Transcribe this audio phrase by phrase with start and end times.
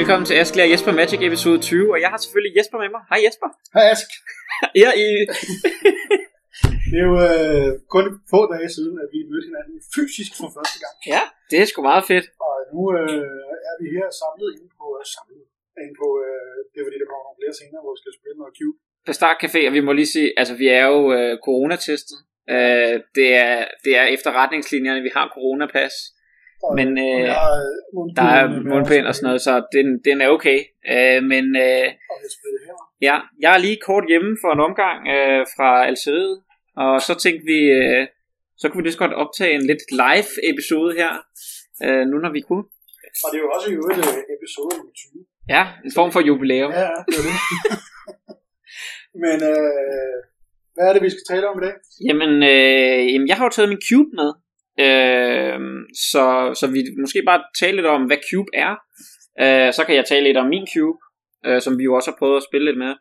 [0.00, 3.02] velkommen til Ask og Jesper Magic episode 20, og jeg har selvfølgelig Jesper med mig.
[3.10, 3.48] Hej Jesper.
[3.76, 4.08] Hej Ask.
[4.82, 5.08] Ja, i...
[6.90, 10.78] det er jo øh, kun få dage siden, at vi mødte hinanden fysisk for første
[10.84, 10.94] gang.
[11.14, 12.26] Ja, det er sgu meget fedt.
[12.46, 15.42] Og nu øh, er vi her samlet inde på, øh, samlet,
[15.82, 18.36] inde på øh, det er fordi, der kommer nogle flere senere, hvor vi skal spille
[18.40, 18.78] noget Cube.
[19.06, 22.18] På Start Café, og vi må lige sige, altså vi er jo øh, coronatestet.
[22.54, 25.94] Øh, det, er, det er efter retningslinjerne, vi har coronapas.
[26.64, 27.58] Og, Men, øh, og der er
[27.94, 30.58] mundbind, Der er mundbind og sådan noget, så den, den er okay.
[30.92, 31.86] Øh, men øh,
[33.08, 36.36] ja, jeg er lige kort hjemme for en omgang øh, fra Algeriet,
[36.76, 38.06] og så tænkte vi, øh,
[38.60, 41.12] så kunne vi lige så godt optage en lidt live episode her,
[41.84, 42.64] øh, nu når vi kunne.
[43.24, 45.24] Og det er jo også i øvrigt øh, episode nummer 20.
[45.54, 46.72] Ja, en form for jubilæum.
[46.72, 47.36] Ja, det er det.
[49.24, 50.16] Men øh,
[50.74, 51.74] hvad er det, vi skal tale om i dag?
[52.08, 54.30] Jamen, øh, jamen, jeg har jo taget min Cube med.
[54.86, 55.58] Øh,
[56.12, 56.24] så,
[56.60, 58.72] så vi måske bare tale lidt om, hvad Cube er.
[59.44, 60.98] Øh, så kan jeg tale lidt om min Cube,
[61.46, 62.94] øh, som vi jo også har prøvet at spille lidt med.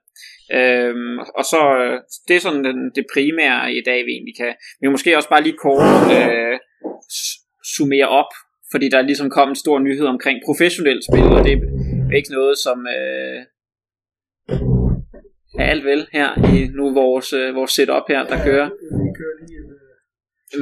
[0.58, 0.96] Øh,
[1.40, 1.96] og så, øh,
[2.28, 4.54] det er sådan den, det primære i dag, vi egentlig kan.
[4.78, 5.84] Vi kan måske også bare lige kort
[6.18, 6.56] øh,
[7.76, 8.32] summere op,
[8.72, 12.32] fordi der er ligesom kom en stor nyhed omkring professionelt spil, og det er ikke
[12.32, 13.40] noget, som øh,
[15.60, 18.70] er alt vel her i nu vores, øh, vores setup her, der kører.
[19.04, 19.96] Vi kører lige en, øh,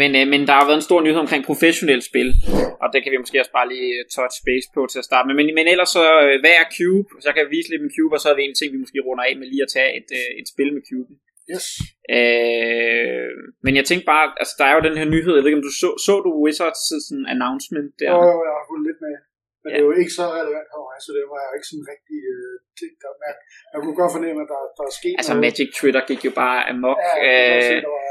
[0.02, 2.30] men, øh, men der har været en stor nyhed omkring professionelt spil,
[2.84, 5.26] og det kan vi måske også bare lige øh, touch base på til at starte
[5.28, 5.36] med.
[5.40, 7.08] Men, men ellers så, øh, hvad er Cube?
[7.22, 9.00] Så jeg kan vise lidt med Cube, og så er det en ting, vi måske
[9.08, 11.12] runder af med lige at tage et, øh, et spil med Cube.
[11.54, 11.66] yes.
[12.18, 13.30] Øh,
[13.66, 15.68] men jeg tænkte bare, altså der er jo den her nyhed, jeg ved ikke om
[15.70, 18.10] du så, så du Wizards sådan announcement der?
[18.20, 19.16] Og jeg har fulgt lidt med.
[19.62, 19.76] Men Ja.
[19.76, 22.20] det er jo ikke så relevant for mig, så det var jeg ikke sådan rigtig
[22.36, 23.34] øh, tænkt op med.
[23.74, 25.44] Jeg kunne godt fornemme, at der, der er sket Altså noget.
[25.46, 26.98] Magic Twitter gik jo bare amok.
[27.04, 28.04] Ja, jeg godt se, Øh, der var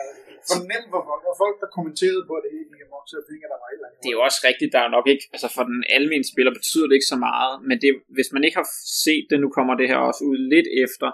[0.52, 1.20] fornemme, for folk.
[1.26, 3.68] Der folk, der kommenterede på det ikke kan amok til at tænke, at der var
[3.70, 4.02] et eller andet.
[4.02, 6.86] det er jo også rigtigt, der er nok ikke, altså for den almindelige spiller betyder
[6.86, 8.68] det ikke så meget, men det, hvis man ikke har
[9.04, 11.08] set det, nu kommer det her også ud lidt efter,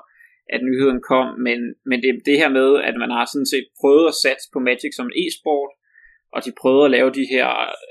[0.55, 1.59] at nyheden kom, men,
[1.91, 4.93] men det, det her med, at man har sådan set prøvet at satse på Magic
[4.97, 5.73] som en e-sport,
[6.35, 7.49] og de prøvede at lave de her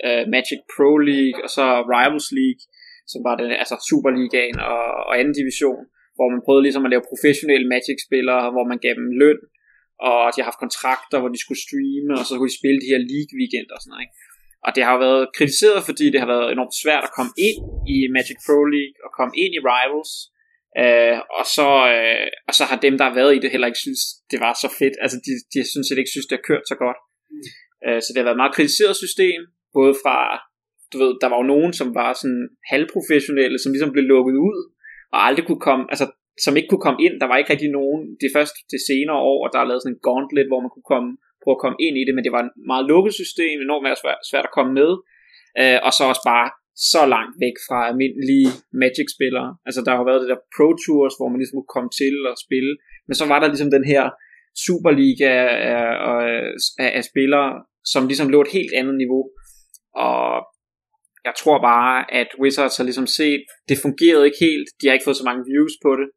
[0.07, 2.63] uh, Magic Pro League, og så Rivals League,
[3.11, 5.83] som var den, altså Superligaen og, og anden division,
[6.17, 9.39] hvor man prøvede ligesom at lave professionelle Magic-spillere, hvor man gav dem løn,
[10.07, 12.91] og de har haft kontrakter, hvor de skulle streame, og så kunne de spille de
[12.93, 14.17] her league-weekender og sådan noget, ikke?
[14.65, 17.59] Og det har jo været kritiseret, fordi det har været enormt svært at komme ind
[17.95, 20.13] i Magic Pro League, og komme ind i Rivals,
[20.81, 23.85] øh, og, så, øh, og så har dem, der har været i det, heller ikke
[23.85, 24.01] synes,
[24.31, 24.95] det var så fedt.
[25.03, 26.99] Altså, de, de synes set ikke synes, det har kørt så godt.
[27.31, 27.43] Mm.
[27.85, 29.39] Øh, så det har været et meget kritiseret system,
[29.77, 30.17] både fra,
[30.91, 34.59] du ved, der var jo nogen, som var sådan halvprofessionelle, som ligesom blev lukket ud,
[35.13, 36.05] og aldrig kunne komme, altså,
[36.43, 37.15] som ikke kunne komme ind.
[37.21, 39.95] Der var ikke rigtig nogen, det først til senere år, og der er lavet sådan
[39.95, 41.09] en gauntlet, hvor man kunne komme,
[41.41, 44.21] prøve at komme ind i det, men det var et meget lukket system, enormt svært,
[44.31, 44.91] svært at komme med,
[45.61, 46.47] øh, og så også bare
[46.93, 48.49] så langt væk fra almindelige
[48.83, 49.49] Magic-spillere.
[49.67, 52.35] Altså der har været det der Pro Tours, hvor man ligesom kunne komme til og
[52.45, 52.73] spille,
[53.07, 54.03] men så var der ligesom den her
[54.65, 56.27] Superliga af, af,
[56.83, 57.49] af, af spillere,
[57.91, 59.23] som ligesom lå et helt andet niveau,
[60.07, 60.23] og
[61.27, 65.07] jeg tror bare, at Wizards har ligesom set, det fungerede ikke helt, de har ikke
[65.07, 66.07] fået så mange views på det,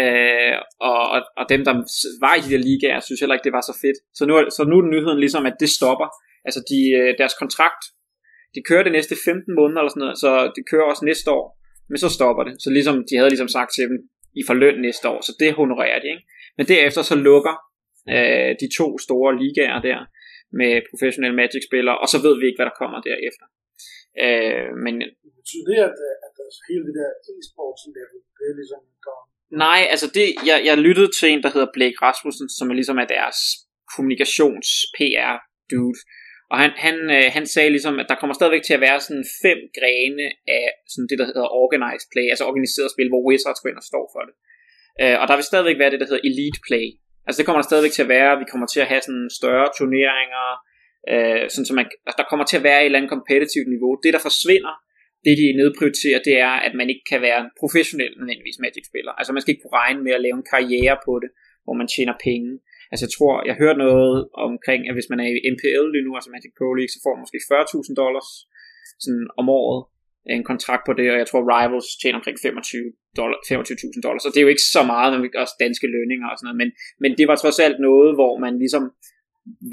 [0.00, 0.56] øh,
[0.90, 1.74] og, og, og dem, der
[2.24, 3.98] var i de der ligaer, synes heller ikke, det var så fedt.
[4.18, 6.08] Så nu, så nu er nyheden ligesom, at det stopper.
[6.46, 7.82] Altså de, øh, deres kontrakt,
[8.54, 11.46] de kører det næste 15 måneder eller sådan noget, så det kører også næste år,
[11.90, 12.54] men så stopper det.
[12.62, 13.98] Så ligesom, de havde ligesom sagt til dem,
[14.40, 16.24] I får løn næste år, så det honorerer de, ikke?
[16.56, 17.54] Men derefter så lukker
[18.14, 20.00] øh, de to store ligaer der,
[20.60, 23.46] med professionelle Magic-spillere, og så ved vi ikke, hvad der kommer derefter.
[24.24, 24.94] Øh, men
[25.40, 29.86] Betyder det, at, at der hele det der e-sports level, det er ligesom gone Nej,
[29.90, 33.04] altså det, jeg, jeg lyttede til en, der hedder Blake Rasmussen, som er ligesom er
[33.04, 33.36] deres
[33.94, 36.00] kommunikations-PR-dude.
[36.50, 39.26] Og han, han, øh, han sagde ligesom, at der kommer stadigvæk til at være sådan
[39.44, 40.26] fem grene
[40.58, 43.88] af sådan det, der hedder organized play, altså organiseret spil, hvor Wizards går ind og
[43.92, 44.34] står for det.
[45.02, 46.86] Øh, og der vil stadigvæk være det, der hedder elite play.
[47.26, 48.40] Altså det kommer der stadigvæk til at være.
[48.42, 50.46] Vi kommer til at have sådan større turneringer,
[51.12, 53.92] øh, sådan så man, altså, der kommer til at være et eller andet kompetitivt niveau.
[54.04, 54.74] Det, der forsvinder,
[55.26, 59.12] det de nedprioriterer, det er, at man ikke kan være en professionel nødvendigvis Magic-spiller.
[59.18, 61.30] Altså man skal ikke kunne regne med at lave en karriere på det,
[61.64, 62.50] hvor man tjener penge.
[62.90, 64.16] Altså jeg tror, jeg hørte noget
[64.48, 67.12] omkring, at hvis man er i MPL lige nu, altså Magic Pro League, så får
[67.14, 68.28] man måske 40.000 dollars
[69.04, 69.80] sådan om året
[70.28, 74.22] øh, en kontrakt på det, og jeg tror Rivals tjener omkring 25 dollar, 25.000 dollars,
[74.22, 76.60] så det er jo ikke så meget, når vi også danske lønninger og sådan noget,
[76.62, 76.70] men,
[77.02, 78.82] men det var trods alt noget, hvor man ligesom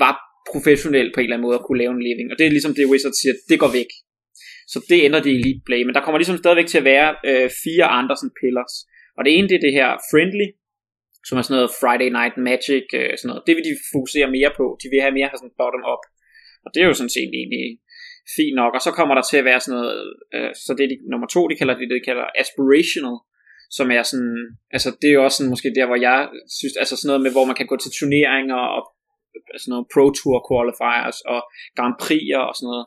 [0.03, 0.13] var
[0.51, 2.73] professionel på en eller anden måde at kunne lave en living, og det er ligesom
[2.77, 3.91] det Wizards siger, det går væk.
[4.71, 7.09] Så det ændrer de i Elite Play, men der kommer ligesom stadigvæk til at være
[7.29, 8.75] øh, fire andre sådan pillars,
[9.17, 10.47] og det ene det er det her Friendly,
[11.27, 13.43] som er sådan noget Friday Night Magic, øh, sådan noget.
[13.47, 14.65] Det vil de fokusere mere på.
[14.81, 16.03] De vil have mere have sådan bottom up.
[16.65, 17.65] Og det er jo sådan set egentlig
[18.37, 18.71] fint nok.
[18.77, 19.93] Og så kommer der til at være sådan noget,
[20.35, 23.17] øh, så det er de, nummer to, de kalder det, det de kalder aspirational,
[23.77, 24.35] som er sådan,
[24.75, 26.17] altså det er jo også sådan, måske der, hvor jeg
[26.59, 28.81] synes, altså sådan noget med, hvor man kan gå til turneringer og
[29.61, 31.41] sådan noget Pro Tour qualifiers og
[31.77, 32.85] Grand Prix'er og sådan noget,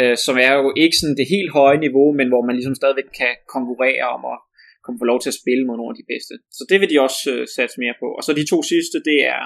[0.00, 3.08] øh, som er jo ikke sådan det helt høje niveau, men hvor man ligesom stadigvæk
[3.20, 4.38] kan konkurrere om at
[4.84, 6.34] komme få lov til at spille mod nogle af de bedste.
[6.58, 8.08] Så det vil de også øh, satse mere på.
[8.18, 9.42] Og så de to sidste, det er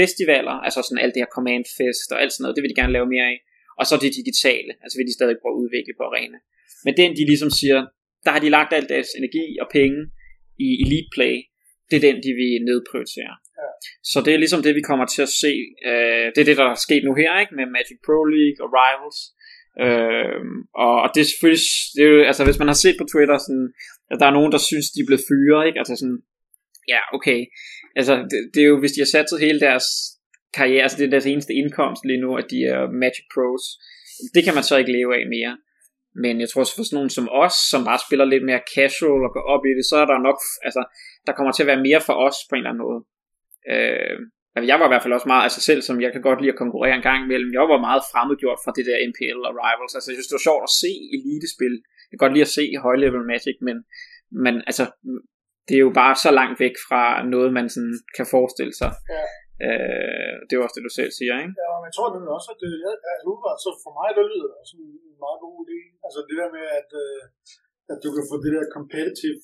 [0.00, 2.80] festivaler, altså sådan alt det her Command Fest og alt sådan noget, det vil de
[2.80, 3.38] gerne lave mere af.
[3.80, 6.38] Og så det digitale, altså vil de stadig prøve at udvikle på arena.
[6.86, 7.78] Men den, de ligesom siger,
[8.24, 9.98] der har de lagt al deres energi og penge
[10.66, 11.34] i Elite Play,
[11.88, 13.34] det er den, de vil nedprioritere.
[13.62, 13.70] Ja.
[14.10, 15.52] Så det er ligesom det, vi kommer til at se.
[15.90, 17.54] Øh, det er det, der er sket nu her, ikke?
[17.58, 19.20] Med Magic Pro League og Rivals.
[19.84, 20.40] Øh,
[20.84, 23.38] og, og det er selvfølgelig, det er jo, altså hvis man har set på Twitter,
[23.38, 23.68] sådan,
[24.12, 25.78] at der er nogen, der synes, de er blevet fyret, ikke?
[25.82, 26.18] Altså sådan,
[26.92, 27.40] ja, okay.
[27.98, 29.86] Altså, det, det er jo, hvis de har sat hele deres
[30.58, 33.64] karriere, altså det er deres eneste indkomst lige nu, at de er Magic Pros.
[34.34, 35.54] Det kan man så ikke leve af mere.
[36.22, 39.22] Men jeg tror også for sådan nogen som os, som bare spiller lidt mere casual
[39.26, 40.82] og går op i det, så er der nok, altså,
[41.26, 43.00] der kommer til at være mere for os på en eller anden måde.
[43.72, 44.16] Øh,
[44.70, 46.62] jeg var i hvert fald også meget, altså selv som jeg kan godt lide at
[46.62, 50.08] konkurrere en gang imellem, jeg var meget fremmedgjort fra det der MPL og Rivals, altså
[50.08, 51.74] jeg synes det var sjovt at se elitespil,
[52.08, 53.76] jeg kan godt lide at se high level Magic, men,
[54.44, 54.84] men altså,
[55.66, 57.02] det er jo bare så langt væk fra
[57.34, 58.92] noget, man sådan kan forestille sig.
[59.16, 59.24] Ja.
[59.66, 61.54] Øh, det er også det, du selv siger, ikke?
[61.62, 64.48] Ja, men jeg tror nemlig også, at det er altså, så for mig, der lyder
[64.52, 65.78] det som en meget god idé.
[66.06, 67.20] Altså det der med, at, øh,
[67.92, 69.40] at du kan få det der competitive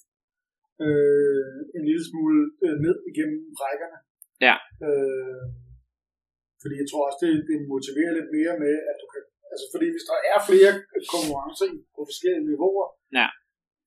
[0.85, 3.99] øh, en lille smule øh, ned igennem rækkerne.
[4.47, 4.55] Ja.
[4.87, 5.45] Øh,
[6.63, 9.23] fordi jeg tror også, det, det motiverer lidt mere med, at du kan...
[9.53, 10.73] Altså fordi hvis der er flere
[11.15, 12.87] konkurrencer på forskellige niveauer,
[13.19, 13.29] ja.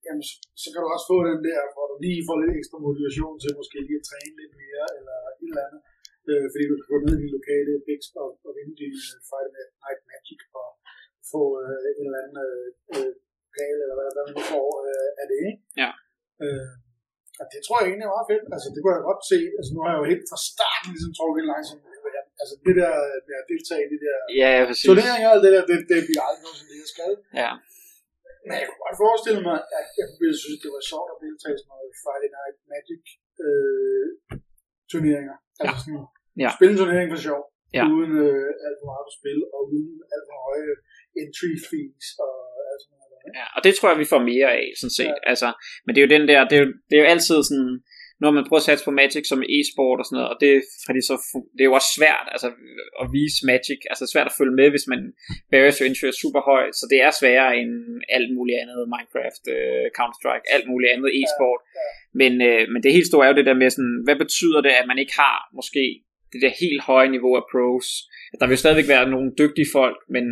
[0.04, 2.78] jamen, så, så kan du også få den der, hvor du lige får lidt ekstra
[2.86, 5.82] motivation til måske lige at træne lidt mere, eller et eller andet.
[6.30, 9.18] Øh, fordi du kan gå ned i de lokale bigs og, og vinde din uh,
[9.28, 10.68] Friday Night Magic og
[11.32, 12.36] få uh, en eller anden
[12.94, 13.12] uh,
[13.58, 15.60] gale, eller hvad, hvad man nu får uh, af det, ikke?
[15.82, 15.90] Ja.
[16.44, 16.72] Øh,
[17.42, 18.44] og det tror jeg egentlig er meget fedt.
[18.56, 19.38] Altså, det kunne jeg godt se.
[19.58, 21.78] Altså, nu har jeg jo helt fra starten ligesom trukket en langsom.
[22.42, 22.92] Altså, det der
[23.28, 24.86] med at deltage i det der ja, ja, præcis.
[24.88, 27.12] turneringer og det der, det, det bliver aldrig noget, som det jeg skal.
[27.42, 27.52] Ja.
[28.46, 31.54] Men jeg kunne godt forestille mig, at jeg ville synes, det var sjovt at deltage
[31.56, 33.04] i sådan noget Friday Night Magic
[33.46, 34.06] øh,
[34.90, 35.36] turneringer.
[35.60, 36.06] Altså sådan,
[36.42, 36.48] ja.
[36.56, 37.42] spille en turnering for sjov.
[37.78, 37.84] Ja.
[37.94, 40.74] Uden øh, alt for meget at spille, og uden alt for høje
[41.22, 42.36] entry fees og.
[43.38, 45.16] Ja, og det tror jeg, vi får mere af, sådan set.
[45.22, 45.30] Ja.
[45.30, 45.48] Altså,
[45.84, 47.72] men det er jo den der, det er jo, det er jo altid sådan,
[48.22, 50.52] når man prøver at satse på Magic som e-sport og sådan noget, og det,
[50.86, 51.14] fordi så,
[51.56, 52.48] det er jo også svært altså,
[53.02, 55.00] at vise Magic, altså svært at følge med, hvis man
[55.50, 57.72] barriers to entry er super høj, så det er sværere end
[58.16, 61.60] alt muligt andet, Minecraft, uh, Counter-Strike, alt muligt andet e-sport.
[61.64, 61.92] Ja, ja.
[62.20, 64.72] Men, uh, men det helt store er jo det der med sådan, hvad betyder det,
[64.80, 65.84] at man ikke har måske
[66.32, 67.88] det der helt høje niveau af pros.
[68.40, 70.24] Der vil stadigvæk være nogle dygtige folk, men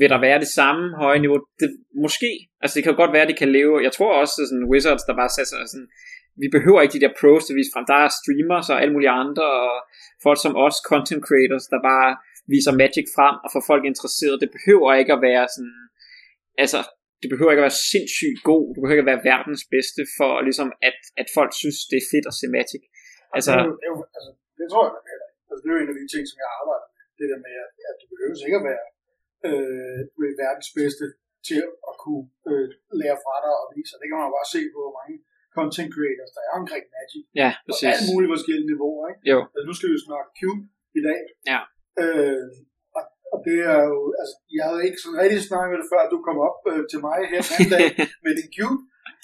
[0.00, 1.38] vil der være det samme høje niveau?
[1.60, 1.68] Det,
[2.04, 2.30] måske.
[2.62, 3.84] Altså det kan godt være, at det kan leve.
[3.86, 5.90] Jeg tror også, at sådan Wizards, der bare sætter sådan,
[6.42, 7.86] vi behøver ikke de der pros til at vise frem.
[7.92, 9.74] Der er streamers og alle mulige andre, og
[10.26, 12.10] folk som os, content creators, der bare
[12.54, 14.42] viser Magic frem og får folk interesseret.
[14.44, 15.78] Det behøver ikke at være sådan,
[16.64, 16.80] altså,
[17.22, 18.64] det behøver ikke at være sindssygt god.
[18.72, 22.06] Du behøver ikke at være verdens bedste for ligesom, at, at folk synes, det er
[22.12, 22.82] fedt at se Magic.
[23.36, 25.02] Altså, det, er jo, det, er jo, altså, det tror jeg, man
[25.48, 27.02] altså, det er jo en af de ting, som jeg arbejder med.
[27.20, 28.82] Det der med, at, at du behøver ikke at være
[29.48, 29.98] øh,
[30.42, 31.04] verdens bedste
[31.48, 32.68] til at kunne øh,
[33.00, 33.92] lære fra dig og vise.
[33.94, 35.16] Og det kan man jo bare se på, hvor mange
[35.56, 37.24] content creators, der er omkring Magic.
[37.42, 37.86] Ja, præcis.
[37.86, 39.22] På alle mulige forskellige niveauer, ikke?
[39.32, 39.38] Jo.
[39.54, 40.62] Altså, nu skal vi jo snakke Cube
[40.98, 41.20] i dag.
[41.52, 41.60] Ja.
[42.02, 42.48] Øh,
[42.98, 46.00] og, og det er jo, altså, jeg havde ikke sådan rigtig snakket med det før,
[46.06, 47.86] at du kom op øh, til mig her den dag
[48.24, 48.82] med din Cube.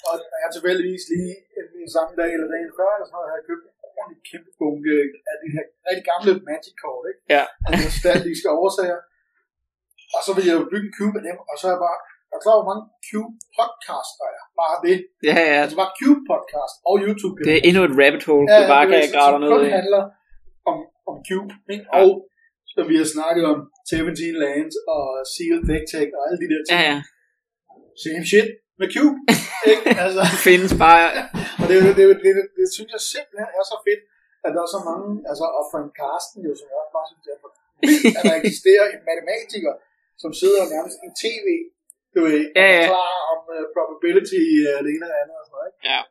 [0.09, 3.41] Og jeg tilfældigvis lige en, en samme dag eller dagen før, eller sådan noget, havde
[3.41, 3.63] jeg købt
[4.13, 4.95] en kæmpe bunke
[5.31, 7.21] af de her rigtig gamle Magic-kort, ikke?
[7.35, 7.43] Ja.
[7.65, 8.99] Altså nostalgiske årsager.
[10.15, 11.99] Og så vil jeg jo bygge en Cube af dem, og så er jeg bare,
[12.33, 14.43] er klar, hvor mange Cube-podcasts der er.
[14.61, 14.97] Bare det.
[15.29, 15.57] Ja, ja.
[15.63, 17.35] Altså bare Cube-podcast og YouTube.
[17.47, 19.57] Det er endnu et rabbit hole, ja, du bare kan grave ned i.
[19.65, 20.03] Det handler
[20.71, 20.77] om,
[21.09, 21.85] om Cube, ikke?
[21.99, 22.09] Og
[22.71, 23.59] så vi har snakket om
[23.89, 26.75] 17 Lands og Seal Tech og alle de der ting.
[26.75, 26.97] Ja, ja.
[28.03, 29.17] Same shit med Cube.
[29.71, 29.87] ikke?
[30.05, 31.05] Altså, det findes bare...
[31.61, 34.01] og det, det, det, det, det, det, synes jeg simpelthen er så fedt,
[34.45, 37.25] at der er så mange, altså, og Frank Carsten jo, som jeg også bare synes,
[37.33, 37.49] er for
[38.19, 39.73] at der eksisterer en matematiker,
[40.23, 41.47] som sidder nærmest i tv,
[42.15, 42.85] du ved, ja, ja.
[42.91, 45.79] klar om uh, probability uh, det ene eller andet og sådan noget, ikke?
[45.91, 46.01] Ja.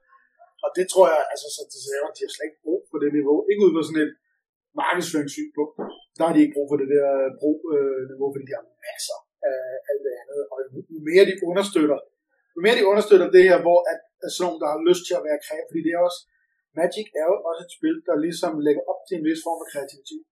[0.65, 3.11] Og det tror jeg, altså, så det ser de har slet ikke brug for det
[3.19, 3.37] niveau.
[3.51, 4.13] Ikke ud på sådan et
[4.83, 5.75] markedsføringssynspunkt.
[6.17, 7.09] Der har de ikke brug for det der
[7.41, 9.19] brug, øh, niveau, fordi de har masser
[9.51, 10.41] af alt det andet.
[10.53, 10.57] Og
[10.95, 11.99] jo mere de understøtter,
[12.55, 15.15] jo mere de understøtter det her, hvor at, at sådan nogen, der har lyst til
[15.19, 16.21] at være kreativ, fordi det er også,
[16.79, 19.69] Magic er jo også et spil, der ligesom lægger op til en vis form for
[19.73, 20.25] kreativitet.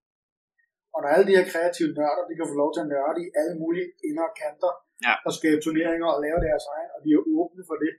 [0.95, 3.29] Og når alle de her kreative nørder, de kan få lov til at nørde i
[3.41, 4.73] alle mulige indre kanter,
[5.07, 5.15] Ja.
[5.27, 7.93] og skabe turneringer og lave deres egen, og de er åbne for det.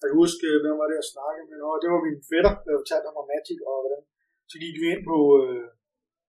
[0.00, 1.56] Jeg kan huske, hvem var det, jeg snakkede med?
[1.62, 4.02] Nå, det var min fætter, der fortalte om Magic, og hvordan.
[4.50, 5.64] Så gik vi ind på, øh,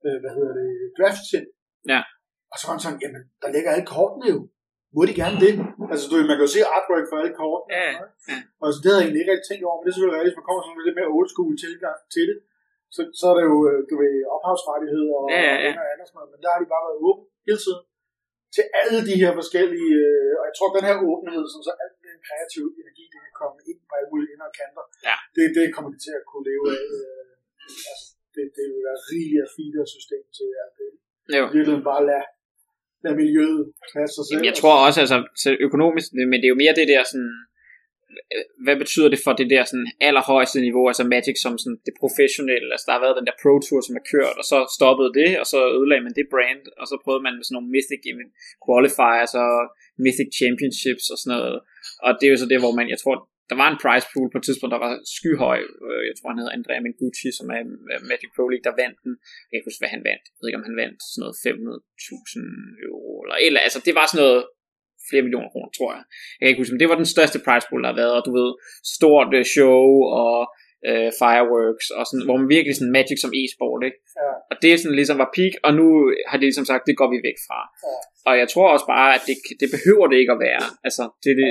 [0.05, 1.45] øh, hvad hedder det, DraftSim.
[1.93, 2.01] Ja.
[2.51, 4.39] Og så var han sådan, jamen, der ligger alle kortene jo.
[4.95, 5.53] Må de gerne det?
[5.91, 7.71] Altså, du, man kan jo se artwork for alle kortene.
[7.79, 8.37] Ja, og ja.
[8.63, 10.37] Og så det havde jeg egentlig ikke rigtig tænkt over, men det er selvfølgelig rigtigt,
[10.39, 12.37] man kommer sådan lidt mere old school tilgang til det.
[12.95, 15.71] Så, så er det jo, øh, du ved, ophavsrettigheder og, Ja, ja, ja.
[15.81, 17.81] og andet sådan noget, men der har de bare været åbne hele tiden
[18.55, 21.89] til alle de her forskellige, øh, og jeg tror, den her åbenhed, som så al
[22.07, 25.17] den kreative energi, det kan komme ind på alle mulige indre kanter, Ja.
[25.35, 26.81] det, det kommer de til at kunne leve af.
[26.97, 27.31] Øh,
[27.89, 28.05] altså,
[28.35, 30.89] det, det vil være rigeligt at feede system til alt det.
[31.39, 31.43] Jo.
[31.55, 32.25] Virkeligheden bare lade,
[33.03, 33.61] lade miljøet
[33.93, 34.35] passe sig selv.
[34.37, 37.33] Jamen, jeg tror også, altså, så økonomisk, men det er jo mere det der sådan,
[38.65, 42.69] hvad betyder det for det der sådan allerhøjeste niveau, altså Magic som sådan det professionelle,
[42.73, 45.31] altså der har været den der Pro Tour, som er kørt, og så stoppede det,
[45.41, 48.03] og så ødelagde man det brand, og så prøvede man med sådan nogle Mythic
[48.65, 49.53] Qualifiers og
[50.03, 51.57] Mythic Championships og sådan noget,
[52.05, 53.15] og det er jo så det, hvor man, jeg tror,
[53.51, 56.41] der var en prize pool på et tidspunkt, der var skyhøj, øh, jeg tror han
[56.41, 59.13] hedder Andrea Mengucci, som er øh, Magic Pro League, der vandt den,
[59.45, 61.35] jeg kan ikke huske, hvad han vandt, jeg ved ikke, om han vandt sådan noget
[61.45, 64.41] 500.000 euro, eller, eller altså det var sådan noget,
[65.09, 66.03] flere millioner kroner, tror jeg.
[66.37, 68.23] Jeg kan ikke huske, men det var den største prize pool, der har været, og
[68.27, 68.49] du ved,
[68.97, 69.85] stort øh, show
[70.23, 70.35] og
[70.89, 73.99] øh, fireworks, og sådan, hvor man virkelig sådan magic som e-sport, ikke?
[74.21, 74.31] Ja.
[74.51, 75.87] Og det sådan ligesom var peak, og nu
[76.29, 77.59] har de ligesom sagt, det går vi væk fra.
[77.87, 77.95] Ja.
[78.29, 80.63] Og jeg tror også bare, at det, det behøver det ikke at være.
[80.87, 81.49] Altså, det, det,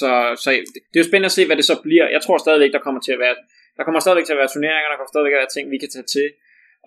[0.00, 0.10] så,
[0.42, 0.48] så
[0.92, 2.06] det er jo spændende at se, hvad det så bliver.
[2.16, 3.36] Jeg tror stadigvæk, der kommer til at være,
[3.76, 5.90] der kommer stadigvæk til at være turneringer, der kommer stadigvæk at være ting, vi kan
[5.96, 6.26] tage til,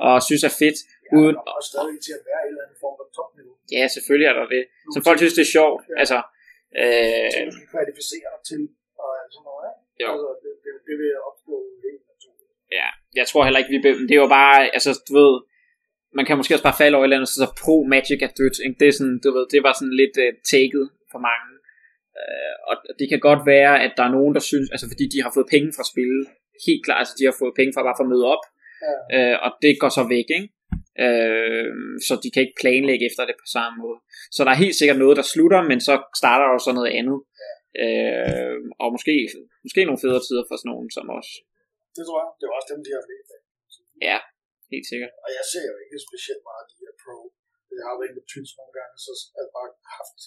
[0.05, 2.95] og synes er fedt, Ja, uden, også stadig til at være en eller anden form
[2.99, 3.53] for topniveau.
[3.77, 4.63] ja, selvfølgelig er der det.
[4.93, 5.81] Som folk synes, det er sjovt.
[5.91, 5.95] Ja.
[6.01, 6.17] Altså,
[6.81, 8.61] øh, Som du kvalificere dig til,
[9.03, 9.81] og sådan noget, ikke?
[10.03, 10.09] Jo.
[10.13, 12.51] Altså, det, det, det vil opstå helt naturligt.
[12.79, 12.87] Ja,
[13.19, 13.79] jeg tror heller ikke, vi...
[13.85, 15.33] Be- det jo bare, altså, du ved,
[16.17, 18.31] man kan måske også bare falde over et eller andet, så så pro magic er
[18.39, 18.77] dødt, ikke?
[18.81, 21.49] Det er sådan, du ved, det var sådan lidt uh, taket for mange.
[22.21, 25.19] Uh, og det kan godt være, at der er nogen, der synes, altså fordi de
[25.25, 26.23] har fået penge fra spillet,
[26.67, 28.43] helt klart, altså de har fået penge fra bare for at møde op,
[28.85, 28.93] Ja.
[29.15, 30.47] uh, og det går så væk, ikke?
[31.05, 31.69] Uh,
[32.07, 33.99] så de kan ikke planlægge efter det på samme måde.
[34.35, 37.19] Så der er helt sikkert noget, der slutter, men så starter der så noget andet.
[37.83, 39.13] Uh, og måske,
[39.65, 41.29] måske nogle federe tider for sådan nogen som os.
[41.97, 42.29] Det tror jeg.
[42.39, 43.41] Det er også dem, de har flest af.
[44.09, 44.17] Ja,
[44.73, 45.11] helt sikkert.
[45.25, 47.17] Og jeg ser jo ikke specielt meget de her pro.
[47.79, 50.19] Jeg har været inde Twitch nogle gange, så har jeg bare haft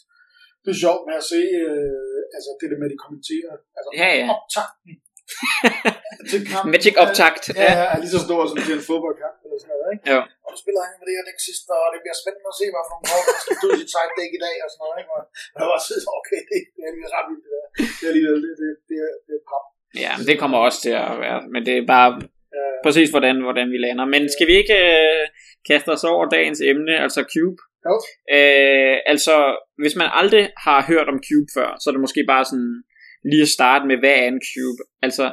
[0.65, 3.91] det er sjovt med at se, øh, altså det der med, at de kommenterer, altså
[4.01, 4.27] Ja, ja.
[4.35, 4.93] optakten
[6.31, 6.71] til kampen.
[6.75, 7.45] Magic optakt.
[7.49, 10.05] Ja, ja, er lige så stor som til en fodboldkamp eller sådan noget, ikke?
[10.13, 10.21] Ja.
[10.47, 12.85] Og spiller han med det her dæk sidst, og det bliver spændende at se, hvad
[12.89, 15.13] for nogle kort, der skal ud i side dæk i dag og sådan noget, ikke?
[15.17, 17.67] Og jeg var siddet, okay, det, det er lige ret vildt, det der.
[17.99, 19.65] Det er alligevel, det, det, det, er, det er pap.
[20.05, 22.11] Ja, men det kommer også til at være, men det er bare
[22.59, 24.05] Ja, præcis hvordan, hvordan vi lander.
[24.15, 25.25] Men skal vi ikke øh,
[25.69, 27.61] kaste os over dagens emne, altså Cube?
[27.87, 27.95] Jo.
[28.37, 29.35] Øh, altså,
[29.83, 32.73] hvis man aldrig har hørt om Cube før, så er det måske bare sådan
[33.25, 34.83] lige at starte med, hvad er en Cube?
[35.03, 35.25] Altså,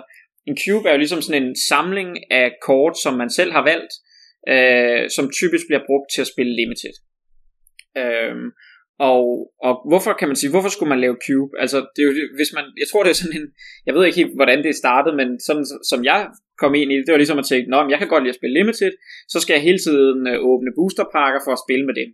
[0.49, 3.93] en Cube er jo ligesom sådan en samling af kort, som man selv har valgt,
[4.53, 6.93] øh, som typisk bliver brugt til at spille limited.
[8.01, 8.35] Øh,
[8.99, 9.23] og,
[9.67, 11.51] og hvorfor kan man sige, hvorfor skulle man lave Cube?
[11.63, 13.47] Altså, det er jo, hvis man, jeg tror det er sådan en,
[13.85, 16.19] jeg ved ikke helt, hvordan det startede, men sådan som jeg
[16.61, 18.35] kom ind i det, det var ligesom at tænke, Nå, men jeg kan godt lide
[18.35, 18.93] at spille Limited,
[19.33, 22.09] så skal jeg hele tiden øh, åbne boosterpakker for at spille med dem.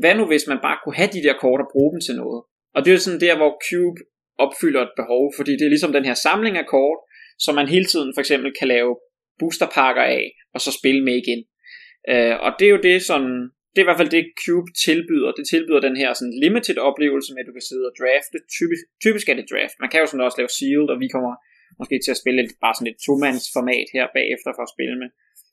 [0.00, 2.40] Hvad nu, hvis man bare kunne have de der kort og bruge dem til noget?
[2.74, 3.98] Og det er sådan der, hvor Cube
[4.44, 7.00] opfylder et behov, fordi det er ligesom den her samling af kort,
[7.44, 8.92] som man hele tiden for eksempel kan lave
[9.38, 11.40] boosterpakker af, og så spille med igen.
[12.12, 13.34] Øh, og det er jo det, sådan,
[13.72, 15.30] det er i hvert fald det Cube tilbyder.
[15.38, 18.36] Det tilbyder den her sådan limited oplevelse med, at du kan sidde og drafte.
[18.58, 19.76] Typisk, typisk er det draft.
[19.82, 21.32] Man kan jo sådan også lave sealed, og vi kommer
[21.80, 24.96] måske til at spille lidt, bare sådan et to-mands format her bagefter for at spille
[25.02, 25.08] med.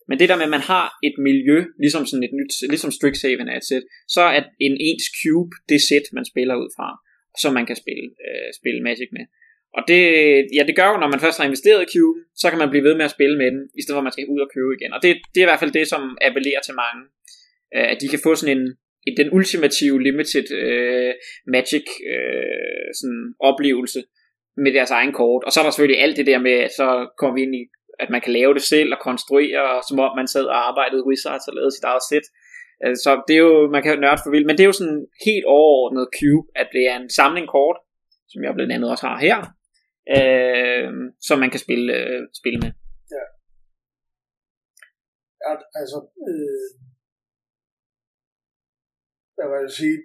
[0.10, 3.48] Men det der med, at man har et miljø, ligesom sådan et nyt, ligesom Strixhaven
[3.50, 6.88] er et sæt, så er en ens cube det sæt, man spiller ud fra,
[7.42, 9.26] som man kan spille, øh, spille Magic med.
[9.78, 10.02] Og det,
[10.56, 12.88] ja, det gør jo, når man først har investeret i Cube, så kan man blive
[12.88, 14.72] ved med at spille med den, i stedet for at man skal ud og købe
[14.78, 14.94] igen.
[14.96, 17.02] Og det, det er i hvert fald det, som appellerer til mange.
[17.76, 18.64] Øh, at de kan få sådan en,
[19.08, 21.14] en den ultimative limited øh,
[21.56, 24.00] Magic øh, sådan oplevelse
[24.64, 25.44] med deres egen kort.
[25.44, 26.88] Og så er der selvfølgelig alt det der med, at så
[27.20, 27.64] kommer vi ind i,
[28.04, 31.48] at man kan lave det selv og konstruere, som om man sad og arbejdede Wizards
[31.48, 32.26] og lavede sit eget sæt.
[32.84, 34.80] Øh, Så det er jo, man kan jo nørde for vildt, men det er jo
[34.82, 37.78] sådan helt overordnet Cube, at det er en samling kort,
[38.32, 39.38] som jeg blandt andet også har her,
[40.16, 40.90] øh,
[41.28, 42.72] som man kan spille, øh, spille med.
[45.52, 45.98] at, altså,
[46.30, 46.68] øh,
[49.36, 49.98] hvad vil jeg sige,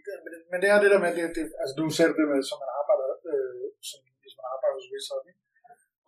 [0.51, 2.71] men, det er det der med, det, det, altså du sagde det med, som man
[2.81, 5.43] arbejder, øh, som, hvis man arbejder hos Wizard, ikke?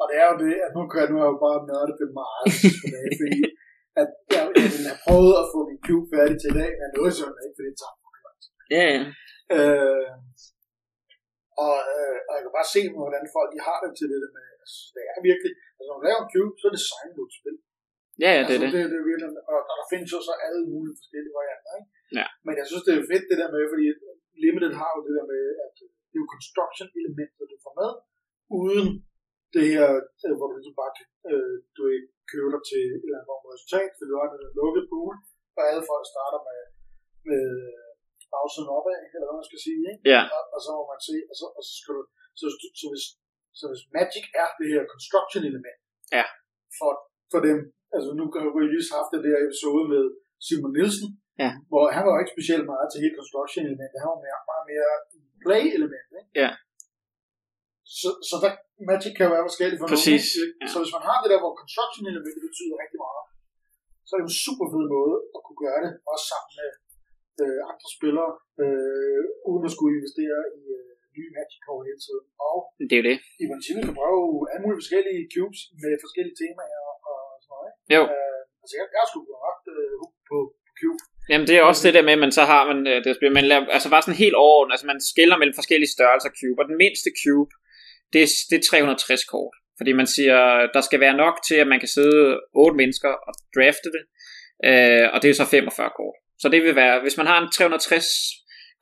[0.01, 1.97] Og det er jo det, at nu kan jeg nu har jeg jo bare nørdet
[2.01, 2.47] det meget
[3.21, 3.41] fordi
[4.01, 6.89] at jeg, jeg ville have prøvet at få min cube færdig til i dag, men
[6.99, 7.97] noget sådan ikke, fordi det tager
[8.75, 9.03] Ja, ja.
[9.57, 10.11] Øh,
[11.65, 14.33] og, øh, og jeg kan bare se, hvordan folk de har det til det der
[14.37, 17.25] med, altså, det er virkelig, altså når du laver en cube, så er det designet
[17.29, 17.57] et spil.
[18.25, 18.73] Ja, ja, det altså, er det.
[18.75, 21.91] det, det er virkelig, og, og, der findes jo så alle mulige forskellige varianter, ikke?
[22.19, 22.27] Ja.
[22.47, 23.87] Men jeg synes, det er fedt det der med, fordi
[24.45, 25.75] Limited har jo det der med, at
[26.09, 27.91] det er jo construction elementer, du får med,
[28.61, 28.89] uden
[29.55, 29.89] det her,
[30.39, 33.41] hvor du ligesom bare kan, øh, du ikke køber dig til et eller andet form
[33.45, 35.15] for resultat, fordi du har den lukket pool,
[35.59, 36.61] og alle folk starter med,
[37.29, 37.45] med
[38.35, 40.03] bagsiden opad, eller hvad man skal sige, ikke?
[40.15, 40.23] Ja.
[40.37, 42.03] Og, og så må man se, og så, og så skal du,
[42.39, 43.05] så, så, så, hvis,
[43.59, 45.79] så hvis Magic er det her construction element,
[46.17, 46.25] Ja.
[46.79, 46.91] for,
[47.33, 47.59] for dem,
[47.97, 50.03] altså nu har vi lige haft det der episode med
[50.47, 51.09] Simon Nielsen,
[51.45, 51.51] Ja.
[51.71, 54.65] hvor han var jo ikke specielt meget til hele construction elementet, han var mere, meget
[54.73, 54.91] mere
[55.45, 56.31] play element, ikke?
[56.43, 56.51] Ja.
[58.01, 58.51] Så, så der,
[58.91, 60.61] Magic kan jo være forskelligt for Præcis, nogen.
[60.61, 60.67] ja.
[60.73, 63.25] Så hvis man har det der, hvor construction elementet betyder rigtig meget,
[64.07, 66.71] så er det en super fed måde at kunne gøre det, også sammen med
[67.43, 68.31] øh, andre spillere,
[68.63, 72.25] øh, uden at skulle investere i øh, nye Magic-kort hele tiden.
[72.49, 72.59] Og
[72.91, 73.19] Det er jo det.
[73.45, 77.69] i princippet kan bruge alle mulige forskellige cubes med forskellige temaer og sådan noget.
[77.71, 77.79] Ikke?
[77.97, 78.03] Jo.
[78.15, 80.37] Øh, altså jeg, jeg skulle blive ret øh, på, på
[80.81, 81.01] cube.
[81.31, 83.47] Jamen det er også det der med, at man så har man øh, det man
[83.53, 86.79] laver, altså bare sådan helt overordnet, altså man skiller mellem forskellige størrelser cube, og den
[86.85, 87.53] mindste cube,
[88.13, 89.55] det er, det er 360 kort.
[89.79, 90.39] Fordi man siger,
[90.75, 94.05] der skal være nok til, at man kan sidde otte mennesker og drafte det,
[94.69, 96.17] øh, og det er så 45 kort.
[96.43, 98.07] Så det vil være, hvis man har en 360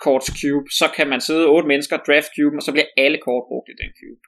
[0.04, 3.44] korts cube, så kan man sidde otte mennesker, draft cuben, og så bliver alle kort
[3.50, 4.22] brugt i den cube.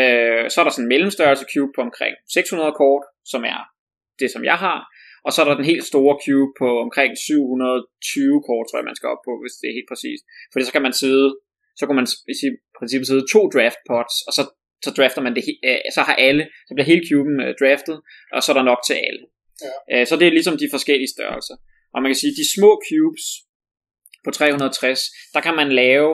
[0.00, 3.60] Øh, så er der sådan en mellemstørrelse cube på omkring 600 kort, som er
[4.20, 4.78] det, som jeg har,
[5.26, 8.98] og så er der den helt store cube på omkring 720 kort, tror jeg, man
[8.98, 10.22] skal op på, hvis det er helt præcist.
[10.52, 11.28] Fordi så kan man sidde,
[11.78, 12.06] så kan man
[12.40, 14.42] sige, princippet sidde to draft pots, og så,
[14.84, 17.96] så drafter man det, øh, så har alle, så bliver hele cuben øh, draftet,
[18.34, 19.24] og så er der nok til alle.
[19.66, 19.72] Ja.
[19.92, 21.56] Øh, så det er ligesom de forskellige størrelser.
[21.94, 23.26] Og man kan sige, de små cubes
[24.24, 25.00] på 360,
[25.34, 26.10] der kan man lave,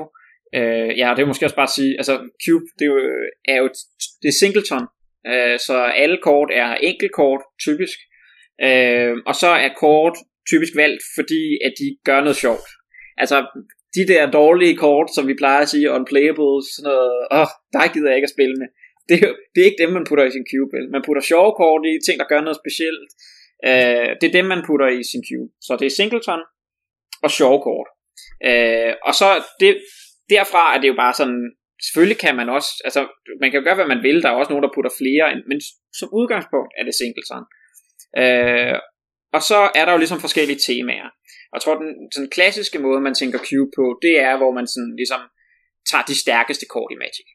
[0.56, 2.98] øh, ja, det er måske også bare at sige, altså cube, det er jo,
[3.54, 3.68] er jo
[4.22, 4.84] det er singleton,
[5.30, 7.98] øh, så alle kort er enkeltkort, typisk,
[8.66, 10.16] øh, og så er kort
[10.50, 12.68] typisk valgt, fordi at de gør noget sjovt.
[13.16, 13.36] Altså,
[13.96, 18.08] de der dårlige kort, som vi plejer at sige, unplayable, sådan noget, åh, der gider
[18.10, 18.68] jeg ikke at spille med.
[19.08, 20.70] Det er, jo, det er ikke dem, man putter i sin cube.
[20.76, 20.86] vel?
[20.94, 23.10] Man putter sjove kort i, ting, der gør noget specielt.
[23.68, 25.50] Øh, det er dem, man putter i sin cube.
[25.66, 26.42] Så det er singleton
[27.24, 27.88] og sjove kort.
[28.48, 29.28] Øh, og så
[29.60, 29.70] det,
[30.34, 31.40] derfra er det jo bare sådan,
[31.86, 33.00] selvfølgelig kan man også, altså
[33.40, 35.42] man kan jo gøre, hvad man vil, der er også nogen, der putter flere, ind,
[35.50, 35.58] men
[35.98, 37.44] som udgangspunkt er det singleton.
[38.22, 38.78] Øh,
[39.36, 41.08] og så er der jo ligesom forskellige temaer.
[41.54, 44.66] Og jeg tror, den sådan klassiske måde, man tænker cube på, det er, hvor man
[44.74, 45.20] sådan ligesom
[45.90, 47.28] tager de stærkeste kort i Magic.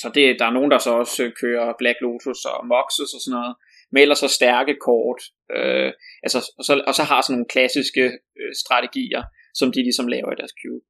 [0.00, 3.36] Så det, der er nogen, der så også kører Black Lotus og Moxes og sådan
[3.38, 3.54] noget,
[3.92, 5.20] med ellers så stærke kort.
[5.56, 5.90] Øh,
[6.24, 8.04] altså, og, så, og så har sådan nogle klassiske
[8.40, 9.22] øh, strategier,
[9.58, 10.84] som de ligesom laver i deres cube.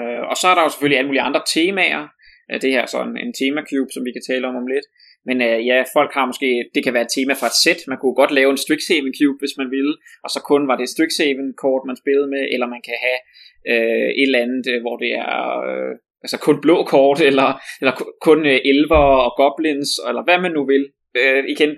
[0.00, 2.02] Øh, og så er der jo selvfølgelig alle mulige andre temaer.
[2.48, 4.86] Øh, det her er sådan en tema cube, som vi kan tale om om lidt.
[5.26, 7.80] Men øh, ja, folk har måske, det kan være et tema fra et sæt.
[7.90, 9.94] Man kunne godt lave en Strixhaven cube, hvis man ville.
[10.24, 12.42] Og så kun var det Strixhaven kort, man spillede med.
[12.52, 13.20] Eller man kan have
[13.72, 15.38] øh, et eller andet, øh, hvor det er...
[15.68, 15.92] Øh,
[16.24, 17.48] altså kun blå kort, eller,
[17.80, 17.94] eller
[18.26, 20.84] kun øh, elver og goblins, eller hvad man nu vil.
[21.22, 21.72] Øh, igen,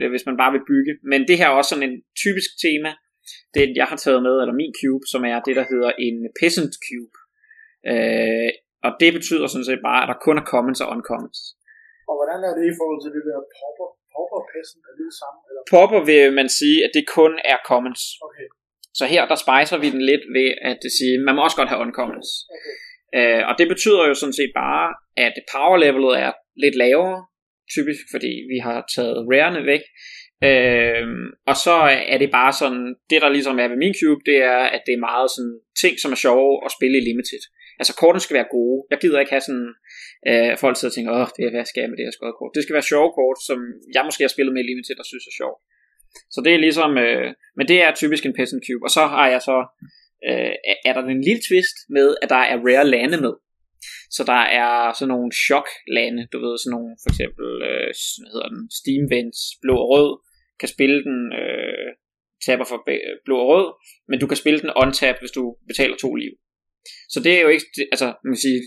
[0.00, 0.92] øh, hvis man bare vil bygge.
[1.10, 2.90] Men det her er også sådan en typisk tema,
[3.54, 6.74] det jeg har taget med, eller min cube, som er det, der hedder en peasant
[6.86, 7.16] cube.
[7.92, 8.50] Øh,
[8.86, 11.40] og det betyder sådan set bare, at der kun er commons og uncommons.
[12.08, 14.80] Og hvordan er det i forhold til det der popper, popper pesten?
[14.88, 15.38] Er det det samme?
[15.48, 15.62] Eller?
[15.74, 18.02] Popper vil man sige, at det kun er commons.
[18.26, 18.46] Okay,
[18.98, 21.82] Så her der spicer vi den lidt ved at sige, man må også godt have
[21.86, 22.30] uncommons.
[22.56, 22.76] okay.
[23.16, 24.86] Øh, og det betyder jo sådan set bare,
[25.26, 26.32] at power levelet er
[26.64, 27.18] lidt lavere,
[27.74, 29.84] typisk fordi vi har taget rarene væk.
[30.48, 31.06] Øh,
[31.50, 31.76] og så
[32.12, 34.94] er det bare sådan, det der ligesom er ved min cube, det er, at det
[34.94, 37.42] er meget sådan ting, som er sjove at spille i limited.
[37.80, 38.78] Altså kortene skal være gode.
[38.92, 39.70] Jeg gider ikke have sådan,
[40.30, 42.38] øh, folk sidder og tænker, åh, det er, hvad skal jeg med det her skåret
[42.38, 42.54] kort?
[42.56, 43.58] Det skal være sjove kort, som
[43.96, 45.60] jeg måske har spillet med i limited og synes er sjovt.
[46.34, 48.84] Så det er ligesom, øh, men det er typisk en peasant cube.
[48.86, 49.56] Og så har jeg så,
[50.28, 50.54] øh,
[50.88, 53.34] er der en lille twist med, at der er rare lande med.
[54.16, 58.50] Så der er sådan nogle chok-lande, du ved, sådan nogle, for eksempel, øh, hvad hedder
[58.54, 60.10] den, Steam Vents, blå og rød,
[60.60, 61.88] kan spille den, øh,
[62.46, 63.68] taber for øh, blå og rød,
[64.08, 66.32] men du kan spille den on-tap, hvis du betaler to liv.
[67.12, 68.60] Så det er jo ikke, altså, man kan sige,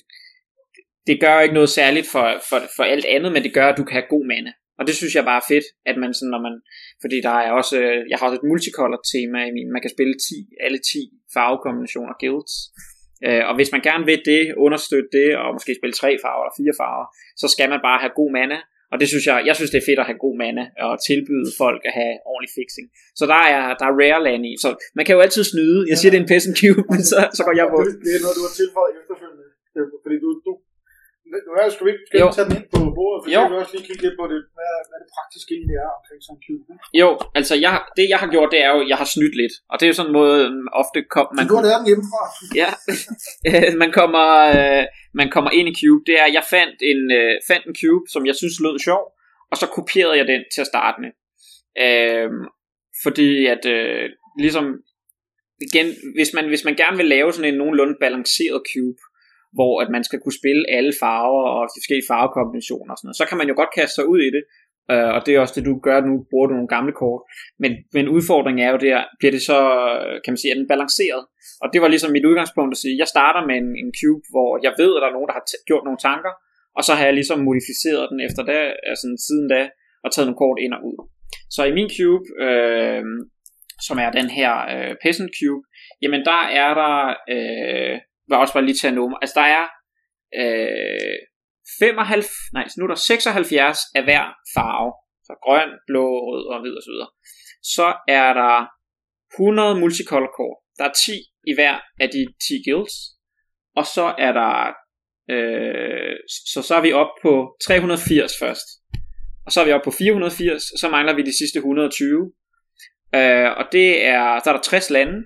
[1.08, 3.78] det gør jo ikke noget særligt for, for, for alt andet, men det gør, at
[3.78, 4.52] du kan have god mana.
[4.80, 6.56] Og det synes jeg bare er fedt, at man sådan, når man,
[7.04, 9.96] fordi der er også, øh, jeg har også et multicolor tema i min, man kan
[9.96, 11.02] spille 10, alle 10
[11.36, 12.56] farvekombinationer guilds.
[13.28, 16.58] Øh, og hvis man gerne vil det, understøtte det, og måske spille tre farver eller
[16.62, 17.08] fire farver,
[17.42, 18.58] så skal man bare have god mana,
[18.92, 21.50] og det synes jeg, jeg synes det er fedt at have god mana og tilbyde
[21.64, 22.88] folk at have ordentlig fixing.
[23.20, 24.54] Så der er, der er rare land i.
[24.64, 25.80] Så man kan jo altid snyde.
[25.92, 27.80] Jeg siger, det er en peasant cube, men så, så går jeg på.
[27.88, 29.46] Det, det er noget, du har tilføjet efterfølgende.
[30.04, 30.52] Fordi du, du
[31.48, 33.40] nu er, skal vi ikke, skal vi tage den ind på bordet, for jo.
[33.40, 35.90] så kan vi også lige kigge lidt på det, hvad, hvad det praktiske egentlig er
[36.00, 36.64] omkring sådan en cube.
[37.02, 37.10] Jo,
[37.40, 39.84] altså jeg, det jeg har gjort, det er jo, jeg har snydt lidt, og det
[39.86, 40.40] er jo sådan en måde,
[40.82, 41.44] ofte kom, man...
[41.52, 42.24] Du har lært den hjemmefra.
[42.62, 42.70] ja,
[43.84, 44.84] man kommer, øh,
[45.20, 48.22] man kommer ind i cube, det er, jeg fandt en, øh, fandt en cube, som
[48.30, 49.04] jeg synes lød sjov,
[49.52, 51.12] og så kopierede jeg den til at starte med.
[51.86, 52.30] Øh,
[53.04, 54.06] fordi at, øh,
[54.46, 54.66] ligesom,
[55.68, 59.02] igen, hvis man, hvis man gerne vil lave sådan en nogenlunde balanceret cube,
[59.58, 63.22] hvor at man skal kunne spille alle farver og de forskellige farvekombinationer og sådan noget.
[63.22, 64.44] Så kan man jo godt kaste sig ud i det,
[64.92, 67.22] øh, og det er også det, du gør nu, bruger du nogle gamle kort.
[67.64, 69.60] Men, men udfordringen er jo der, bliver det så,
[70.24, 71.24] kan man sige, er den balanceret?
[71.64, 74.50] Og det var ligesom mit udgangspunkt at sige, jeg starter med en, en cube, hvor
[74.66, 76.34] jeg ved, at der er nogen, der har gjort nogle tanker,
[76.78, 78.60] og så har jeg ligesom modificeret den efter det,
[78.92, 79.62] altså siden da,
[80.04, 80.98] og taget nogle kort ind og ud.
[81.56, 83.04] Så i min cube, øh,
[83.88, 85.64] som er den her øh, Peasant Cube,
[86.02, 86.96] jamen der er der
[87.36, 87.96] øh,
[88.28, 89.18] vil også bare lige tage nummer.
[89.18, 89.66] Altså der er
[90.40, 91.18] øh,
[91.80, 94.24] 95, nej, nu er der 76 af hver
[94.56, 94.92] farve.
[95.28, 97.12] Så grøn, blå, rød og hvid og så videre.
[97.76, 98.56] Så er der
[99.34, 100.58] 100 multicolor kort.
[100.78, 101.12] Der er 10
[101.52, 102.96] i hver af de 10 guilds.
[103.80, 104.54] Og så er der
[105.34, 106.16] øh,
[106.54, 108.68] så så er vi op på 380 først.
[109.46, 112.32] Og så er vi op på 480, og så mangler vi de sidste 120.
[113.16, 115.18] Øh, og det er, så er der 60 lande,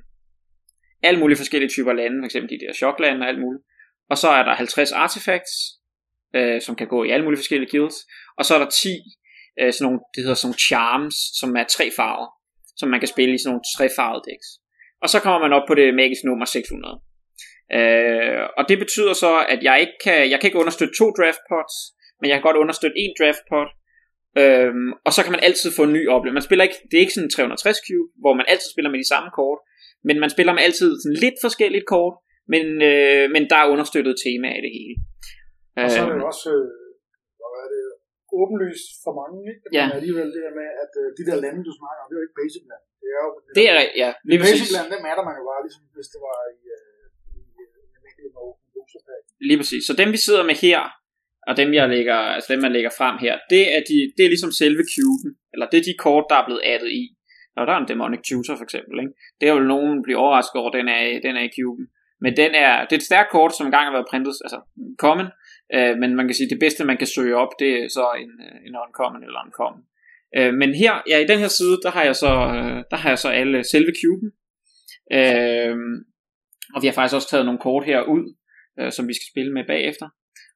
[1.03, 2.33] alle mulige forskellige typer lande, f.eks.
[2.33, 3.63] de der choklande og alt muligt.
[4.09, 5.53] Og så er der 50 artifacts,
[6.35, 7.97] øh, som kan gå i alle mulige forskellige guilds.
[8.37, 8.89] Og så er der 10
[9.59, 12.27] øh, sådan nogle, det hedder sådan nogle charms, som er tre farver,
[12.79, 14.49] som man kan spille i sådan nogle trefarvede decks.
[15.03, 16.99] Og så kommer man op på det magiske nummer 600.
[17.77, 21.41] Øh, og det betyder så, at jeg ikke kan, jeg kan ikke understøtte to draft
[21.49, 21.75] pots,
[22.19, 23.69] men jeg kan godt understøtte en draft pot,
[24.41, 26.39] Øhm, og så kan man altid få en ny oplevelse.
[26.39, 28.99] Man spiller ikke, det er ikke sådan en 360 cube, hvor man altid spiller med
[29.03, 29.59] de samme kort,
[30.07, 32.15] men man spiller med altid sådan lidt forskelligt kort,
[32.53, 34.95] men, øh, men der er understøttet tema i det hele.
[35.83, 36.67] Og så er det jo også, øh,
[37.51, 37.83] hvad er det,
[38.41, 39.63] åbenlyst for mange, ikke?
[39.77, 39.83] Ja.
[39.85, 42.21] Men alligevel det der med, at øh, de der lande, du snakker om, det er
[42.21, 42.83] jo ikke basic land.
[43.01, 44.75] Det er jo, det, det er, ja, lige basic præcis.
[44.77, 47.05] land, dem er der man jo bare, ligesom hvis det var i, øh,
[47.37, 47.63] i, i,
[48.23, 48.27] i
[49.49, 49.83] Lige præcis.
[49.89, 50.81] Så dem vi sidder med her,
[51.49, 54.31] og dem jeg lægger, altså dem man lægger frem her, det er, de, det er
[54.35, 57.03] ligesom selve cuben, eller det er de kort, der er blevet addet i.
[57.55, 59.13] Når der er en Demonic Tutor for eksempel, ikke?
[59.39, 61.87] det er jo nogen blive overrasket over, den er, den er i cuben.
[62.23, 64.59] Men den er, det er et stærkt kort, som engang har været printet, altså
[65.03, 65.27] common,
[65.75, 68.31] øh, men man kan sige, det bedste man kan søge op, det er så en,
[68.47, 69.83] øh, en uncommon eller uncommon.
[70.37, 73.09] Øh, men her, ja, i den her side, der har jeg så, øh, der har
[73.09, 74.29] jeg så alle selve cuben.
[75.17, 75.75] Øh,
[76.75, 78.35] og vi har faktisk også taget nogle kort her ud,
[78.79, 80.07] øh, som vi skal spille med bagefter.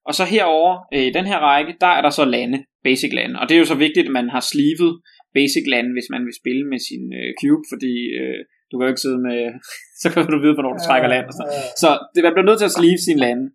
[0.05, 3.39] Og så herover øh, i den her række, der er der så lande, basic lande.
[3.39, 5.01] Og det er jo så vigtigt, at man har slivet
[5.37, 8.91] basic lande, hvis man vil spille med sin øh, cube, fordi øh, du kan jo
[8.93, 9.39] ikke sidde med,
[10.01, 11.25] så kan du vide, hvornår du trækker land.
[11.29, 11.53] Og sådan.
[11.81, 13.45] Så det, man bliver nødt til at slive sin lande.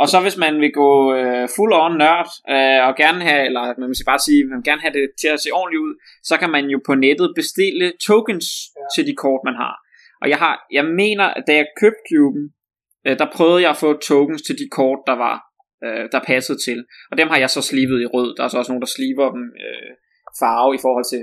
[0.00, 3.62] Og så hvis man vil gå øh, full on nørd, øh, og gerne have, eller
[3.80, 5.92] man vil bare sige, man vil gerne have det til at se ordentligt ud,
[6.28, 8.86] så kan man jo på nettet bestille tokens ja.
[8.94, 9.74] til de kort, man har.
[10.22, 12.44] Og jeg har, jeg mener, at da jeg købte cuben,
[13.06, 15.36] øh, der prøvede jeg at få tokens til de kort, der var,
[15.84, 16.78] øh, der passede til.
[17.10, 18.30] Og dem har jeg så slivet i rød.
[18.36, 19.90] Der er så også nogen, der sliver dem øh,
[20.42, 21.22] farve i forhold til,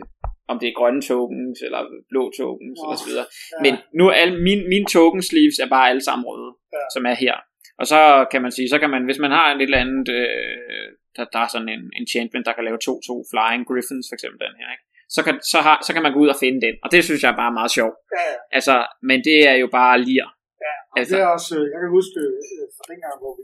[0.52, 3.28] om det er grønne tokens, eller blå tokens, oh, eller så videre.
[3.54, 3.60] Ja.
[3.66, 6.84] Men nu er alle, min, mine token sleeves er bare alle sammen røde, ja.
[6.96, 7.36] som er her.
[7.82, 10.88] Og så kan man sige, så kan man, hvis man har en eller andet, øh,
[11.16, 14.56] der, der er sådan en enchantment, der kan lave 2-2 Flying Griffins, for eksempel den
[14.62, 14.86] her, ikke?
[15.16, 17.22] Så kan, så, har, så kan man gå ud og finde den, og det synes
[17.24, 17.98] jeg er bare meget sjovt.
[18.18, 18.38] Ja, ja.
[18.58, 18.76] Altså,
[19.10, 20.28] men det er jo bare lir.
[20.66, 23.44] Ja, og altså, det er også, øh, jeg kan huske øh, fra dengang, hvor vi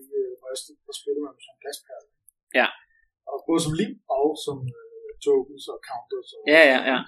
[0.87, 2.07] var spillet med som glasperle.
[2.59, 2.67] Ja.
[3.31, 4.57] Og både som lim og som
[5.25, 6.29] tokens og counters.
[6.37, 6.99] Og ja, ja, ja.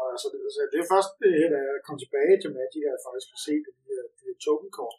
[0.00, 2.82] Og så det, så det er først det her, da jeg kom tilbage til Magic,
[2.86, 4.96] at jeg faktisk har set de her, de her token-kort.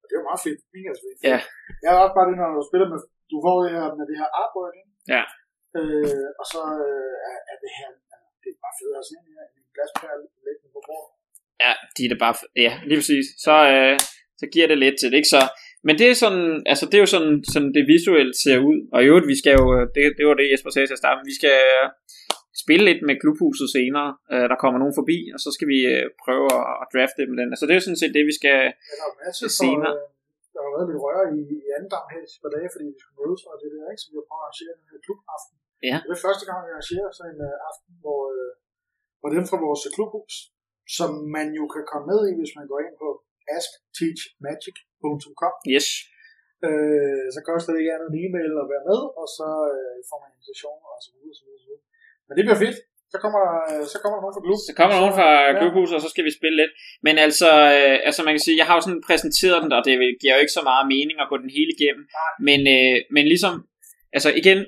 [0.00, 0.60] Og det er jo meget fedt.
[0.74, 1.18] Mega fedt.
[1.30, 1.38] Ja.
[1.82, 2.98] Jeg har også bare det, når du spiller med,
[3.32, 4.92] du får det her med det her artwork, ikke?
[5.14, 5.24] Ja.
[5.78, 7.88] Øh, og så øh, er, er, det her,
[8.42, 11.12] det er bare fedt at se her, en glaspærle liggende på bordet.
[11.64, 12.34] Ja, de er det bare,
[12.66, 13.26] ja, lige præcis.
[13.46, 13.96] Så, øh,
[14.40, 15.34] så giver det lidt til det, ikke?
[15.36, 15.42] Så
[15.86, 18.78] men det er sådan, altså det er jo sådan, sådan det visuelt ser ud.
[18.94, 21.28] Og i øvrigt, vi skal jo, det, det var det Jesper sagde til at starte,
[21.30, 21.58] vi skal
[22.62, 24.08] spille lidt med klubhuset senere.
[24.32, 26.48] Uh, der kommer nogen forbi, og så skal vi uh, prøve
[26.82, 27.32] at, drafte dem.
[27.40, 27.48] Den.
[27.52, 28.58] Altså det er jo sådan set det, vi skal
[28.90, 29.94] ja, der er masse senere.
[29.94, 32.86] For, øh, der har været lidt røre i, i anden dag her på dage, fordi
[32.94, 34.02] vi skulle mødes og det der, ikke?
[34.02, 35.56] Så vi har prøvet at arrangere den her klubaften.
[35.90, 35.98] Ja.
[36.04, 38.52] Det er første gang, vi arrangerer sådan en uh, aften, hvor, uh,
[39.20, 40.34] hvor dem fra vores klubhus,
[40.98, 43.08] som man jo kan komme med i, hvis man går ind på
[43.56, 45.54] askteachmagic.com.
[45.74, 45.88] Yes.
[46.66, 50.18] Øh, så koster det ikke andet en e-mail at være med, og så øh, får
[50.22, 51.84] man invitation og så videre, så videre, så videre.
[52.26, 52.78] Men det bliver fedt.
[53.12, 54.58] Så kommer, øh, så kommer der nogen fra klub.
[54.68, 55.30] Så kommer der nogen fra
[55.60, 56.72] klubhuset, og så skal vi spille lidt.
[57.06, 59.94] Men altså, øh, altså man kan sige, jeg har jo sådan præsenteret den, og det
[60.20, 62.04] giver jo ikke så meget mening at gå den hele igennem.
[62.48, 63.54] Men, øh, men ligesom,
[64.16, 64.58] altså igen,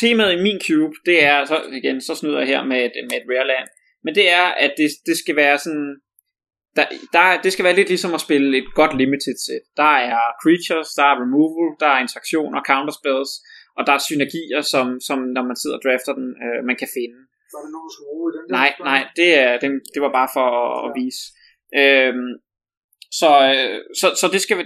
[0.00, 3.16] temaet i min cube, det er, så igen, så snyder jeg her med et, med
[3.20, 3.66] et rare land,
[4.04, 5.88] men det er, at det, det skal være sådan,
[6.76, 9.64] der, der, det skal være lidt ligesom at spille et godt limited set.
[9.82, 13.32] Der er creatures, der er removal, der er interaktioner, counterspells,
[13.76, 16.90] og der er synergier, som, som når man sidder og drafter den, øh, man kan
[16.98, 17.18] finde.
[17.56, 17.90] Er det nogen,
[18.28, 18.84] i den Nej, der?
[18.90, 21.22] nej, det, er, det, det var bare for at, at vise.
[21.82, 22.32] Øhm,
[23.20, 24.56] så, øh, så, så det skal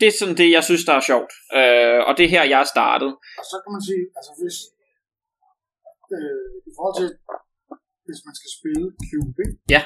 [0.00, 1.32] det er sådan det, jeg synes, der er sjovt.
[1.58, 3.10] Øh, og det er her, jeg er startet.
[3.40, 4.56] Og så kan man sige, altså hvis,
[6.16, 7.08] øh, i forhold til,
[8.06, 8.86] hvis man skal spille
[9.42, 9.54] ikke?
[9.74, 9.82] Ja.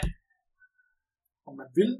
[1.50, 1.92] Om man vil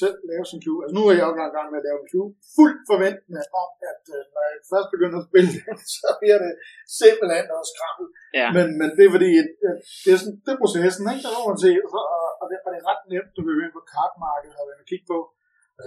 [0.00, 0.80] selv lave sin cube.
[0.82, 2.32] Altså nu er jeg jo i gang med at lave en cube.
[2.56, 6.52] Fuldt forventende om, at øh, når jeg først begynder at spille den, så bliver det
[7.00, 8.06] simpelthen noget skrammel.
[8.40, 8.48] Ja.
[8.56, 11.22] Men, men det er fordi, at, at det er sådan, det er processen, ikke?
[11.24, 12.04] Der må man se, og,
[12.42, 15.08] og, det, og det er ret nemt, du vil ind på kartmarkedet og vil kigge
[15.12, 15.18] på,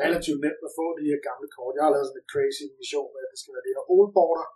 [0.03, 1.75] relativt nemt at få de her gamle kort.
[1.77, 4.11] Jeg har lavet sådan et crazy mission med, at det skal være det her old
[4.17, 4.47] border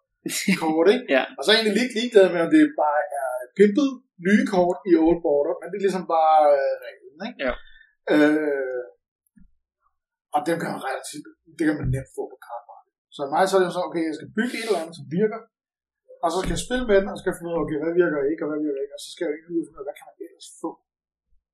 [0.61, 1.05] kort, ikke?
[1.15, 1.23] Ja.
[1.37, 3.89] Og så er jeg egentlig lidt ligeglad med, om det bare er pimpet
[4.27, 7.39] nye kort i old border, men det er ligesom bare øh, reglen, ikke?
[7.45, 7.53] Ja.
[8.15, 8.83] Øh,
[10.35, 11.25] og dem kan man relativt,
[11.57, 12.97] det kan man nemt få på kartmarkedet.
[13.15, 15.39] Så mig så er det så, okay, jeg skal bygge et eller andet, som virker,
[16.23, 17.93] og så skal jeg spille med den, og skal jeg finde ud af, okay, hvad
[18.01, 19.87] virker ikke, og hvad virker ikke, og så skal jeg ud og finde ud af,
[19.87, 20.71] hvad kan man ellers få.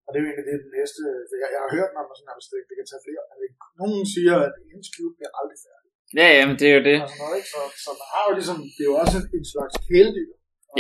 [0.06, 2.32] Og det er jo egentlig det, den næste, for jeg, jeg har hørt om, sådan,
[2.32, 3.24] at det, det kan tage flere.
[3.32, 3.46] Altså,
[3.82, 5.90] nogen siger, at ens cube bliver aldrig færdig.
[6.20, 6.98] Ja, ja, men det er jo det.
[7.04, 7.50] Og sådan noget, ikke?
[7.56, 10.32] Så, så man har jo ligesom, det er jo også en, en slags kæledyr.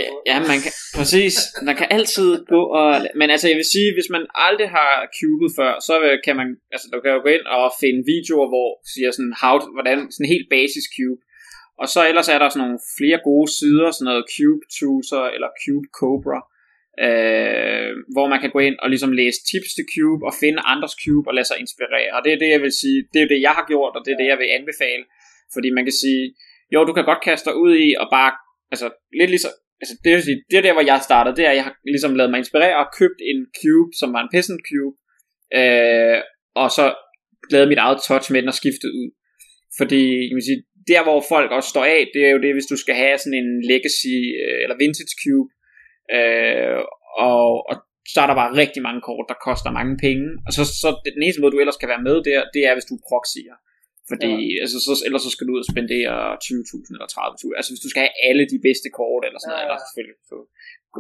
[0.02, 1.36] Ja, ja, man kan, præcis.
[1.68, 2.90] Man kan altid gå og...
[3.20, 5.94] Men altså, jeg vil sige, hvis man aldrig har cubet før, så
[6.26, 6.48] kan man...
[6.74, 10.34] Altså, du kan jo gå ind og finde videoer, hvor siger sådan, how, hvordan, sådan
[10.36, 11.22] helt basis cube.
[11.82, 15.50] Og så ellers er der sådan nogle flere gode sider, sådan noget Cube Chooser eller
[15.64, 16.40] Cube Cobra,
[17.06, 20.96] øh, hvor man kan gå ind og ligesom læse tips til Cube og finde andres
[21.04, 22.12] Cube og lade sig inspirere.
[22.16, 24.12] Og det er det, jeg vil sige, det er det, jeg har gjort, og det
[24.12, 25.04] er det, jeg vil anbefale.
[25.54, 26.24] Fordi man kan sige,
[26.74, 28.32] jo, du kan godt kaste dig ud i og bare,
[28.74, 28.88] altså
[29.20, 31.60] lidt ligesom, altså det, vil sige, det er der, hvor jeg startede, det er, at
[31.60, 34.96] jeg har ligesom lavet mig inspirere og købt en cube, som var en peasant cube,
[35.60, 36.20] øh,
[36.62, 36.86] og så
[37.54, 39.10] lavet mit eget touch med den og skiftet ud.
[39.80, 42.72] Fordi, jeg vil sige, der hvor folk også står af, det er jo det, hvis
[42.72, 45.50] du skal have sådan en legacy øh, eller vintage cube,
[46.18, 46.80] øh,
[47.30, 47.76] og, og
[48.14, 51.24] så er der bare rigtig mange kort, der koster mange penge, og så, så den
[51.24, 53.56] eneste måde, du ellers kan være med der, det er, hvis du proxier.
[54.12, 54.62] Fordi ja.
[54.64, 57.58] altså, så, ellers så skal du ud og spendere 20.000 eller 30.000.
[57.60, 59.70] Altså hvis du skal have alle de bedste kort, eller sådan noget, ja, ja.
[59.70, 60.36] eller selvfølgelig, så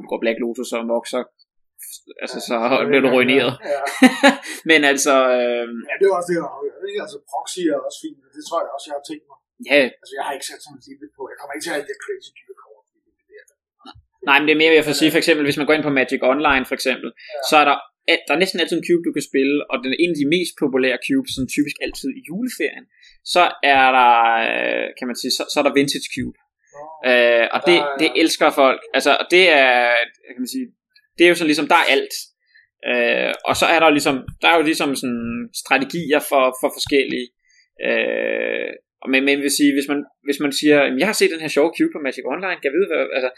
[0.10, 1.20] går Black Lotus og Mox, så,
[2.24, 3.54] altså, ja, så bliver du ruineret.
[3.74, 3.82] Ja.
[4.70, 5.16] Men altså...
[5.38, 6.60] Øh, ja, det er også det, jeg har.
[7.06, 9.38] Altså proxy er også fint, og det tror jeg også, jeg har tænkt mig.
[9.72, 9.84] Ja.
[10.02, 11.22] Altså jeg har ikke sat sådan en limit på.
[11.32, 12.84] Jeg kommer ikke til at have det crazy dyre kort.
[14.30, 15.94] Nej, men det er mere ved at sige, for eksempel, hvis man går ind på
[16.00, 17.42] Magic Online, for eksempel, ja.
[17.50, 17.78] så er der
[18.28, 20.32] der er næsten altid en cube, du kan spille, og den er en af de
[20.36, 22.86] mest populære cubes, som typisk altid i juleferien,
[23.34, 23.44] så
[23.76, 24.14] er der,
[24.50, 26.38] øh, kan man sige, så, så er der Vintage Cube.
[26.80, 28.82] Oh, øh, og det, det elsker folk.
[28.98, 29.74] Altså, og det er,
[30.36, 30.68] kan man sige,
[31.18, 32.16] det er jo sådan ligesom, der er alt.
[32.90, 37.28] Øh, og så er der ligesom, der er jo ligesom sådan strategier for, for forskellige.
[37.88, 38.72] Øh,
[39.12, 41.72] men, men vil sige, hvis man, hvis man siger, jeg har set den her sjove
[41.78, 43.30] cube på Magic Online, kan jeg vide, hvad, altså,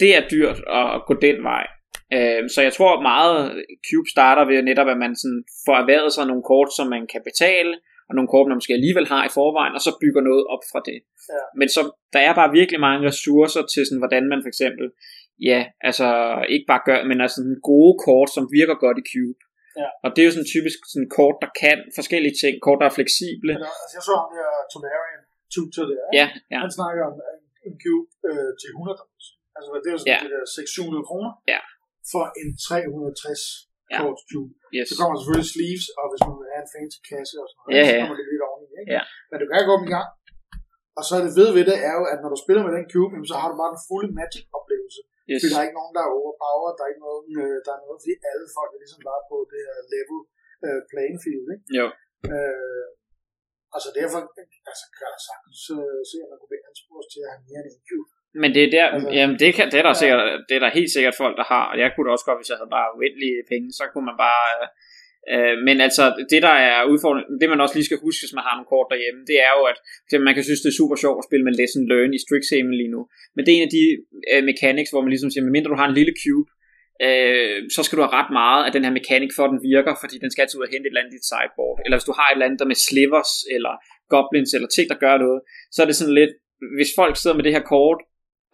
[0.00, 1.64] det er dyrt at, at gå den vej.
[2.16, 3.36] Øh, så jeg tror meget
[3.86, 7.22] Cube starter ved netop, at man sådan får erhvervet sig nogle kort, som man kan
[7.30, 7.72] betale,
[8.08, 10.80] og nogle kort, man måske alligevel har i forvejen, og så bygger noget op fra
[10.88, 10.98] det.
[11.34, 11.42] Ja.
[11.60, 11.80] Men så,
[12.14, 14.86] der er bare virkelig mange ressourcer til, sådan, hvordan man for eksempel,
[15.50, 16.08] ja, altså
[16.54, 19.40] ikke bare gør, men altså sådan gode kort, som virker godt i Cube.
[19.80, 19.88] Ja.
[20.04, 22.96] Og det er jo sådan typisk sådan kort, der kan forskellige ting, kort, der er
[22.98, 23.52] fleksible.
[23.56, 25.22] Men, altså, jeg så ham der Tonarian
[25.54, 26.58] tutor der, ja, ja.
[26.64, 27.14] han snakker om
[27.66, 28.98] en cube øh, til 100
[29.56, 30.18] Altså det er sådan ja.
[30.24, 31.30] det der 600 kroner.
[31.52, 31.60] Ja.
[32.12, 33.98] For en 360 ja.
[34.00, 34.52] kort tube.
[34.76, 34.84] Yes.
[34.90, 37.74] Så kommer selvfølgelig sleeves, og hvis man vil have en fancy kasse og sådan noget,
[37.76, 38.00] ja, så ja.
[38.00, 38.66] kommer det lidt oveni.
[38.80, 38.90] Ikke?
[38.96, 39.02] Ja.
[39.30, 40.08] Men du kan gå op i gang.
[40.98, 42.86] Og så er det ved ved det er jo, at når du spiller med den
[42.92, 45.02] cube, så har du bare den fulde Magic-oplevelse.
[45.30, 45.38] Yes.
[45.40, 47.80] Fordi der er ikke nogen, der er overpower, der er ikke nogen, øh, der er
[47.84, 50.18] noget, fordi alle folk er ligesom bare på det her level
[50.66, 51.46] øh, playing field.
[51.54, 51.64] Ikke?
[51.78, 51.86] Jo.
[52.32, 52.86] Øh,
[53.76, 54.18] altså derfor
[54.70, 57.60] altså, kan jeg sagtens øh, se, at man kunne blive anspurgt til at have mere
[57.62, 58.10] end en cube.
[58.42, 60.02] Men det er der, Altså, jamen det, kan, det, er der ja.
[60.02, 62.38] sikkert, det er der helt sikkert folk, der har, og jeg kunne da også godt,
[62.38, 64.66] hvis jeg havde bare uendelige penge, så kunne man bare, øh,
[65.32, 68.46] øh, men altså det der er udfordringen, det man også lige skal huske, hvis man
[68.46, 69.78] har nogle kort derhjemme, det er jo, at
[70.26, 72.94] man kan synes, det er super sjovt at spille med Lesson Learn i Strixhaven lige
[72.96, 73.02] nu,
[73.34, 73.84] men det er en af de
[74.32, 76.48] øh, mechanics, hvor man ligesom siger, medmindre du har en lille cube,
[77.06, 79.92] øh, så skal du have ret meget af den her mekanik, for at den virker,
[80.02, 82.08] fordi den skal altid ud og hente et eller andet i dit sideboard, eller hvis
[82.10, 83.72] du har et eller andet der med slivers, eller
[84.12, 85.40] goblins eller ting, der gør noget,
[85.74, 86.32] så er det sådan lidt,
[86.76, 88.00] hvis folk sidder med det her kort,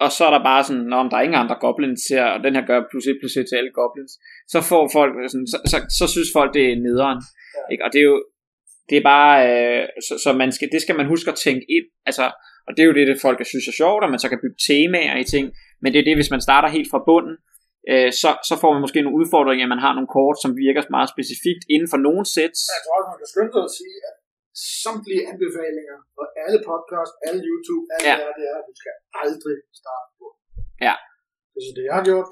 [0.00, 2.54] og så er der bare sådan, om der er ingen andre goblins her, og den
[2.56, 4.12] her gør plus 1 plus 1 til alle goblins,
[4.52, 7.20] så får folk sådan, så, så, så synes folk, det er nederen.
[7.56, 7.62] Ja.
[7.72, 7.84] Ikke?
[7.84, 8.18] Og det er jo,
[8.88, 11.86] det er bare, øh, så, så man skal, det skal man huske at tænke ind,
[12.08, 12.24] altså,
[12.66, 14.60] og det er jo det, det folk synes er sjovt, og man så kan bygge
[14.68, 15.44] temaer i ting,
[15.82, 17.36] men det er det, hvis man starter helt fra bunden,
[17.90, 20.82] øh, så, så får man måske nogle udfordringer, at man har nogle kort, som virker
[20.96, 22.56] meget specifikt inden for nogle sæt.
[22.74, 24.13] Jeg tror også, man kan skynde sig at sige, at
[24.82, 28.30] samtlige anbefalinger på alle podcast, alle YouTube, alle ja.
[28.38, 30.26] det er, at du skal aldrig starte på.
[30.86, 30.94] Ja.
[31.54, 32.28] Det er det, jeg har gjort.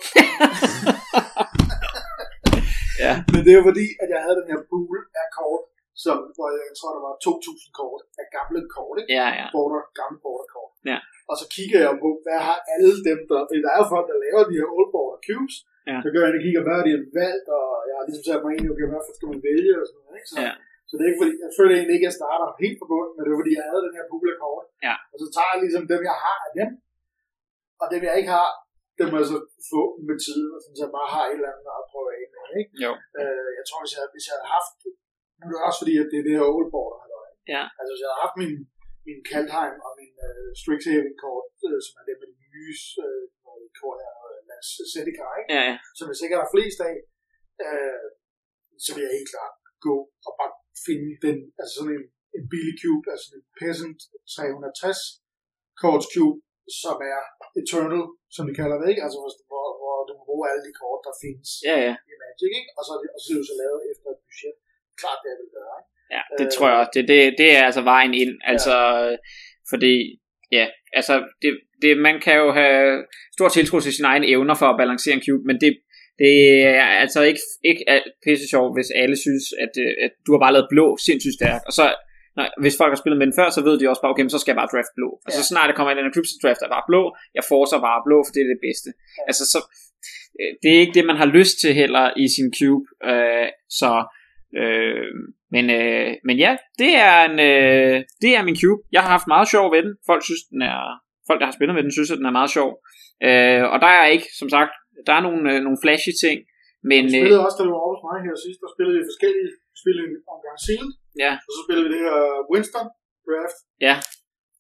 [3.05, 3.13] ja.
[3.33, 5.65] Men det er jo fordi, at jeg havde den her pool af kort,
[6.05, 9.11] som, hvor jeg tror, der var 2.000 kort af gamle kort, ikke?
[9.21, 9.47] Ja, ja.
[9.55, 10.73] Border, gamle border-kort.
[10.91, 10.99] Ja.
[11.31, 13.39] Og så kigger jeg på, hvad har alle dem, der...
[13.49, 15.57] Fordi der er jo folk, der laver de her old border cubes.
[15.91, 15.99] Ja.
[16.05, 18.41] Så gør jeg ind og kigger, hvad har de valgt, og jeg har ligesom sat
[18.45, 20.31] mig ind okay, hvad skal man vælge, og sådan noget, ikke?
[20.33, 20.53] Så, Ja.
[20.93, 23.13] Så det er ikke fordi, jeg føler egentlig ikke, at jeg starter helt på bunden,
[23.15, 24.67] men det er fordi, jeg havde den her pool af kort.
[24.87, 24.95] Ja.
[25.13, 26.71] Og så tager jeg ligesom dem, jeg har af dem,
[27.83, 28.49] og dem, jeg ikke har,
[28.99, 29.39] dem må jeg så
[29.73, 32.25] få med tiden, og sådan, så jeg bare har et eller andet at prøve af
[32.35, 32.73] med, ikke?
[32.85, 32.93] Jo.
[33.19, 34.77] Øh, jeg tror, hvis jeg, hvis jeg havde haft,
[35.39, 37.29] nu er det også fordi, at det er det her old border, halløj.
[37.55, 37.65] Ja.
[37.79, 38.55] Altså, hvis jeg havde haft min,
[39.09, 42.75] min Kaldheim og min øh, Strixhaven kort, øh, som er det med de nye
[43.07, 43.25] øh,
[43.79, 45.49] kort her, og Lars Zedica, ikke?
[45.57, 45.77] Ja, ja.
[45.99, 46.97] som jeg sikkert har flest af,
[47.65, 48.07] øh,
[48.85, 49.55] så vil jeg helt klart
[49.87, 49.95] gå
[50.29, 50.53] og bare
[50.87, 52.05] finde den, altså sådan en,
[52.37, 53.99] en billig cube, altså en Peasant
[54.35, 54.99] 360
[55.83, 56.39] korts cube,
[56.83, 57.21] som er
[57.61, 58.05] Eternal,
[58.35, 59.03] som vi kalder det, ikke?
[59.07, 59.31] Altså hvor,
[59.81, 61.95] hvor, du kan bruge alle de kort, der findes Ja, ja.
[62.11, 62.71] i Magic, ikke?
[62.79, 64.55] Og så, er det, og så er det jo så lavet efter et budget.
[65.01, 65.91] Klart, det jeg vil gøre, ikke?
[66.15, 66.53] Ja, det Øh.
[66.55, 66.93] tror jeg også.
[66.97, 68.35] Det, det, det er altså vejen ind.
[68.53, 68.75] Altså,
[69.71, 69.95] fordi,
[70.59, 70.67] ja,
[70.99, 71.51] altså, det,
[71.83, 72.81] det, man kan jo have
[73.37, 75.73] stor tiltro til sine egne evner for at balancere en cube, men det,
[76.23, 76.37] det
[76.83, 77.83] er altså ikke, ikke
[78.25, 81.63] pisse sjovt, hvis alle synes, at, øh, at du har bare lavet blå sindssygt stærk,
[81.69, 81.85] og så
[82.41, 84.39] Nej, hvis folk har spillet med den før, så ved de også bare, okay, så
[84.41, 85.09] skal jeg bare draft blå.
[85.27, 85.51] Og så Ja.
[85.51, 87.03] snart det kommer ind i den klub, så drafter jeg bare blå.
[87.39, 88.89] Jeg forser bare blå, for det er det bedste.
[88.97, 89.23] Ja.
[89.29, 89.59] Altså, så,
[90.41, 92.85] øh, det er ikke det, man har lyst til heller i sin cube.
[93.11, 93.49] Øh,
[93.81, 93.93] så,
[94.61, 95.11] øh,
[95.55, 98.81] men, øh, men ja, det er, en, øh, det er min cube.
[98.95, 99.95] Jeg har haft meget sjov ved den.
[100.11, 100.81] Folk synes, den er,
[101.29, 102.71] folk, der har spillet med den, synes, at den er meget sjov.
[103.27, 104.73] Øh, og der er ikke, som sagt,
[105.07, 106.37] der er nogle, øh, nogle flashy ting,
[106.91, 108.95] men Vi øh, spillede også, da du var over hos mig her sidst, der spillede
[108.99, 110.93] vi forskellige, vi spillede en omgang Sealed,
[111.25, 112.17] ja, og så spillede vi det her
[112.53, 112.87] Winston
[113.27, 113.59] draft.
[113.87, 113.95] ja,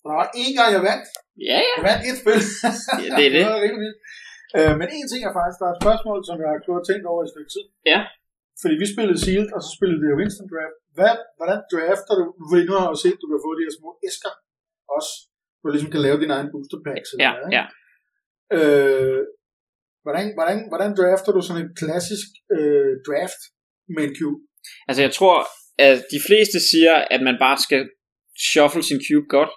[0.03, 1.07] Og der var én gang, jeg vandt.
[1.51, 2.41] ja, ja, Jeg vandt et spil.
[3.07, 3.43] Ja, det er det.
[3.53, 4.01] var rimelig vildt.
[4.59, 7.05] Øh, men en ting er faktisk, der er et spørgsmål, som jeg har og tænkt
[7.13, 7.65] over i et stykke tid.
[7.93, 8.01] Ja.
[8.63, 10.77] Fordi vi spillede Sealed, og så spillede vi Winston Draft.
[10.97, 12.25] Hvad, hvordan drafter du?
[12.51, 14.33] Fordi nu har jeg jo set, at du kan få de her små æsker
[14.97, 15.13] også,
[15.59, 17.09] hvor du ligesom kan lave dine egne booster packs.
[17.13, 17.51] eller ja, ikke?
[17.59, 17.65] ja.
[18.57, 19.21] Øh,
[20.05, 23.41] hvordan, hvordan, hvordan drafter du sådan en klassisk øh, draft
[23.95, 24.41] med en cube?
[24.89, 25.39] Altså jeg tror,
[25.89, 27.83] at de fleste siger, at man bare skal
[28.51, 29.53] shuffle sin cube godt,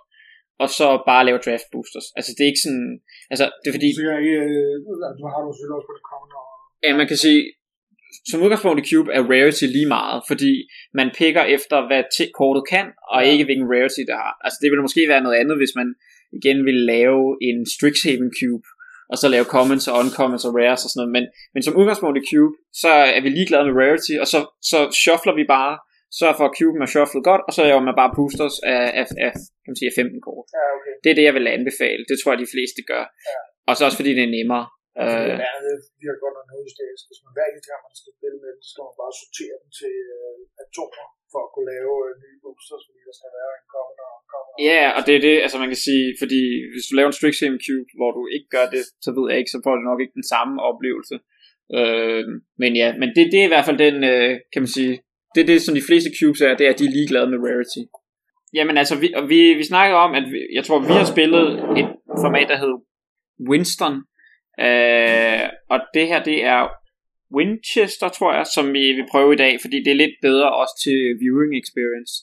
[0.64, 2.08] og så bare lave draft boosters.
[2.18, 2.90] Altså det er ikke sådan,
[3.34, 4.74] altså det er fordi, Så jeg ikke, øh,
[5.20, 6.48] du har du selvfølgelig også på det kommende år.
[6.86, 7.42] ja, man kan sige,
[8.30, 10.52] som udgangspunkt i cube er rarity lige meget, fordi
[11.00, 13.30] man picker efter, hvad t- kortet kan, og Ja.
[13.32, 14.34] ikke hvilken rarity det har.
[14.46, 15.90] Altså det ville måske være noget andet, hvis man
[16.40, 18.66] igen ville lave en Strixhaven cube,
[19.12, 21.14] og så lave commons og uncommons og rares og sådan noget.
[21.18, 24.40] Men, men som udgangspunkt i cube, så er vi ligeglade med rarity, og så,
[24.72, 25.74] så shuffler vi bare,
[26.20, 29.06] så for at cuben er shufflet godt, og så laver man bare boosters af, af,
[29.26, 29.32] af,
[29.64, 30.46] kan man sige, af 15 kort.
[30.58, 30.94] Ja, okay.
[31.04, 32.02] Det er det, jeg vil anbefale.
[32.10, 33.04] Det tror jeg, de fleste gør.
[33.30, 33.40] Ja.
[33.68, 34.66] Og så også fordi det er nemmere.
[35.02, 37.04] Altså, Øh, det er det, vi har godt nok noget hysterisk.
[37.10, 39.56] Hvis man hver eneste gang, man skal spille med dem, så skal man bare sortere
[39.62, 43.52] dem til øh, atomer, for at kunne lave øh, nye boosters, fordi der skal være
[43.60, 44.56] en kommende og en kommende.
[44.70, 47.62] Ja, og det er det, altså man kan sige, fordi hvis du laver en Strixhaven
[47.66, 50.20] Cube, hvor du ikke gør det, så ved jeg ikke, så får du nok ikke
[50.20, 51.16] den samme oplevelse.
[51.78, 52.24] Øh,
[52.62, 54.94] men ja, men det, det er i hvert fald den, øh, kan man sige,
[55.34, 57.40] det er det, som de fleste cubes er, det er, at de er ligeglade med
[57.46, 57.84] rarity.
[58.58, 61.46] Jamen altså, vi, og vi, vi snakker om, at vi, jeg tror, vi har spillet
[61.80, 61.90] et
[62.24, 62.80] format, der hedder
[63.50, 63.96] Winston,
[64.66, 66.62] øh, og det her, det er
[67.36, 70.76] Winchester, tror jeg, som vi vil prøve i dag, fordi det er lidt bedre også
[70.84, 72.14] til viewing experience.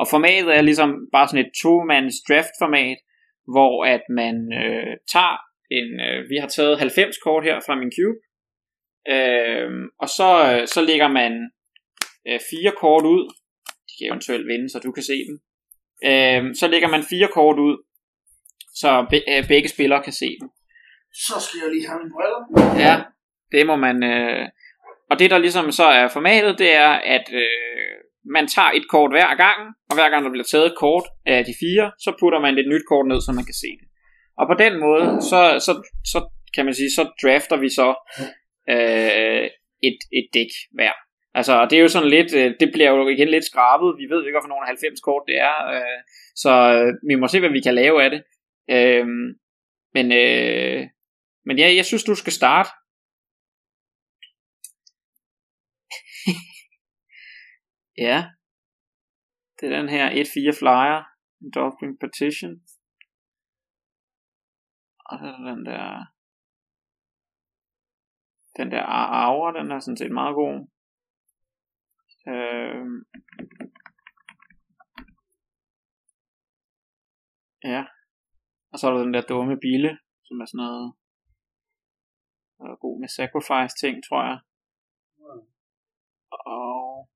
[0.00, 2.98] Og formatet er ligesom bare sådan et to-mands draft-format,
[3.52, 5.36] hvor at man øh, tager
[5.78, 8.20] en, øh, vi har taget 90 kort her fra min cube,
[9.14, 9.70] øh,
[10.02, 11.32] og så, øh, så lægger man
[12.28, 13.22] øh, fire kort ud,
[13.88, 15.36] de kan eventuelt vinde, så du kan se dem.
[16.08, 17.76] Øh, så lægger man fire kort ud,
[18.80, 20.48] så be, øh, begge spillere kan se dem.
[21.26, 22.40] Så skal jeg lige have mine briller.
[22.86, 22.94] Ja,
[23.52, 24.04] det må man.
[24.04, 24.48] Øh,
[25.10, 27.94] og det der ligesom så er formatet, det er, at øh,
[28.24, 29.58] man tager et kort hver gang,
[29.90, 32.68] og hver gang der bliver taget et kort af de fire, så putter man et
[32.68, 33.88] nyt kort ned, så man kan se det.
[34.38, 35.72] Og på den måde, så, så,
[36.12, 36.18] så
[36.54, 37.88] kan man sige, så drafter vi så
[38.74, 39.44] øh,
[39.88, 40.92] et, et dæk hver.
[41.34, 43.98] Altså, det er jo sådan lidt, øh, det bliver jo igen lidt skrabet.
[43.98, 45.56] Vi ved ikke, ikke, hvorfor nogle 90 kort det er.
[45.74, 46.00] Øh,
[46.34, 48.22] så øh, vi må se, hvad vi kan lave af det.
[48.76, 49.06] Øh,
[49.94, 50.80] men, øh,
[51.46, 52.70] men ja, jeg synes, du skal starte.
[58.08, 58.18] Ja.
[59.56, 61.04] Det er den her 1-4 flyer.
[61.54, 62.54] Dolphin Petition.
[65.08, 65.84] Og så er der den der...
[68.56, 68.82] Den der
[69.24, 70.54] Aura, den er sådan set meget god.
[72.32, 72.86] Øh,
[77.72, 77.84] ja.
[78.72, 80.94] Og så er der den der dumme bille, som er sådan noget
[82.60, 84.38] er god med sacrifice ting, tror jeg.
[86.30, 87.08] Og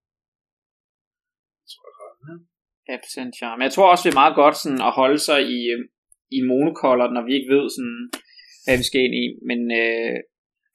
[2.94, 3.60] Absent Charm.
[3.66, 5.60] Jeg tror også, det er meget godt sådan, at holde sig i,
[6.38, 8.00] i monocolor, når vi ikke ved, sådan,
[8.64, 9.26] hvad vi skal ind i.
[9.48, 10.16] Men øh,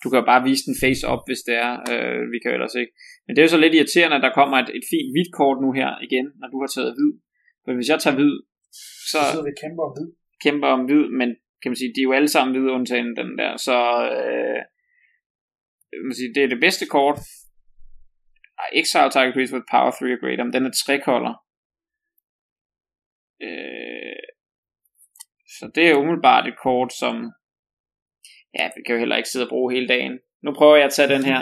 [0.02, 1.72] du kan jo bare vise den face up, hvis det er.
[1.92, 2.94] Øh, vi kan jo ellers ikke.
[3.24, 5.58] Men det er jo så lidt irriterende, at der kommer et, et fint hvidt kort
[5.66, 7.14] nu her igen, når du har taget hvid.
[7.64, 8.36] For hvis jeg tager hvid,
[9.12, 9.20] så...
[9.36, 10.10] Så vi kæmper om hvid.
[10.46, 11.30] Kæmper om hvid, men
[11.62, 13.52] kan man sige, de er jo alle sammen hvide undtagen den der.
[13.68, 13.78] Så
[14.18, 14.60] øh,
[16.08, 17.20] man sige, det er det bedste kort.
[18.82, 21.34] Exile target creates with power 3 or greater, men den er tre color.
[23.48, 24.24] Øh,
[25.56, 27.16] så det er umiddelbart et kort, som
[28.58, 30.14] ja, vi kan jo heller ikke sidde og bruge hele dagen.
[30.46, 31.42] Nu prøver jeg at tage den her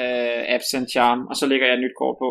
[0.00, 2.30] øh, Absent Charm, og så lægger jeg et nyt kort på.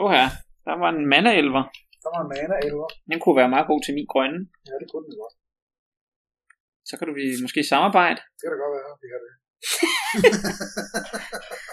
[0.00, 0.26] Åh her,
[0.66, 1.64] der var en mana elver.
[2.02, 2.88] Der var en mana elver.
[3.10, 4.40] Den kunne være meget god til min grønne.
[4.68, 5.34] Ja, det kunne den godt.
[6.88, 8.20] Så kan du vi måske samarbejde.
[8.36, 9.32] Det kan da godt være, vi har det.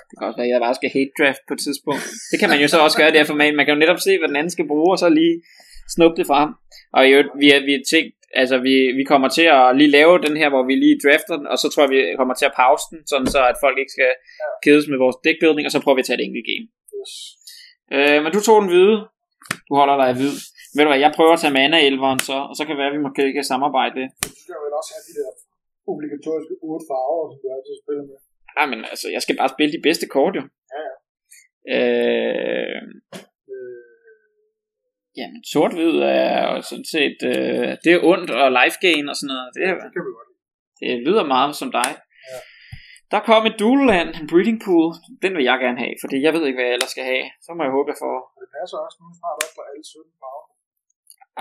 [0.07, 2.05] Det kan også være, at jeg bare skal hate draft på et tidspunkt.
[2.31, 4.29] Det kan man jo så også gøre derfor, men man kan jo netop se, hvad
[4.31, 5.35] den anden skal bruge, og så lige
[5.95, 6.49] snuppe det frem.
[6.97, 10.35] Og jo, vi har, vi tænkt, altså vi, vi kommer til at lige lave den
[10.41, 12.85] her, hvor vi lige drafter den, og så tror jeg, vi kommer til at pause
[12.91, 14.11] den, sådan så at folk ikke skal
[14.65, 16.65] kedes med vores deckbuilding, og så prøver vi at tage et enkelt game.
[16.97, 17.13] Yes.
[17.95, 18.97] Øh, men du tog den hvide.
[19.67, 20.35] Du holder dig i hvid.
[20.75, 22.91] Ved du hvad, jeg prøver at tage mana elveren så, og så kan det være,
[22.91, 24.07] at vi måske kan samarbejde det.
[24.25, 25.31] Du skal vel også have de der
[25.91, 28.17] obligatoriske otte farver, som du altid spiller med.
[28.57, 30.43] Ja, men altså, jeg skal bare spille de bedste kort jo.
[30.73, 30.93] Ja, ja.
[31.75, 32.81] Øh,
[35.19, 35.95] jamen, sort-hvid
[36.27, 39.47] er jo sådan set, øh, det er ondt, og life gain og sådan noget.
[39.55, 40.41] Det, Det kan vi godt lide.
[40.81, 41.91] det lyder meget som dig.
[42.31, 42.37] Ja.
[43.13, 44.87] Der kom et dual land, en breeding pool.
[45.23, 47.25] Den vil jeg gerne have, fordi jeg ved ikke, hvad jeg ellers skal have.
[47.45, 48.15] Så må jeg håbe, jeg får...
[48.35, 50.45] Og det passer også nu snart op på alle 17 farver.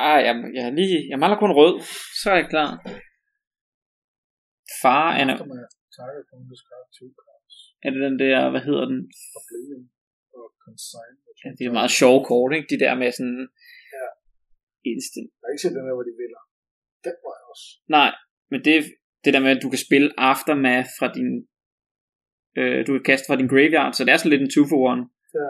[0.07, 1.75] Ah, jeg, jeg, lige, jeg mangler kun rød.
[2.21, 2.69] Så er jeg klar.
[2.83, 4.74] Far, Anna, Så må jeg takke på en
[6.53, 7.57] discard two cards.
[7.85, 9.01] er det den der, hvad hedder den?
[11.43, 12.69] Ja, det er meget sjove kort, ikke?
[12.73, 13.43] De der med sådan...
[13.97, 14.07] Ja.
[14.93, 15.29] Instant.
[15.39, 16.43] Jeg har ikke set den der, hvor de vinder.
[17.07, 17.67] Den var jeg også.
[17.97, 18.11] Nej,
[18.51, 18.75] men det,
[19.25, 21.31] det der med, at du kan spille Aftermath fra din...
[22.59, 24.81] Øh, du kan kaste fra din graveyard, så det er sådan lidt en 2 for
[24.93, 24.99] 1.
[25.39, 25.49] Ja.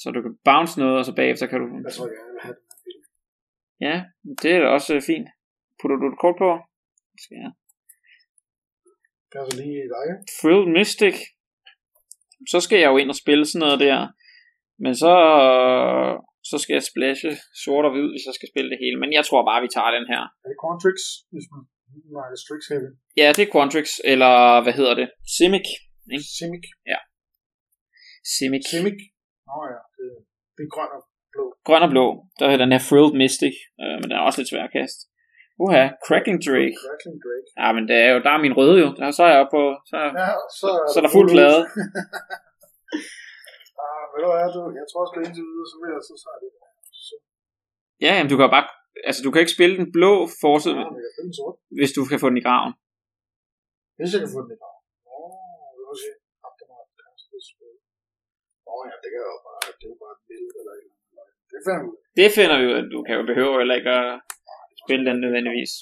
[0.00, 1.66] Så du kan bounce noget, og så bagefter kan du...
[1.88, 2.64] Jeg tror, jeg vil have den.
[3.86, 3.96] Ja,
[4.42, 5.28] det er da også øh, fint.
[5.78, 6.50] Putter du et kort på?
[7.12, 7.52] Det Skal jeg.
[9.32, 10.06] Passer lige i dig.
[10.36, 11.16] Thrill Mystic.
[12.52, 13.98] Så skal jeg jo ind og spille sådan noget der.
[14.84, 15.12] Men så,
[16.50, 17.30] så skal jeg splashe
[17.64, 18.96] sort og hvid, hvis jeg skal spille det hele.
[19.02, 20.22] Men jeg tror bare, vi tager den her.
[20.44, 20.98] Er det Quantrix,
[21.32, 21.62] hvis man
[22.16, 22.90] Nej, det er Strix Heavy.
[23.20, 24.32] Ja, det er Quantrix, eller
[24.64, 25.08] hvad hedder det?
[25.36, 25.66] Simic.
[26.14, 26.26] Ikke?
[26.38, 26.64] Simic.
[28.36, 28.64] Simic.
[28.72, 28.98] Simic.
[29.48, 30.08] Nå ja, det,
[30.56, 31.02] det er grøn og
[31.34, 31.44] blå.
[31.68, 32.06] Grøn og blå.
[32.38, 35.00] Der er den her Frilled Mystic, øh, men den er også lidt svær at kaste.
[35.64, 36.76] Uha, Cracking Drake.
[36.84, 37.48] Crackling Drake.
[37.60, 38.88] Ja, men det er jo, der er min røde jo.
[38.98, 40.28] Der, så er jeg oppe på, så, Ja,
[40.60, 41.60] så, så er der fuld plade.
[43.84, 46.38] ah, ved du hvad, du, jeg tror også indtil videre, så vil jeg så sige
[46.42, 46.50] det.
[47.06, 47.14] Så,
[48.04, 48.66] Ja, jamen, du kan bare,
[49.08, 51.10] altså du kan ikke spille den blå forside, ja, jeg
[51.78, 52.72] hvis du kan få den i graven.
[53.98, 54.74] Hvis jeg kan få den i dag.
[55.12, 56.10] Åh, vi må se.
[56.46, 57.74] Aftermath kastet spil.
[58.70, 61.22] Åh ja, det kan jo bare, det er jo bare et billede eller et eller
[61.24, 61.36] andet.
[61.52, 62.02] Det finder vi ud af.
[62.20, 62.82] Det finder vi ud af.
[62.94, 64.06] Du kan jo behøve heller ikke at
[64.86, 65.72] spille den nødvendigvis.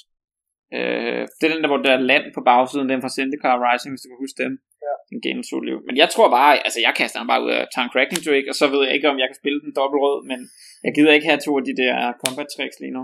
[0.77, 3.91] Øh, det er den der, hvor der er land på bagsiden, den fra Zendikar Rising,
[3.91, 4.53] hvis du kan huske dem.
[4.85, 4.93] Ja.
[5.11, 5.77] Den game liv.
[5.87, 8.55] Men jeg tror bare, altså jeg kaster den bare ud af Tank Cracking Drake, og
[8.59, 10.39] så ved jeg ikke, om jeg kan spille den dobbelt rød, men
[10.85, 13.03] jeg gider ikke have to af de der combat tricks lige nu.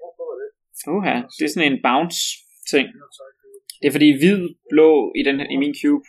[0.00, 0.50] Hvorfor var det?
[0.96, 2.20] Uha, det er sådan en bounce
[2.72, 2.86] ting.
[3.80, 3.86] Det.
[3.86, 4.40] Er fordi hvid,
[4.72, 6.06] blå i, den, i min cube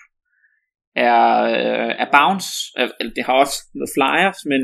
[1.08, 1.24] er,
[1.56, 2.50] øh, er bounce.
[2.80, 4.62] Er, eller det har også noget flyers, men,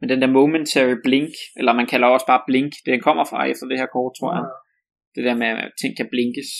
[0.00, 3.66] men den der momentary blink, eller man kalder også bare blink, det kommer fra efter
[3.66, 4.44] det her kort, tror jeg.
[5.14, 6.50] Det der med, at ting kan blinkes.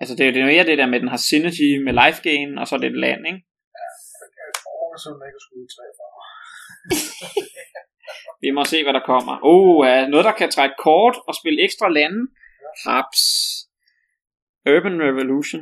[0.00, 2.20] Altså det, er- det er mere det der med, at den har synergy med life
[2.28, 3.40] gain, og så er det et land, ikke?
[4.42, 6.24] Jeg tror, så den ikke skulle i tre farver.
[8.44, 9.34] Vi må se, hvad der kommer.
[9.52, 12.20] Oh, uh, noget der kan trække kort og spille ekstra lande.
[12.86, 13.22] Haps.
[14.72, 15.60] Urban Revolution.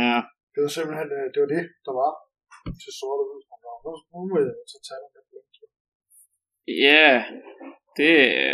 [0.00, 0.16] Ja,
[0.52, 2.10] Det var simpelthen, øh, det var det, der var
[2.82, 3.42] til sort og.
[3.84, 5.52] Nu, nu må jeg så tage den der blink.
[6.86, 7.08] ja,
[7.98, 8.10] det,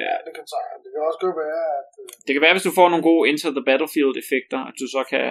[0.09, 0.75] Ja, det kan tage.
[0.83, 3.23] Det kan også godt være, at øh, det kan være, hvis du får nogle gode
[3.31, 5.27] Enter the Battlefield effekter, at du så kan...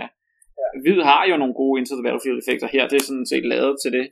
[0.83, 3.75] Hvid har jo nogle gode Enter the Battlefield effekter her, det er sådan set lavet
[3.83, 4.05] til det.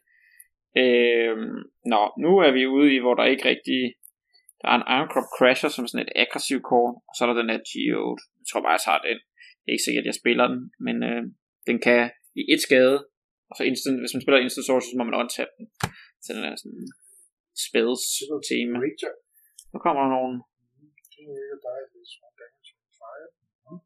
[0.83, 1.57] Øhm,
[1.93, 3.81] nå, nu er vi ude i, hvor der ikke rigtig...
[4.61, 7.27] Der er en Iron Crop Crasher, som er sådan et aggressiv kort, og så er
[7.29, 8.19] der den her Geode.
[8.39, 9.19] Jeg tror bare, jeg tager den.
[9.61, 11.23] Det er ikke sikkert, at jeg spiller den, men øh,
[11.67, 12.01] den kan
[12.39, 12.97] i et skade,
[13.49, 15.65] og så instant, hvis man spiller instant source, så må man untap den.
[16.23, 16.85] Så den er sådan
[17.65, 18.03] spells
[18.49, 18.77] tema.
[19.73, 20.35] Nu kommer der nogen.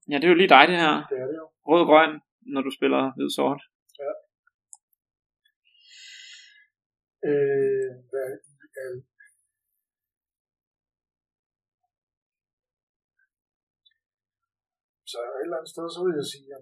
[0.09, 0.95] Ja, det er jo lige dig, det her.
[1.11, 1.45] Det er det jo.
[1.69, 2.11] Rød-grøn,
[2.53, 3.61] når du spiller hvid sort.
[7.29, 8.91] Øh, hvad er
[15.11, 16.61] Så et eller andet sted, så vil jeg sige, at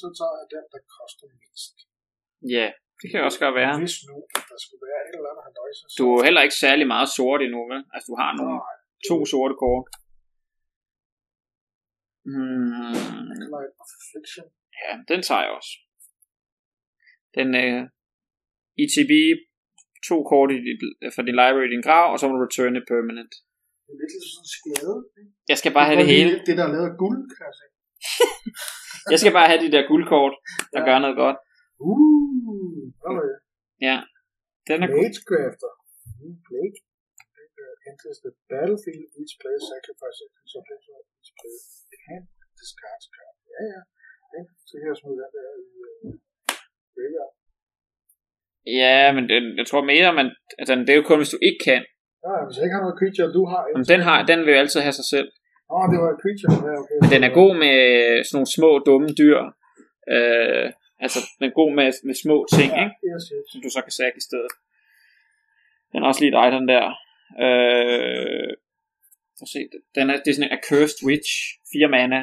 [0.00, 1.76] så tager jeg den, der koster mindst.
[2.56, 2.66] Ja,
[3.00, 3.72] det kan også godt være.
[3.84, 4.16] Hvis nu,
[4.50, 5.96] der skulle være et eller andet handøjse, så...
[6.00, 7.82] Du er heller ikke særlig meget sort endnu, vel?
[7.94, 8.76] Altså, du har nogle Nej,
[9.08, 9.86] to sorte kort.
[12.30, 14.46] Hmm, Light of Affliction.
[14.82, 15.72] ja, den tager jeg også.
[17.38, 17.80] Den øh,
[18.82, 19.12] ETB,
[20.08, 20.80] to kort i dit,
[21.14, 23.34] fra din library i din grav, og så må du return it permanent.
[23.84, 24.96] Det er lidt ligesom sådan en skade.
[25.20, 25.32] ikke?
[25.50, 26.32] Jeg skal bare have det hele.
[26.46, 27.72] Det, der er lavet af guld, kan jeg sige.
[29.12, 30.34] Jeg skal bare have de der guldkort,
[30.72, 30.86] der Ja.
[30.88, 31.38] gør noget godt.
[31.88, 32.82] Uh,
[33.30, 33.38] det?
[33.88, 33.96] Ja,
[34.68, 34.88] den er.
[34.98, 35.70] Magecrafter.
[36.20, 36.78] Mm, Blake.
[37.60, 41.62] Uh, enters the battlefield, each player sacrifices a subject of each player
[42.04, 42.20] can
[42.60, 43.34] discard card.
[43.54, 43.80] Ja, ja.
[44.34, 44.40] ja.
[44.68, 46.08] Så kan jeg smide den der i
[46.94, 47.32] graveyard.
[48.80, 50.28] Ja, men den, jeg tror mere, man,
[50.60, 51.82] altså, det er jo kun, hvis du ikke kan.
[52.26, 54.60] Ja, hvis jeg ikke har noget creature, du har Men den, har, den vil jo
[54.62, 55.28] altid have sig selv.
[55.72, 56.52] Åh, oh, det var et creature.
[56.68, 56.96] Ja, okay.
[57.02, 57.76] Men den er god med
[58.26, 59.38] sådan nogle små, dumme dyr.
[60.14, 60.66] Øh,
[61.04, 62.96] altså, den er god med, med små ting, Ja, ikke?
[63.10, 63.44] yes, yes.
[63.50, 64.52] som du så kan sække i stedet.
[65.90, 66.84] Den er også lige dig, den der.
[67.44, 68.50] Øh,
[69.38, 69.60] for se,
[69.96, 71.32] den er, det er sådan en Accursed Witch,
[71.72, 72.20] 4 mana.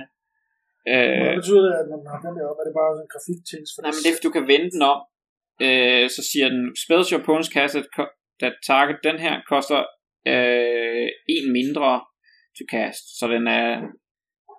[0.92, 2.58] Øh, Hvad betyder det, at når man har den der op?
[2.62, 3.62] Er det bare sådan en grafik-ting?
[3.86, 5.00] nej, men det er, du kan vende den om.
[5.66, 7.76] Øh, så siger den, spells your opponent's cast
[8.42, 9.80] that target, den her koster
[10.34, 11.90] øh, en mindre
[12.58, 13.04] to cast.
[13.20, 13.68] Så den er,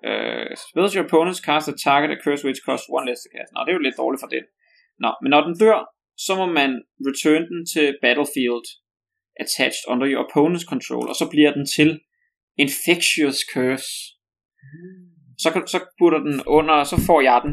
[0.08, 3.50] øh, spells your opponent's cast that target a curse witch cost one less to cast.
[3.52, 4.44] Nå, det er jo lidt dårligt for den.
[5.04, 5.78] Nå, men når den dør,
[6.26, 6.70] så må man
[7.08, 8.66] return den til battlefield
[9.44, 11.90] attached under your opponent's control, og så bliver den til
[12.64, 13.90] infectious curse.
[15.42, 17.52] Så, kan- så putter den under, og så får jeg den.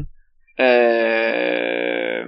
[0.66, 2.24] Øh,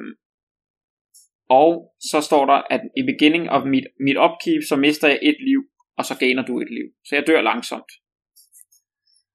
[1.60, 1.70] og
[2.10, 5.60] så står der, at i beginning of mit, mit upkeep, så mister jeg et liv,
[5.98, 6.88] og så gainer du et liv.
[7.06, 7.90] Så jeg dør langsomt.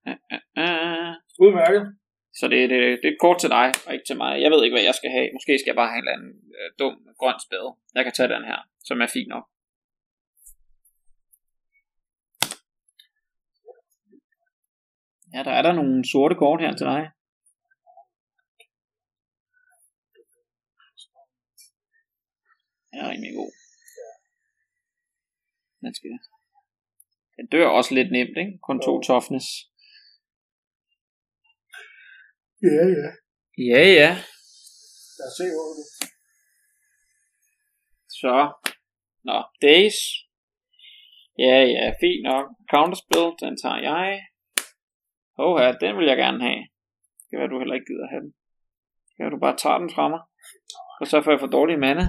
[0.08, 1.14] Øh, øh, øh.
[1.46, 1.84] Udmærket.
[2.40, 4.42] Så det, det, det er kort til dig, og ikke til mig.
[4.44, 5.28] Jeg ved ikke, hvad jeg skal have.
[5.36, 7.70] Måske skal jeg bare have en eller anden øh, dum grøn spade.
[7.96, 9.46] Jeg kan tage den her, som er fin nok.
[15.34, 17.02] Ja, der er der nogle sorte kort her til dig.
[22.98, 23.52] Den er rimelig god.
[25.82, 26.10] Den skal...
[27.38, 28.60] Den dør også lidt nemt, ikke?
[28.68, 29.48] Kun to toughness.
[32.68, 33.08] Ja, ja.
[33.72, 34.12] Ja, ja.
[35.18, 35.86] Lad os se, hvor det
[38.20, 38.36] Så.
[39.28, 39.38] Nå,
[39.68, 39.98] Days.
[41.46, 42.46] Ja, ja, fint nok.
[42.74, 44.10] Counterspell, den tager jeg.
[45.44, 46.64] Åh ja, den vil jeg gerne have.
[47.20, 48.34] Det kan være, du heller ikke gider have den.
[49.06, 50.22] Det kan være, du bare tager den fra mig.
[51.00, 52.06] Og så får jeg for dårlig mana.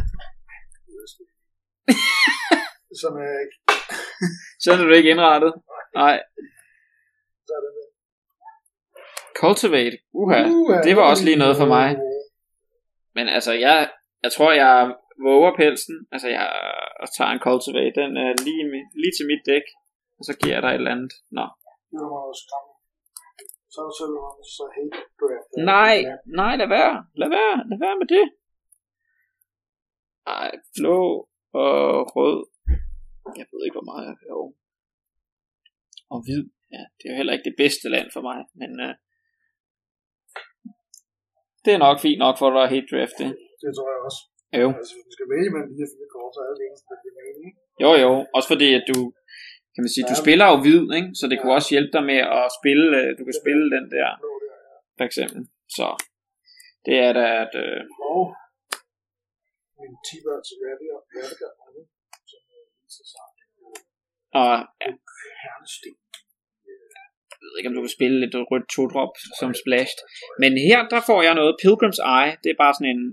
[3.00, 3.56] Som er ikke...
[4.62, 5.52] Sådan er du ikke indrettet.
[5.94, 6.16] Nej.
[7.46, 7.72] Så er det.
[9.42, 9.96] Cultivate.
[10.20, 10.40] Uha.
[10.54, 11.88] Uh, det var også lige noget for mig.
[13.16, 13.90] Men altså, jeg,
[14.24, 14.94] jeg tror, jeg
[15.26, 15.96] våger pelsen.
[16.12, 16.46] Altså, jeg
[17.16, 18.00] tager en Cultivate.
[18.00, 18.64] Den er lige,
[19.02, 19.66] lige til mit dæk.
[20.18, 21.12] Og så giver jeg dig et eller andet.
[21.38, 21.46] Nå.
[21.92, 22.78] Det var skræmmende.
[23.72, 25.50] Så er man så hate draft.
[25.72, 25.96] Nej,
[26.40, 26.94] nej, lad være.
[27.20, 27.54] Lad være.
[27.70, 28.24] Lad være med det.
[30.26, 31.28] Ej, blå
[31.64, 32.38] og rød.
[33.40, 34.40] Jeg ved ikke, hvor meget jeg jo.
[36.14, 36.42] Og hvid.
[36.76, 38.38] Ja, det er jo heller ikke det bedste land for mig.
[38.60, 38.94] Men øh,
[41.64, 43.30] det er nok fint nok for dig at hate draft det.
[43.62, 44.20] Det tror jeg også.
[44.62, 44.68] Jo.
[44.78, 46.98] Altså, hvis du skal vælge mellem de her fire kort, så er det eneste, der
[47.04, 47.50] giver mening.
[47.84, 48.10] Jo, jo.
[48.36, 48.98] Også fordi, at du,
[49.74, 50.22] kan man sige, du Ja.
[50.24, 51.10] spiller jo hvid, ikke?
[51.18, 51.40] Så det Ja.
[51.40, 54.08] kunne også hjælpe dig med at spille, øh, du kan spille den der,
[54.98, 55.40] for eksempel.
[55.76, 55.86] Så
[56.86, 57.80] det er da, at, øh,
[58.14, 58.22] Og
[59.80, 61.52] min 10 børns Radier, Radier,
[62.30, 63.28] som øh, viser sig
[64.40, 64.52] og,
[65.42, 65.92] hernesten.
[67.42, 70.02] ved ikke, om du vil spille lidt rødt to-drop som splashed.
[70.42, 72.32] Men her, der får jeg noget Pilgrim's Eye.
[72.42, 73.04] Det er bare sådan en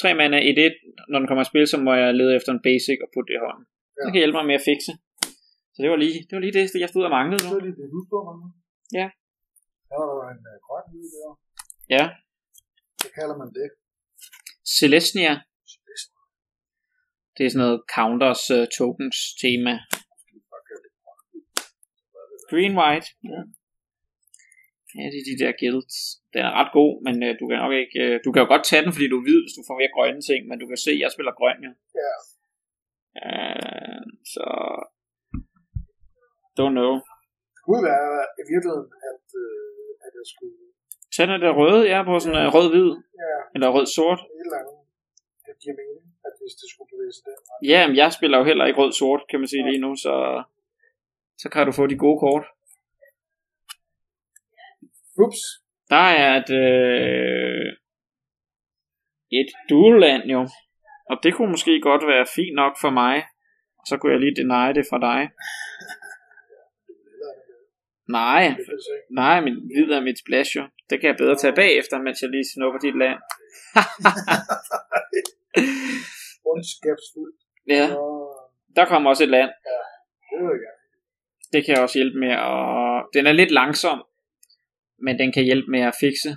[0.00, 1.10] 3 mana 1-1.
[1.10, 3.36] Når den kommer i spil, så må jeg lede efter en basic og putte det
[3.38, 3.64] i hånden.
[3.96, 4.00] Ja.
[4.02, 4.92] Det kan hjælpe mig med at fikse.
[5.74, 7.48] Så det var lige det, var lige det jeg stod og manglede nu.
[7.52, 8.50] Så er det det, du står med.
[9.00, 9.06] Ja.
[9.88, 11.30] Der var der en uh, grøn lyd der.
[11.96, 12.04] Ja.
[13.00, 13.68] Hvad kalder man det?
[14.78, 15.32] Celestia.
[17.34, 19.74] Det er sådan noget counters uh, tokens tema.
[22.50, 23.08] Green White.
[23.32, 23.40] Ja.
[24.98, 25.96] Ja, det er de der guilds.
[26.34, 27.94] Den er ret god, men uh, du kan nok ikke...
[28.02, 29.94] Uh, du kan jo godt tage den, fordi du er hvid, hvis du får mere
[29.96, 31.72] grønne ting, men du kan se, at jeg spiller grøn, ja.
[32.02, 32.14] Ja.
[33.24, 34.02] Uh,
[34.32, 34.46] så...
[36.58, 36.92] Don't know.
[37.54, 38.12] Det kunne være
[38.42, 40.56] i virkeligheden, at, uh, at jeg skulle...
[41.14, 42.90] Tag den der røde, ja, på sådan uh, rød-hvid.
[43.22, 43.36] Ja.
[43.54, 44.20] Eller rød-sort.
[44.20, 44.76] Et eller andet.
[45.62, 48.66] Giver mening, at hvis det skulle bevæge sig den Ja, men jeg spiller jo heller
[48.66, 50.14] ikke rød-sort, kan man sige lige nu, så...
[51.42, 52.44] Så kan du få de gode kort.
[55.24, 55.40] Ups.
[55.90, 57.66] Der er et, øh,
[59.40, 60.48] et dual-land jo.
[61.10, 63.16] Og det kunne måske godt være fint nok for mig.
[63.78, 65.20] Og så kunne jeg lige deny det for dig.
[68.08, 68.56] Nej,
[69.10, 70.62] nej, men hvid er mit splash jo.
[70.90, 73.18] Det kan jeg bedre tage bagefter, mens jeg lige snupper dit land.
[76.52, 77.38] Ondskabsfuldt.
[77.68, 77.86] ja,
[78.76, 79.50] der kommer også et land.
[80.30, 80.74] Det vil jeg.
[81.52, 83.06] Det kan også hjælpe med at...
[83.16, 83.98] Den er lidt langsom,
[85.04, 86.30] men den kan hjælpe med at fikse.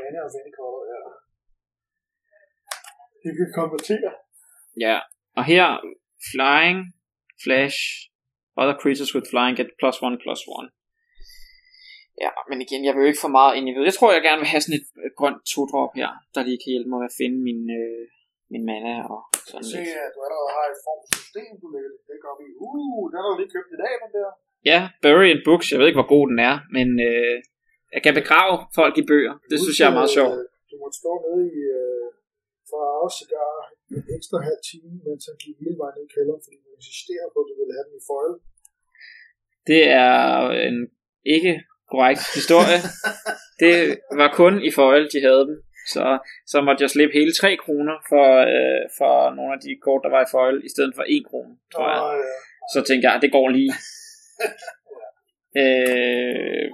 [0.00, 1.00] Mana og vendekolder, ja.
[3.24, 4.10] Det kan konvertere.
[4.86, 4.96] Ja,
[5.38, 5.66] og her,
[6.30, 6.78] flying,
[7.44, 7.78] flash,
[8.60, 10.68] other creatures with flying get plus one, plus one.
[12.24, 13.84] Ja, men igen, jeg vil jo ikke for meget ind i det.
[13.90, 16.72] Jeg tror, jeg gerne vil have sådan et, et grønt to-drop her, der lige kan
[16.74, 18.02] hjælpe mig med at finde min, øh,
[18.52, 19.20] min mana og
[19.50, 20.02] sådan Se, lidt.
[20.06, 22.48] at du allerede har et form for system, du lægger dit dæk op i.
[22.68, 24.28] Uh, den har du lige købt i dag, den der.
[24.70, 27.36] Ja, Bury in Books, jeg ved ikke, hvor god den er, men øh,
[27.94, 29.34] jeg kan begrave folk i bøger.
[29.50, 30.34] Det synes jeg er meget sjovt.
[30.38, 32.06] Øh, Du måtte stå nede i øh,
[32.70, 33.52] for os cigar
[33.96, 37.26] en ekstra halv time, mens han gik hele vejen ned i kælderen, fordi du insisterer
[37.32, 38.34] på, at du ville have den i foil.
[39.70, 40.16] Det er
[40.68, 40.76] en
[41.36, 41.52] ikke
[41.92, 42.78] korrekt historie.
[43.62, 43.74] det
[44.20, 45.56] var kun i foil, de havde dem.
[45.94, 46.18] Så,
[46.52, 50.10] så måtte jeg slippe hele 3 kroner for, øh, for nogle af de kort, der
[50.16, 52.00] var i foil, i stedet for 1 krone, tror jeg.
[52.72, 53.72] Så tænkte jeg, det går lige.
[55.62, 56.66] øh,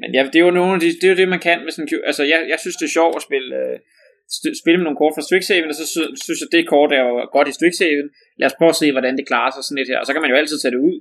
[0.00, 1.72] men ja, det er jo nogle af de, det er jo det, man kan med
[1.72, 3.76] sådan Altså, jeg, jeg synes, det er sjovt at spille, øh,
[4.62, 7.14] spille med nogle kort fra Strixhaven, og så sy- synes jeg, det kort er jo
[7.36, 8.08] godt i Strixhaven.
[8.40, 10.00] Lad os prøve at se, hvordan det klarer sig sådan lidt her.
[10.02, 10.96] Og så kan man jo altid tage det ud,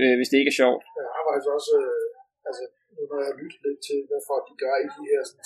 [0.00, 0.82] øh, hvis det ikke er sjovt.
[0.98, 2.62] Jeg har faktisk også, øh, altså,
[3.10, 5.44] når jeg har lyttet lidt til, hvad folk de gør i de her sådan,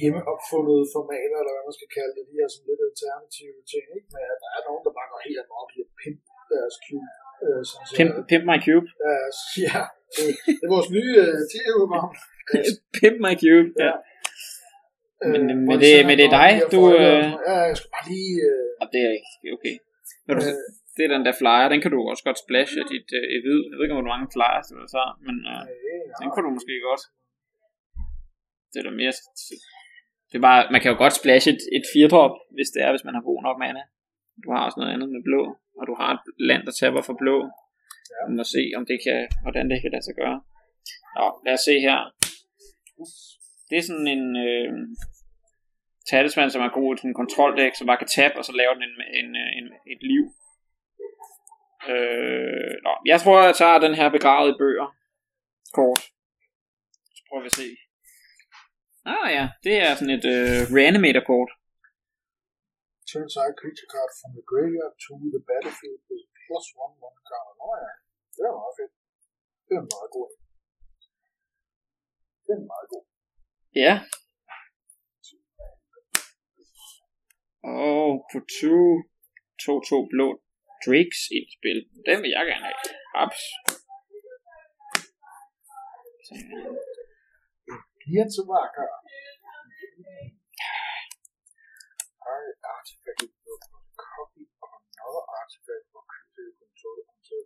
[0.00, 4.08] hjemmeopfundede formater, eller hvad man skal kalde det, de her sådan lidt alternative ting, ikke?
[4.14, 7.10] Men at der er nogen, der bare går helt amok i at pimpe deres cube.
[7.44, 7.62] Øh,
[7.96, 8.88] Pimp, pimp my cube.
[9.06, 9.28] Øh,
[9.66, 9.80] ja,
[10.14, 10.26] det,
[10.60, 12.10] det er vores nye øh, tv-program.
[12.98, 13.94] Pimp my cube, ja.
[15.32, 16.80] Men, Øh, men, det, men det er dig, du...
[17.02, 18.36] Øh, Ja, jeg skal bare lige...
[18.50, 19.76] Øh, og det er ikke okay.
[20.26, 20.54] Du, øh,
[20.96, 23.60] det er den der flyer, den kan du også godt splashe af dit øh, hvid.
[23.70, 25.64] Jeg ved ikke, hvor mange flyers du så, men øh,
[26.20, 27.02] den kunne du måske godt.
[28.70, 29.14] Det er da mere...
[30.32, 33.06] Det er bare, man kan jo godt splashe et, et 4-drop, hvis det er, hvis
[33.06, 33.82] man har god nok mana.
[34.44, 35.42] Du har også noget andet med blå,
[35.78, 37.36] og du har et land, der taber for blå.
[38.12, 38.20] Ja.
[38.28, 40.38] Man må se, om det kan, hvordan det kan lade sig gøre.
[41.16, 41.98] Nå, lad os se her.
[43.68, 44.70] Det er sådan en øh,
[46.10, 48.82] talisman, som er god til en kontroldæk, som bare kan tabe, og så laver den
[48.88, 49.28] en, en,
[49.58, 50.24] en, et liv.
[51.92, 54.88] Øh, nå, jeg tror, jeg tager den her begravet i bøger.
[55.76, 56.00] Kort.
[57.16, 57.68] Så prøver vi at se.
[59.04, 61.50] Ah ja, det er sådan et øh, reanimator kort.
[63.12, 67.52] turn side creature card from the graveyard to the battlefield with plus one one card.
[67.60, 67.92] Nå ja,
[68.34, 68.92] det er meget fedt.
[69.66, 70.28] Det er meget god.
[72.46, 73.04] Det er meget god.
[73.84, 73.94] Ja.
[77.80, 78.74] Og på 2,
[79.62, 80.28] 2-2 blå
[80.84, 81.78] Drakes i spil.
[82.08, 82.80] Den vil jeg gerne have.
[83.16, 83.42] Haps
[88.34, 88.86] til vakker.
[92.22, 97.42] Target artifact with no copy of another artifact or creature you control until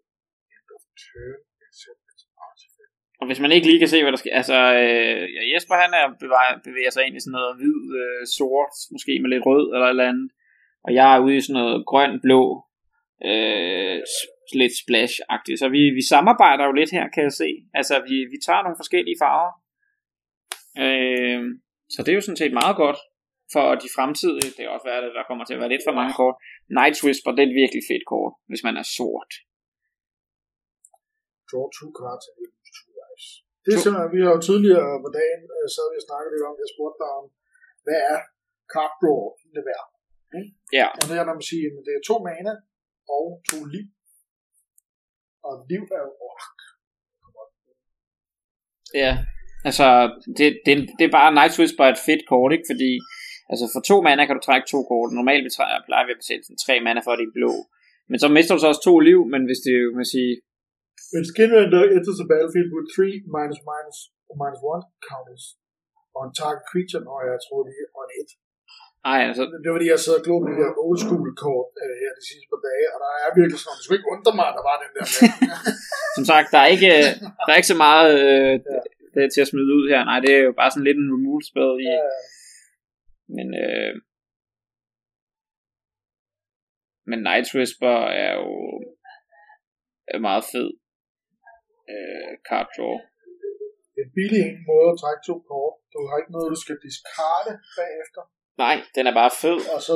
[0.55, 2.93] end of turn except its artifact.
[3.21, 5.93] Og hvis man ikke lige kan se, hvad der sker, altså øh, ja, Jesper han
[6.01, 9.67] er bevæger, bevæger sig ind i sådan noget hvid, øh, sort, måske med lidt rød
[9.75, 10.29] eller et eller andet,
[10.87, 12.43] og jeg er ude i sådan noget grøn, blå,
[13.29, 13.99] øh,
[14.61, 18.39] lidt splash-agtigt, så vi, vi samarbejder jo lidt her, kan jeg se, altså vi, vi
[18.47, 19.53] tager nogle forskellige farver,
[20.85, 21.41] øh,
[21.93, 22.99] så det er jo sådan set meget godt,
[23.55, 25.95] for de fremtidige, det er også værd, at der kommer til at være lidt for
[26.01, 26.37] mange kort,
[26.79, 29.33] Night Whisper, det er et virkelig fedt kort, hvis man er sort,
[31.49, 33.25] Draw two cards and lose two Yes.
[33.65, 36.49] Det er simpelthen, vi har jo tidligere på dagen øh, sad vi og snakkede lidt
[36.49, 37.25] om, jeg spurgte dig om,
[37.85, 38.19] hvad er
[38.73, 39.23] card draw
[39.57, 39.87] det værd?
[40.79, 40.87] Ja.
[40.99, 42.55] Og det er, når man siger, at det er to mana
[43.17, 43.87] og to liv.
[45.49, 46.13] Og liv er jo,
[49.03, 49.13] Ja,
[49.69, 49.87] altså,
[50.39, 52.69] det, det, det er bare Night Whisper er et fedt kort, ikke?
[52.73, 52.91] Fordi,
[53.51, 55.09] altså for to mana kan du trække to kort.
[55.19, 55.45] Normalt
[55.89, 57.53] plejer vi at betale sådan tre mana for, at de er blå.
[58.11, 60.33] Men så mister du så også to liv, men hvis det jo, man sige,
[61.13, 63.07] When skin render enters the battlefield with 3
[63.37, 63.99] minus minus
[64.41, 65.45] minus 1 counters
[66.21, 68.31] on target creature, og jeg tror lige on 1.
[69.13, 71.69] ej, altså, Det var fordi, jeg sad og glod med de der old school kort
[71.83, 74.33] øh, her de sidste par dage, og der er virkelig sådan, det skulle ikke undre
[74.39, 75.07] mig, at der var den der
[76.17, 76.93] som sagt, der er ikke,
[77.45, 78.55] der er ikke så meget øh,
[79.17, 80.01] det er til at smide ud her.
[80.11, 82.01] Nej, det er jo bare sådan lidt en removal spell i, Ja,
[83.37, 83.93] men, øh,
[87.11, 88.51] men Night Whisper er jo
[90.15, 90.69] er meget fed
[91.93, 92.95] øh, card draw.
[93.93, 95.75] det er en billig en måde at trække to kort.
[95.93, 98.23] Du har ikke noget, du skal discarde bagefter,
[98.65, 99.59] Nej, den er bare fed.
[99.75, 99.95] og så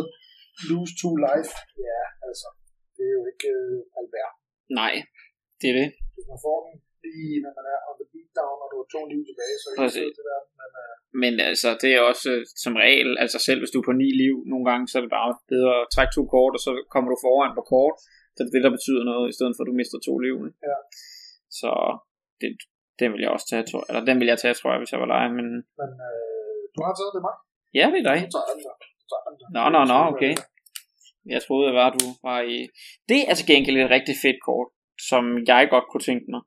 [0.70, 1.52] lose two life.
[1.88, 2.48] Ja, altså,
[2.96, 4.32] det er jo ikke øh, alverd.
[4.80, 4.92] Nej,
[5.60, 5.88] det er det.
[6.14, 6.74] Hvis man får den
[7.07, 9.74] lige, når man er on the beatdown, og du har to liv tilbage, så er
[9.76, 10.51] det til verden.
[10.61, 13.88] Men øh, Men altså, det er også øh, som regel, altså selv hvis du er
[13.88, 16.62] på ni liv, nogle gange, så er det bare bedre at trække to kort, og
[16.66, 17.96] så kommer du foran på kort.
[18.34, 20.36] Så det er det, der betyder noget, i stedet for at du mister to liv.
[20.68, 20.78] Ja.
[21.61, 21.70] Så
[22.40, 22.48] det,
[23.01, 25.01] den vil jeg også tage, tror Eller den vil jeg tage, tror jeg, hvis jeg
[25.05, 25.46] var leje, men
[25.80, 27.38] men øh, du har taget det, Mark?
[27.78, 28.18] ja, det er dig.
[28.26, 28.74] Du tager den der.
[29.01, 29.34] Du tager den.
[29.57, 30.32] Nå, nå, nå, okay.
[31.34, 32.57] Jeg troede, det var, at du var i...
[33.11, 34.68] Det er til gengæld et rigtig fedt kort,
[35.11, 36.42] som jeg godt kunne tænke mig.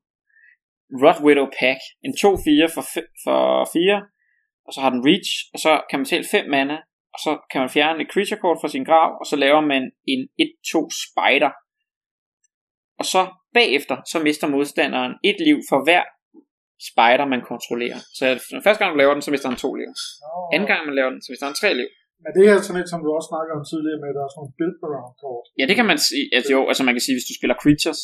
[1.04, 1.80] Rod Widow Pack.
[2.06, 2.84] En 2-4 for,
[3.26, 3.40] for
[3.74, 4.02] 4,
[4.68, 6.78] og så har den Reach, og så kan man tælle 5 mana,
[7.14, 9.84] og så kan man fjerne et creature kort fra sin grav, og så laver man
[10.14, 11.52] en 1-2 spider.
[13.02, 13.22] Og så
[13.58, 16.04] bagefter, så mister modstanderen et liv for hver
[16.90, 18.00] spider, man kontrollerer.
[18.18, 18.24] Så
[18.56, 19.92] den første gang, du laver den, så mister han to liv.
[20.24, 21.90] Nå, Anden gang, man laver den, så mister han tre liv.
[22.24, 24.24] Men det her er sådan lidt, som du også snakker om tidligere med, at der
[24.26, 25.46] er sådan nogle build around kort.
[25.60, 26.26] Ja, det kan man sige.
[26.36, 28.02] Altså, jo, altså man kan sige, hvis du spiller creatures.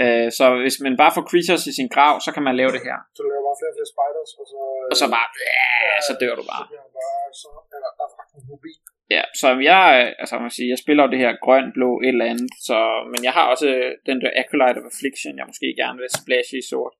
[0.00, 2.82] Øh, så hvis man bare får creatures i sin grav, så kan man lave det
[2.88, 2.98] her.
[3.16, 4.58] Så du laver bare flere og flere spiders, og så...
[4.80, 6.64] Øh, Og så bare, ja, så dør du bare.
[6.64, 8.84] Så bare så er der, der er.
[9.10, 12.08] Ja, så jeg, altså man kan sige, jeg spiller jo det her grøn, blå, et
[12.08, 12.78] eller andet, så,
[13.12, 16.56] men jeg har også øh, den der Acolyte of Affliction, jeg måske gerne vil splashe
[16.62, 16.94] i sort.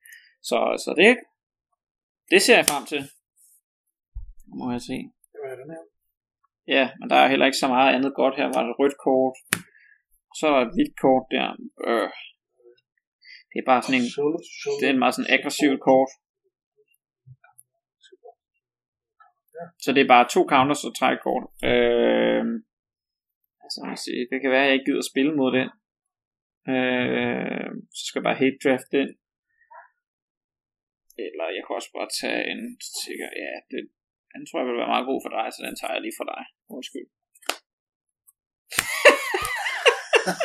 [0.50, 1.10] Så, så det,
[2.32, 3.02] det ser jeg frem til.
[4.48, 4.96] Nu Må jeg se.
[5.40, 5.82] Hvad er den her?
[6.76, 8.46] Ja, men der er heller ikke så meget andet godt her.
[8.54, 9.36] Var der et rødt kort,
[10.38, 11.48] så er der et hvidt kort der.
[11.88, 12.10] Øh.
[13.54, 14.08] Det er bare sådan en,
[14.78, 16.10] det er en meget sådan aggressivt kort.
[19.82, 21.44] Så det er bare to counters og træk kort.
[21.70, 22.44] Øh,
[23.64, 23.80] altså,
[24.30, 25.68] det kan være, at jeg ikke gider spille mod den.
[26.72, 29.08] Øh, så skal jeg bare hate draft den.
[31.26, 32.60] Eller jeg kan også bare tage en
[33.04, 33.80] sikker, ja, det,
[34.32, 36.26] den tror jeg vil være meget god for dig, så den tager jeg lige for
[36.32, 36.42] dig.
[36.76, 37.08] Undskyld.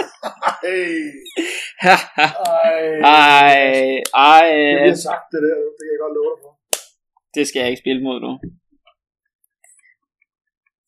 [3.20, 3.60] Ej,
[4.32, 4.48] Ej.
[4.70, 5.56] Det bliver sagt, det der.
[5.78, 6.52] Det kan jeg godt love dig for.
[7.36, 8.32] det skal jeg ikke spille mod nu.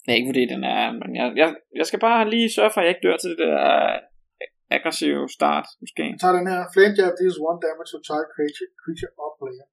[0.03, 1.49] Det er ikke fordi den er, men jeg, jeg,
[1.79, 3.59] jeg skal bare lige sørge for, at jeg ikke dør til det der
[4.77, 6.05] aggressive start, måske.
[6.13, 6.61] Jeg tager den her.
[6.73, 9.65] Flame Jab deals one damage to target creature, creature or player.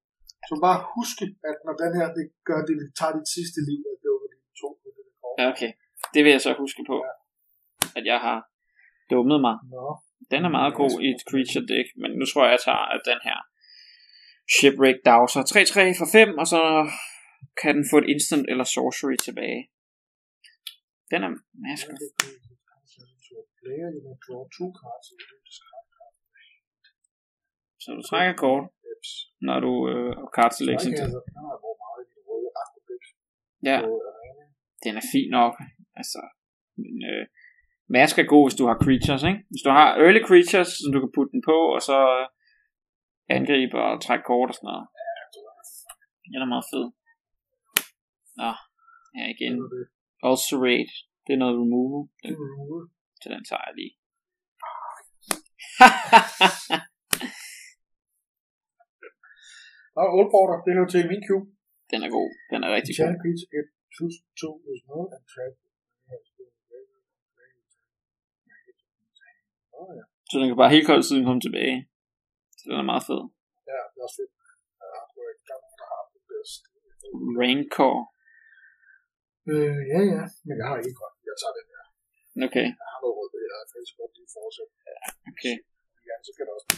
[0.48, 1.16] Så bare husk,
[1.50, 4.20] at når den her, det gør det, det tager dit sidste liv, at det var
[4.32, 4.92] de to det.
[5.40, 5.70] Ja, okay.
[6.14, 6.96] Det vil jeg så huske på,
[7.98, 8.38] at jeg har
[9.10, 9.56] dummet mig.
[9.74, 9.86] Nå.
[10.32, 13.00] Den er meget god i et creature deck, men nu tror jeg, jeg tager at
[13.10, 13.38] den her
[14.54, 16.62] Shipwreck Dowser 3-3 for 5, og så
[17.60, 19.62] kan den få et instant eller sorcery tilbage.
[21.10, 21.30] Den er
[21.66, 21.94] masker.
[27.82, 28.64] Så du trækker kort,
[29.48, 31.04] når du øh, har card selection til.
[31.06, 31.20] Altså.
[33.70, 33.78] Ja,
[34.84, 35.54] den er fin nok.
[36.00, 36.20] Altså,
[36.82, 37.24] men, øh,
[37.96, 39.40] mask er god, hvis du har creatures, ikke?
[39.52, 42.24] Hvis du har early creatures, som du kan putte den på, og så øh,
[43.36, 44.84] angribe og trække kort og sådan noget.
[46.32, 46.86] Den er meget fed.
[48.40, 48.50] Nå,
[49.18, 49.52] ja igen.
[49.60, 49.84] Det det.
[50.28, 50.94] Ulcerate.
[51.24, 52.02] Det er noget removal.
[52.22, 52.32] Den,
[53.20, 53.94] så den tager jeg lige.
[59.94, 61.46] Nå, Old Border, det hører til min cube.
[61.92, 62.30] den er god.
[62.52, 62.98] Den er rigtig god.
[62.98, 63.66] Channel creature get
[63.96, 64.54] choose two
[69.80, 70.04] Åh ja.
[70.30, 71.76] Så den kan bare helt koldt siden komme tilbage.
[72.58, 73.22] Så den er meget fed.
[73.70, 74.32] Ja, det er også fedt.
[74.80, 76.60] Ja, jeg tror ikke, der er nogen, der har det bedst.
[77.40, 77.96] Rancor.
[79.52, 81.14] Øh, ja, ja, men jeg har ikke godt.
[81.28, 81.84] Jeg tager den her.
[82.46, 84.70] Okay, Jeg har noget rød, jeg har faktisk godt lige fortsat.
[85.30, 85.54] okay.
[86.08, 86.68] Ja, så skal der også.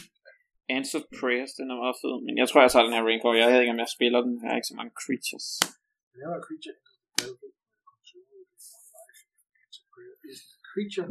[0.79, 2.15] Answered Prayers, den er meget fed.
[2.27, 3.33] Men jeg tror, jeg tager den her Rainbow.
[3.41, 4.33] Jeg ved ikke, om jeg spiller den.
[4.43, 5.47] Jeg har ikke så mange creatures.
[6.13, 6.77] Det er creature.
[10.73, 11.07] Creature.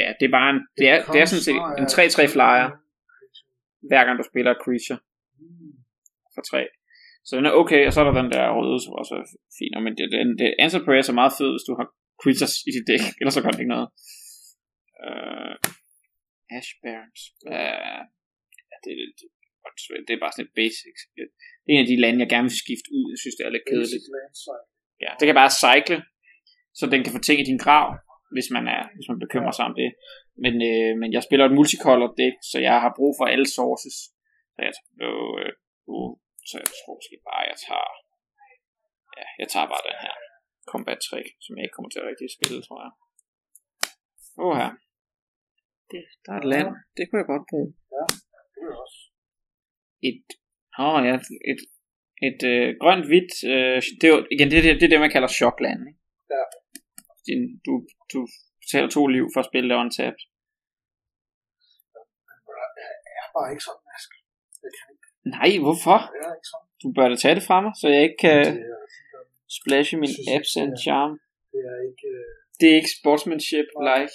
[0.00, 2.68] Ja, det er bare en, det er, det er sådan set en 3-3 flyer,
[3.90, 5.00] hver gang du spiller creature
[6.34, 6.66] for 3.
[7.26, 9.26] Så den er okay, og så er der den der røde, som også er
[9.58, 9.72] fin.
[9.86, 11.86] Men det, den, det Answer Prayers er meget fed, hvis du har
[12.22, 13.88] creatures i dit dæk, ellers så gør det ikke noget.
[15.06, 15.54] Uh,
[16.56, 17.22] Ash Barons.
[17.52, 18.00] Uh,
[18.70, 19.28] ja, det, det, det,
[20.06, 21.00] det er bare sådan et basics.
[21.14, 21.30] Det er
[21.72, 23.06] en af de lande, jeg gerne vil skifte ud.
[23.12, 24.04] Jeg synes, det er lidt kedeligt.
[25.04, 26.00] Ja, det kan bare cycle,
[26.78, 27.86] så den kan få ting i din grav,
[28.34, 29.90] hvis man er, hvis man bekymrer sig om det.
[30.44, 33.96] Men, øh, men jeg spiller et multicolor deck, så jeg har brug for alle sources.
[34.54, 34.72] Så jeg,
[35.04, 35.48] øh,
[35.92, 36.10] øh,
[36.48, 37.88] så jeg tror måske bare, jeg tager,
[39.18, 40.14] ja, jeg tager bare den her
[40.72, 42.92] combat trick, som jeg ikke kommer til at rigtig spille, tror jeg.
[44.44, 44.70] Åh her.
[45.92, 46.68] Det, der er et land.
[46.96, 47.68] Det kunne jeg godt bruge.
[47.96, 48.04] Ja,
[48.54, 49.00] det er også.
[50.08, 50.26] Et,
[50.82, 51.14] åh oh, ja,
[51.52, 51.60] et,
[52.28, 55.14] et øh, grønt hvidt, øh, det er jo, igen, det det, det, er det man
[55.16, 55.80] kalder chokland.
[55.90, 56.00] Ikke?
[56.34, 56.42] Ja.
[57.28, 57.72] Din, du,
[58.12, 58.18] du
[58.62, 60.22] betaler to liv for at spille det untapped.
[63.14, 64.10] Jeg er bare ikke sådan, Ask.
[64.64, 65.06] Jeg kan ikke.
[65.36, 65.98] Nej, hvorfor?
[66.16, 66.68] Jeg er ikke sådan.
[66.82, 68.86] Du bør da tage det fra mig, så jeg ikke kan Det er,
[69.58, 70.82] splashe min absent ja.
[70.84, 71.12] charm.
[71.52, 72.06] det er ikke...
[72.16, 72.26] øh,
[72.58, 74.14] Det er ikke sportsmanship like.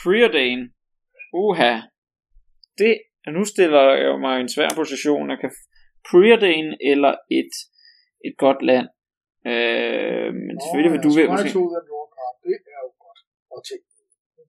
[0.00, 0.60] Preordain.
[1.42, 1.72] Uha.
[2.80, 2.92] Det,
[3.26, 5.30] og nu stiller jeg mig i en svær position.
[5.32, 5.52] Jeg kan
[6.10, 7.52] preordain eller et,
[8.28, 8.88] et godt land.
[9.50, 11.50] Øh, men selvfølgelig vil du ved, måske...
[12.44, 13.20] det er jo godt.
[13.54, 13.82] Og tænk,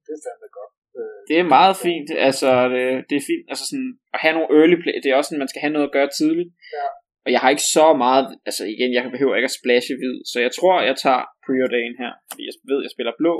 [0.05, 0.73] det er fandme godt.
[0.99, 2.09] Øh, det er meget fint.
[2.27, 3.45] Altså, det, det er fint.
[3.51, 5.87] Altså sådan, at have nogle early play, det er også sådan, man skal have noget
[5.89, 6.51] at gøre tidligt.
[6.77, 6.87] Ja.
[7.25, 10.37] Og jeg har ikke så meget, altså igen, jeg behøver ikke at splashe hvid, så
[10.45, 13.35] jeg tror, jeg tager preordain her, fordi jeg ved, jeg spiller blå,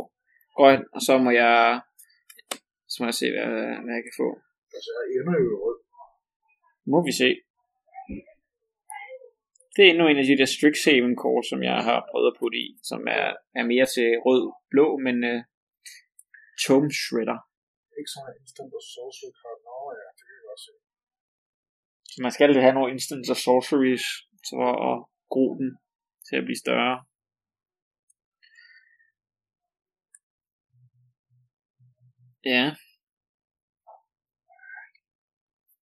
[0.58, 1.56] grøn, og så må jeg,
[2.91, 3.49] så må jeg se, hvad,
[3.84, 4.30] hvad jeg kan få.
[4.78, 5.78] Altså, jeg ender jo rød.
[6.93, 7.30] Må vi se.
[9.76, 12.58] Det er endnu en af de der Strixhaven kort, som jeg har prøvet at putte
[12.66, 13.28] i, som er,
[13.60, 15.40] er mere til rød-blå, men uh,
[16.64, 17.40] Tome Shredder.
[18.00, 19.60] Ikke sådan en instant og sorcery card.
[19.68, 20.72] Nå ja, det kan jeg godt se.
[22.12, 24.06] Så man skal have nogle instants og sorceries,
[24.50, 24.96] for at
[25.34, 25.70] gro den
[26.28, 26.96] til at blive større.
[32.54, 32.66] Ja.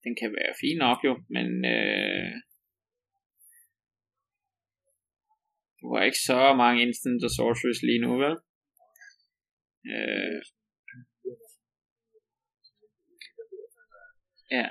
[0.04, 2.32] Den kan være fin nok jo, men øh,
[5.84, 8.36] du har ikke så mange instants og sorceries lige nu, vel?
[9.93, 10.39] Øh,
[14.57, 14.65] ja.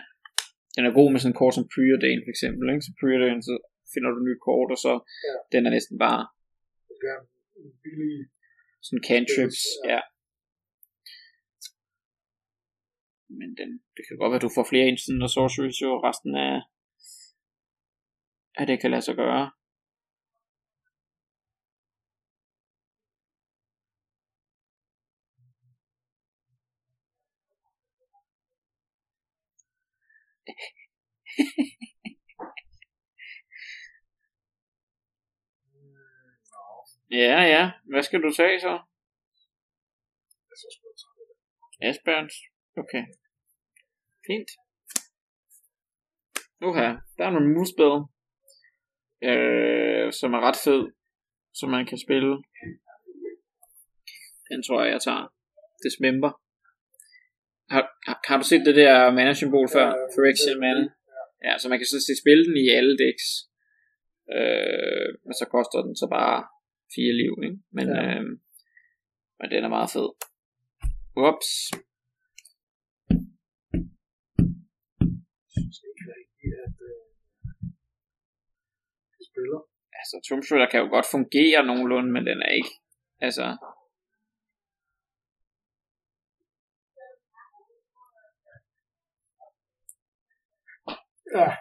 [0.75, 2.87] Den er god med sådan en kort som Preordain for eksempel, ikke?
[2.87, 3.55] Så Preordain, så
[3.93, 4.93] finder du nyt kort, og så
[5.29, 5.35] Ja.
[5.55, 6.23] den er næsten bare
[7.63, 8.15] en billig...
[8.87, 9.91] sådan cantrips, Ja.
[9.95, 10.01] ja.
[13.41, 16.33] Men den, det kan godt være, at du får flere instant og sorceries, jo resten
[16.47, 16.55] af,
[18.61, 19.45] af det kan lade sig gøre.
[37.13, 37.71] Ja, ja.
[37.85, 38.81] Hvad skal du tage så?
[41.81, 41.95] jeg
[42.77, 43.05] Okay.
[44.27, 44.51] Fint.
[46.67, 47.97] Uha, der er nogle moonspell,
[49.29, 50.83] øh, som er ret fed,
[51.55, 52.33] som man kan spille.
[54.51, 55.27] Den tror jeg, jeg tager.
[55.85, 56.42] Dismember
[57.75, 57.83] har,
[58.29, 59.87] har du set det der mana-symbol før?
[59.87, 60.83] Ja, Phyrexian det- mana?
[61.47, 63.27] Ja, så man kan set spille den i alle decks.
[64.37, 66.37] Øh, men så koster den så bare
[66.95, 67.59] fire liv, ikke?
[67.77, 68.03] Men, Ja.
[68.05, 68.25] øh,
[69.39, 70.09] men den er meget fed.
[71.29, 71.51] Ups.
[75.55, 77.01] Jeg synes ikke rigtigt, at øh,
[79.17, 79.61] de spiller.
[79.99, 82.73] Altså, Tomb kan jo godt fungere nogenlunde, men den er ikke,
[83.27, 83.47] altså...
[91.37, 91.47] Ja,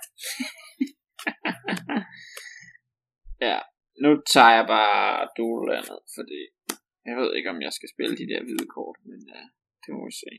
[3.48, 3.58] Ja,
[4.04, 6.40] nu tager jeg bare Dolandet, fordi
[7.08, 9.48] jeg ved ikke, om jeg skal spille de der hvide kort, men uh,
[9.84, 10.32] det må vi se.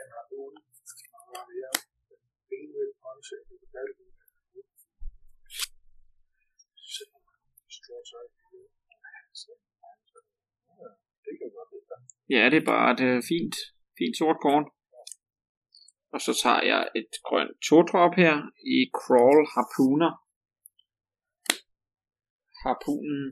[0.00, 0.62] han har 8.
[1.14, 1.72] Han har mere.
[2.50, 3.96] Ben with punch, og det er det.
[7.76, 8.32] Straw type.
[12.32, 12.54] Ja, det.
[12.54, 13.54] Ja, er bare et uh, fint,
[13.98, 14.66] fint sort kort.
[16.14, 18.34] Og så tager jeg et grønt to-drop her
[18.76, 20.12] i Crawl Harpooner.
[22.62, 23.24] Harpunen.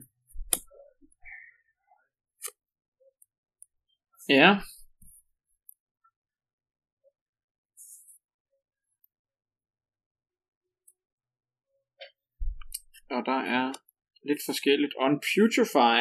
[4.29, 4.49] Ja.
[13.15, 13.67] Og der er
[14.27, 14.93] lidt forskelligt.
[14.97, 15.99] On Putrefy.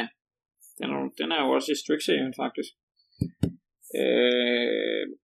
[0.79, 2.73] Den er, den er jo også i Strixhaven faktisk.
[4.01, 5.22] Øh,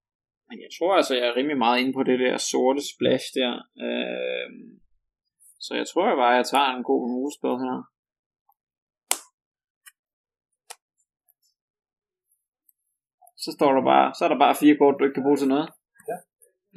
[0.48, 3.52] men jeg tror altså, jeg er rimelig meget inde på det der sorte splash der.
[3.84, 4.48] Øh,
[5.64, 7.76] så jeg tror bare, jeg tager en god nosebad her.
[13.44, 15.52] Så står der bare, så er der bare fire kort, du ikke kan bruge til
[15.54, 15.68] noget.
[16.10, 16.16] Ja.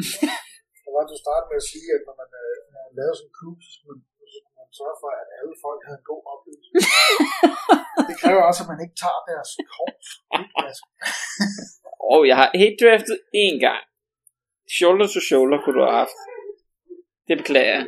[0.83, 3.15] Det var, at du startede med at sige, at når man, øh, når man laver
[3.15, 3.99] sådan en klub, så skal man,
[4.31, 6.69] så skulle man sørge for, at alle folk havde en god oplevelse.
[8.09, 10.03] det kræver også, at man ikke tager deres kort.
[12.13, 13.83] Og jeg har helt draftet én gang.
[14.77, 16.19] Shoulder to shoulder kunne du have haft.
[17.27, 17.85] Det beklager jeg.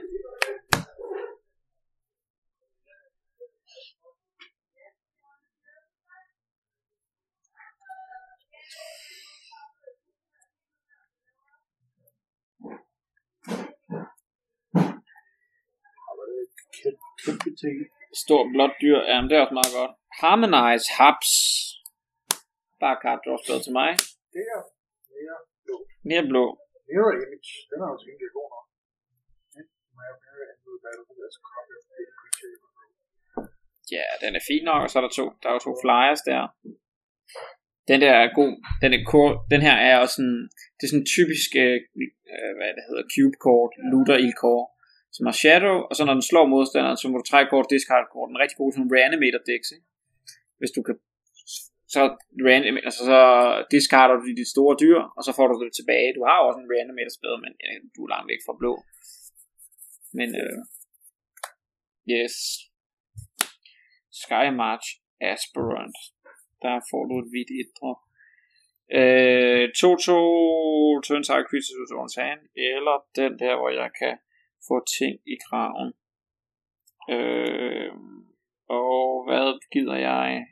[17.24, 17.76] Kæmpe, kæmpe ting.
[18.24, 19.00] Stor blåt dyr.
[19.10, 19.94] Jamen, det er også meget godt.
[20.22, 21.32] Harmonize Haps.
[22.84, 22.98] Bare
[23.44, 23.92] spil til mig.
[24.36, 24.62] Det er
[25.20, 25.76] mere blå.
[26.12, 26.46] Mere blå.
[26.88, 28.66] Mirror image, den er jo til gengæld god nok.
[33.96, 36.22] Ja, den er fin nok, og så er der to, der er jo to flyers
[36.30, 36.42] der.
[37.90, 38.54] Den der er god.
[38.84, 40.42] Den, er kort, den her er også sådan,
[40.76, 41.78] det er sådan en typisk, øh,
[42.34, 44.68] øh, hvad det hedder, cube kort, looter ildkort,
[45.16, 48.06] som har shadow, og så når den slår modstanderen, så må du trække kort, discard
[48.14, 48.28] kort.
[48.28, 49.88] Den er rigtig god som reanimator decks, ikke?
[50.60, 50.96] Hvis du kan,
[51.94, 52.02] så,
[52.48, 53.20] reanim, altså, så
[53.74, 56.16] discarder du dit store dyr, og så får du det tilbage.
[56.18, 58.74] Du har også en reanimator spil, men ja, du er langt væk fra blå.
[60.18, 60.60] Men, øh,
[62.14, 62.36] yes.
[64.24, 64.88] Sky March
[65.32, 65.98] Aspirant.
[66.64, 68.02] Der får du et hvidt et drop.
[69.00, 72.42] Øh, 2-2 turn target Creatures hand,
[72.72, 74.14] eller den der, hvor jeg kan
[74.68, 75.94] få ting i graven.
[77.16, 77.92] Øh,
[78.80, 80.46] og hvad gider jeg?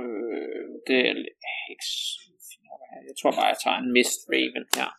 [0.00, 1.14] Øh, det er
[1.70, 1.88] ikke
[3.08, 4.90] jeg tror bare, jeg tager en Mist Raven her.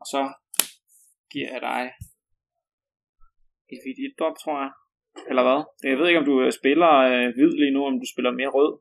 [0.00, 0.22] Og så
[1.32, 1.82] giver jeg dig
[3.72, 4.72] et hvidt et drop, tror jeg.
[5.30, 5.60] Eller hvad?
[5.90, 8.52] Jeg ved ikke, om du øh, spiller øh, hvid lige nu, om du spiller mere
[8.58, 8.72] rød.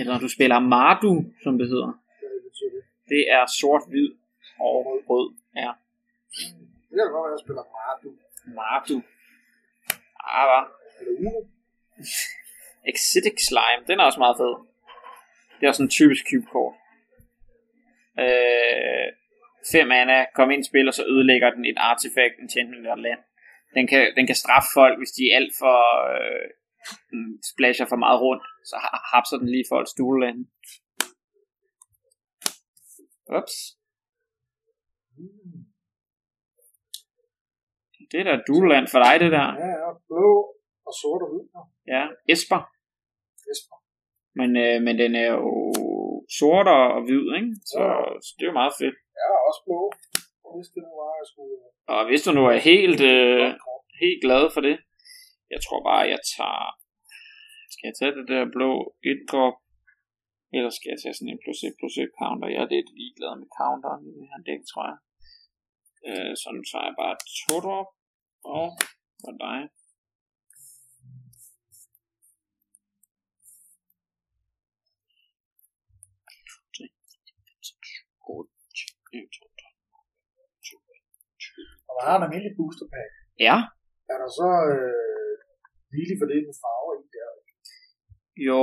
[0.00, 1.92] Eller du spiller Mardu, som det hedder.
[3.12, 4.10] Det er sort-hvid
[4.60, 4.76] og
[5.10, 5.28] rød.
[5.62, 5.72] Ja.
[6.88, 8.10] Det kan godt være, at jeg spiller Mardu.
[8.58, 8.96] Mardu.
[10.36, 10.64] Ah, hvad?
[11.00, 11.40] Eller Uno.
[12.92, 14.54] Exotic Slime, den er også meget fed.
[15.56, 16.74] Det er også en typisk cube kort.
[18.22, 19.08] Øh,
[19.72, 23.20] 5 mana, kom ind i spil, og så ødelægger den et artefakt, enchantment eller land.
[23.74, 25.78] Den kan, den kan straffe folk, hvis de er alt for
[26.14, 26.46] øh,
[27.52, 28.76] splasher for meget rundt, så
[29.14, 30.38] hapser den lige folks stueland.
[33.38, 33.75] Ups.
[38.10, 39.48] Det er da dueland for dig, det der.
[39.64, 40.28] Ja, ja, blå
[40.88, 41.44] og sort og hvid.
[41.54, 41.62] Ja.
[41.94, 42.02] Ja,
[42.32, 42.60] Esper.
[43.46, 43.76] Jesper.
[44.38, 45.44] Men, øh, men den er jo
[46.38, 47.52] sort og hvid, ikke?
[47.72, 47.82] Så,
[48.24, 48.96] så det er jo meget fedt.
[49.20, 49.80] Ja, også blå.
[50.56, 51.54] Hvis det nu var, jeg skulle...
[51.94, 53.46] Og hvis du nu er helt, øh,
[54.02, 54.76] helt glad for det,
[55.54, 56.66] jeg tror bare, jeg tager...
[57.72, 58.72] Skal jeg tage det der blå
[59.10, 59.56] et drop?
[60.56, 62.48] Eller skal jeg tage sådan en plus 1 plus 1 counter?
[62.54, 64.98] Jeg er lidt ligeglad med counteren i det her dæk, tror jeg.
[66.08, 67.88] Øh, så nu tager jeg bare to drop.
[68.54, 68.68] Og
[69.24, 69.58] for dig.
[81.88, 83.10] Og man har en almindelig booster pack.
[83.46, 83.56] Ja,
[84.12, 85.34] Er der så øh,
[85.96, 87.28] lige for det med farver i der?
[88.48, 88.62] Jo,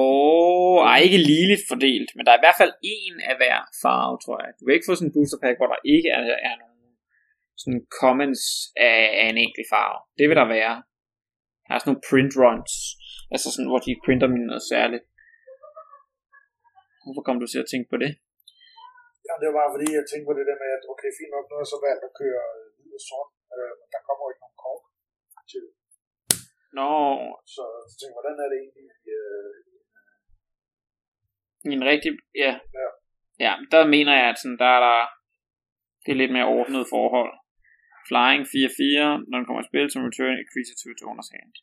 [0.92, 4.38] ej, ikke ligeligt fordelt, men der er i hvert fald en af hver farve, tror
[4.44, 4.50] jeg.
[4.58, 6.73] Du kan ikke få sådan en booster pack, hvor der ikke er, er nogen
[7.62, 8.44] sådan commons
[8.90, 10.00] af, af en enkelt farve.
[10.18, 10.76] Det vil der være.
[11.66, 12.74] Der er sådan nogle print runs,
[13.34, 15.06] altså sådan, hvor de printer med noget særligt.
[17.04, 18.12] Hvorfor kom du til at tænke på det?
[19.28, 21.46] Ja, det var bare fordi, jeg tænkte på det der med, at okay, fint nok,
[21.48, 22.44] nu har jeg så valgt at køre
[22.76, 24.84] hvid og sort, øh, men der kommer jo ikke nogen kort
[25.52, 25.66] til.
[26.78, 26.90] Nå,
[27.56, 28.90] Så jeg tænkte, hvordan er det egentlig?
[29.16, 29.54] Øh,
[31.70, 32.12] i en rigtig,
[32.44, 32.52] ja.
[32.80, 32.88] Ja.
[33.46, 35.00] Ja, der mener jeg, at sådan, der er der,
[36.04, 37.34] det er lidt mere ordnet forhold.
[38.10, 41.54] Flying 4-4, når den kommer i spil, som return a creature to its owner's hand.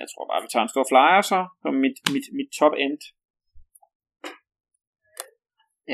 [0.00, 3.00] Jeg tror bare, vi tager en stor flyer så, på mit, mit, mit top end.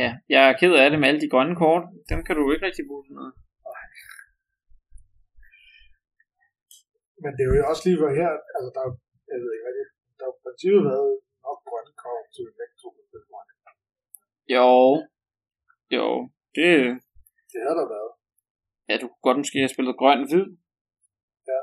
[0.01, 1.85] Ja, jeg er ked af det med alle de grønne kort.
[2.11, 3.35] Dem kan du jo ikke rigtig bruge til noget.
[7.25, 8.93] men det er jo også lige her, altså der, er
[9.31, 9.87] jeg ved ikke rigtig,
[10.19, 11.13] der har princippet været
[11.45, 12.89] nok grønne kort til begge to.
[12.97, 13.05] med.
[14.57, 14.69] Jo,
[15.97, 16.07] jo,
[16.57, 16.69] det,
[17.53, 18.13] Det har der været.
[18.89, 20.47] Ja, du kunne godt måske have spillet grøn-hvid.
[21.51, 21.61] Ja.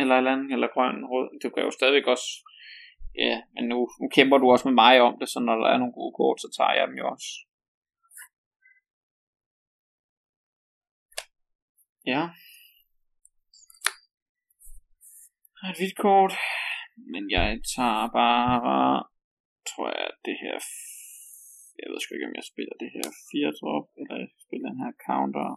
[0.00, 1.28] Eller eller andet, eller grøn-rød.
[1.42, 2.28] Du kan jo stadigvæk også...
[3.26, 5.78] Ja, men nu, nu kæmper du også med mig om det, så når der er
[5.78, 7.30] nogle gode kort, så tager jeg dem jo også.
[12.12, 12.22] Ja.
[15.54, 16.34] Jeg har et hvidt kort,
[17.12, 18.94] men jeg tager bare,
[19.70, 20.56] tror jeg, det her,
[21.78, 24.82] jeg ved sgu ikke, om jeg spiller det her 4 drop, eller jeg spiller den
[24.84, 25.48] her counter.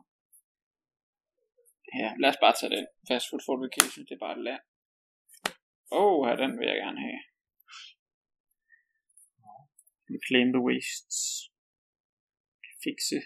[1.99, 2.87] Ja, lad os bare tage den.
[3.09, 4.63] Fast food fortification, det er bare et land.
[5.99, 7.21] Åh, oh, den vil jeg gerne have.
[10.15, 11.19] Reclaim the wastes.
[12.83, 13.17] Fixe.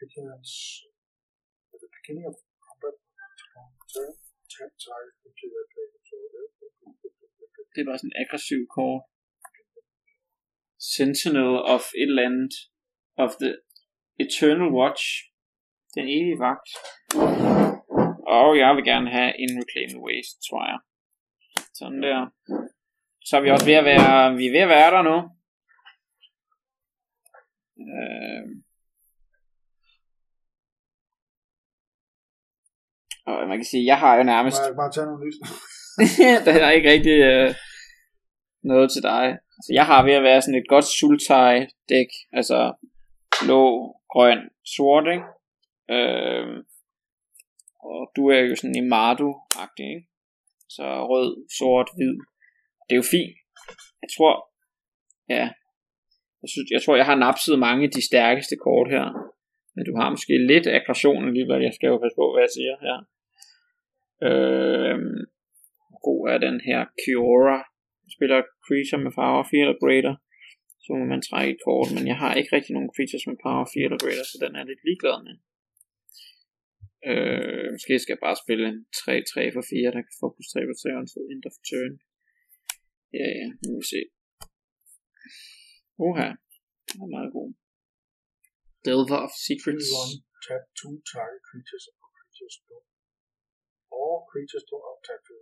[0.00, 0.54] Vigilance.
[1.72, 2.34] At the beginning of
[2.66, 2.96] combat,
[3.92, 4.12] turn,
[4.52, 5.46] tap target into
[7.72, 9.02] Det er bare sådan en aggressiv kort.
[10.96, 12.54] Sentinel of et eller andet.
[13.24, 13.52] Of the
[14.24, 15.04] Eternal Watch.
[15.94, 16.68] Den evige vagt.
[18.36, 20.78] Og jeg vil gerne have en Reclaim the Waste, tror jeg.
[21.78, 22.18] Sådan der.
[23.24, 25.16] Så er vi også ved at være, vi er ved at være der nu.
[27.86, 28.44] Øh,
[33.26, 35.36] og man kan sige, jeg har jo nærmest jeg bare tage noget lys?
[36.46, 37.54] der er ikke rigtig øh,
[38.62, 39.24] noget til dig.
[39.56, 42.10] Altså, jeg har ved at være sådan et godt sultai dæk.
[42.32, 42.58] Altså
[43.42, 43.62] blå,
[44.12, 44.40] grøn,
[44.76, 45.26] sort, ikke?
[45.96, 46.46] Øh,
[47.90, 50.08] og du er jo sådan i Mardu-agtig, ikke?
[50.76, 52.14] Så rød, sort, hvid.
[52.86, 53.36] Det er jo fint.
[54.02, 54.34] Jeg tror,
[55.34, 55.44] ja,
[56.42, 59.06] jeg, synes, jeg tror, jeg har napset mange af de stærkeste kort her.
[59.74, 61.62] Men du har måske lidt aggression alligevel.
[61.68, 62.96] Jeg skal jo passe på, hvad jeg siger her.
[64.28, 64.98] Øh,
[65.88, 67.58] hvor god er den her Kiora.
[68.04, 70.14] Jeg spiller creature med power 4 eller greater.
[70.84, 73.66] Så må man trække et kort, men jeg har ikke rigtig nogen creatures med power
[73.74, 75.34] 4 eller greater, så den er lidt ligeglad med.
[77.10, 80.60] Øh, måske skal jeg bare spille en 3-3 for 4, der kan få plus 3
[80.68, 81.94] på 3 og en end of turn.
[83.18, 84.00] Ja, ja, nu må vi se.
[86.06, 86.28] Oha,
[86.88, 87.48] den er meget god.
[88.86, 89.88] Delver of Secrets.
[90.46, 92.88] Tap two target creatures or creatures don't.
[94.00, 95.34] Or creatures don't up tap to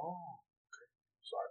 [0.00, 0.30] Oh,
[0.66, 0.88] okay.
[1.30, 1.50] Sorry.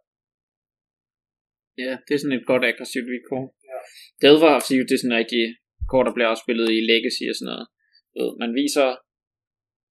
[1.83, 3.43] Ja, det er sådan et godt aggressivt vilkår.
[3.69, 3.79] Ja.
[4.23, 5.43] Delver of Secrets, det er sådan rigtig
[5.91, 7.65] kort, der bliver også spillet i Legacy og sådan noget.
[8.43, 8.87] Man viser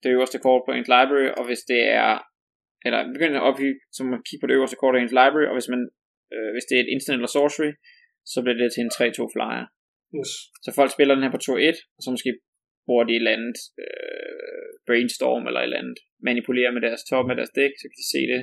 [0.02, 2.12] det øverste kort på ens library, og hvis det er,
[2.86, 5.46] eller begynder at opbygge, så må man kigge på det øverste kort af ens library,
[5.50, 5.82] og hvis man,
[6.34, 7.72] øh, hvis det er et instant eller sorcery,
[8.32, 9.66] så bliver det til en 3-2 flyer.
[10.16, 10.30] Yes.
[10.64, 12.30] Så folk spiller den her på 2-1, og så måske
[12.86, 17.24] bruger de et eller andet øh, brainstorm eller et eller andet, manipulerer med deres top
[17.26, 18.42] med deres dæk, så kan de se det.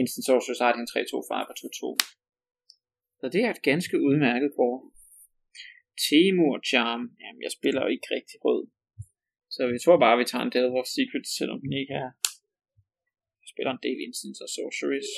[0.00, 1.88] Instant sorcery, så har de en 3-2 flyer på 2-2.
[3.20, 4.82] Så det er et ganske udmærket kort.
[6.04, 7.02] Temur Charm.
[7.22, 8.62] Jamen, jeg spiller jo ikke rigtig rød.
[9.54, 12.10] Så vi tror bare, at vi tager en Delver of Secrets, selvom den ikke er...
[13.52, 15.10] Spiller en del instance og sorceries.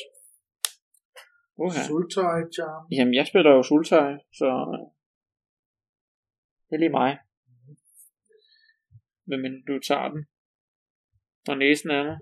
[1.64, 1.82] Uha.
[1.88, 2.82] Sultai Charm.
[2.96, 4.48] Jamen, jeg spiller jo Sultai, så...
[4.74, 4.86] øh,
[6.68, 7.12] Det er lige mig.
[9.28, 10.22] Hvem end du tager den.
[11.46, 12.18] Fra næsen af mig.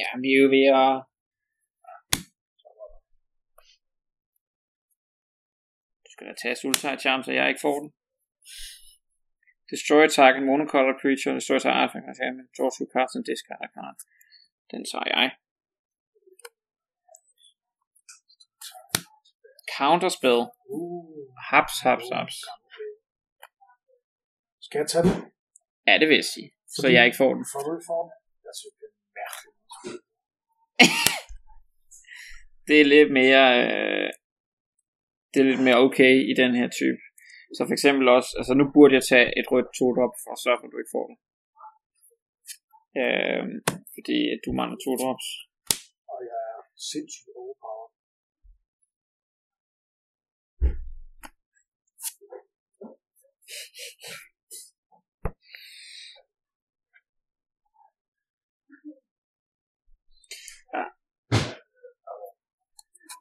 [0.00, 1.09] Ja, vi er jo ved at...
[6.20, 7.90] skal da tage Sultai Charm, så jeg ikke får den.
[9.72, 13.98] Destroy target monocolor creature, destroy target artifact, men draw two cards and discard a card.
[14.72, 15.26] Den tager jeg.
[19.78, 20.40] Counterspell.
[20.76, 21.26] Uh.
[21.50, 22.36] Haps, haps, haps.
[24.66, 25.14] Skal jeg tage den?
[25.88, 26.48] Ja, det vil jeg sige.
[26.74, 27.44] Så Fordi- jeg ikke får den.
[27.52, 28.12] Får du ikke for den?
[28.46, 29.56] Jeg synes, det er mærkeligt.
[32.68, 33.44] Det er lidt mere...
[33.64, 34.10] Øh,
[35.30, 37.00] det er lidt mere okay i den her type.
[37.56, 40.42] Så for eksempel også, altså nu burde jeg tage et rødt to drop for at
[40.44, 41.18] sørge for, at du ikke får det.
[43.00, 43.44] Øh,
[43.94, 45.26] fordi du mangler to drops.
[46.12, 47.90] Og jeg er sindssygt overpowered.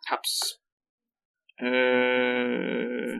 [0.09, 0.58] Haps.
[1.67, 3.13] Øh,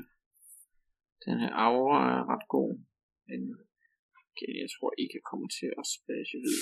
[1.26, 2.72] den her aura er ret god.
[3.28, 3.42] Men
[4.26, 6.62] okay, jeg tror ikke, jeg kommer til at splashe hvid.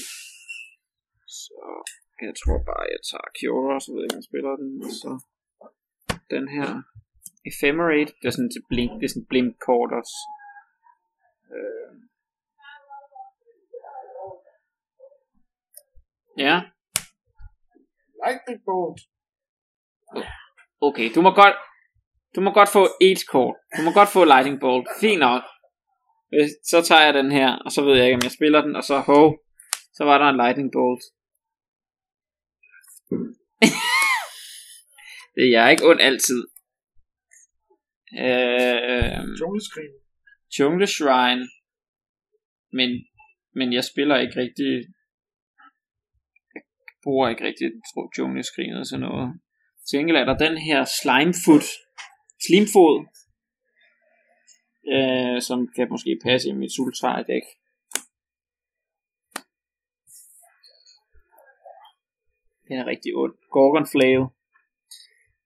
[1.41, 1.59] Så
[2.27, 4.71] jeg tror bare, jeg tager Kiora, så ved jeg, jeg spiller den.
[4.87, 5.11] Og så
[6.35, 6.69] den her
[7.49, 10.17] Ephemerate, det er sådan til blink, det er sådan blink kort også.
[11.55, 11.93] Øh.
[16.45, 16.55] Ja,
[18.23, 19.01] Lightning bolt.
[20.81, 21.55] Okay, du må godt...
[22.35, 23.55] Du må godt få et kort.
[23.77, 24.87] Du må godt få Lightning Bolt.
[25.01, 25.43] Fint nok.
[26.71, 28.83] Så tager jeg den her, og så ved jeg ikke, om jeg spiller den, og
[28.83, 29.37] så ho,
[29.97, 31.03] så var der en Lightning Bolt.
[35.35, 36.41] det er jeg ikke ondt altid.
[38.25, 39.93] Øh, Jungleskrin.
[40.59, 41.43] Jungle Shrine.
[42.77, 42.89] Men,
[43.55, 44.71] men jeg spiller ikke rigtig...
[46.53, 46.63] Jeg
[47.03, 47.67] bruger ikke rigtig
[48.17, 49.27] Jungle Screen og sådan noget.
[49.87, 51.67] Til gengæld er der den her Slimefoot.
[52.45, 52.95] Slimfod.
[54.95, 57.23] Øh, som kan måske passe i mit sultrar.
[62.67, 63.33] Den er rigtig ond.
[63.51, 64.23] Gorgon Flail.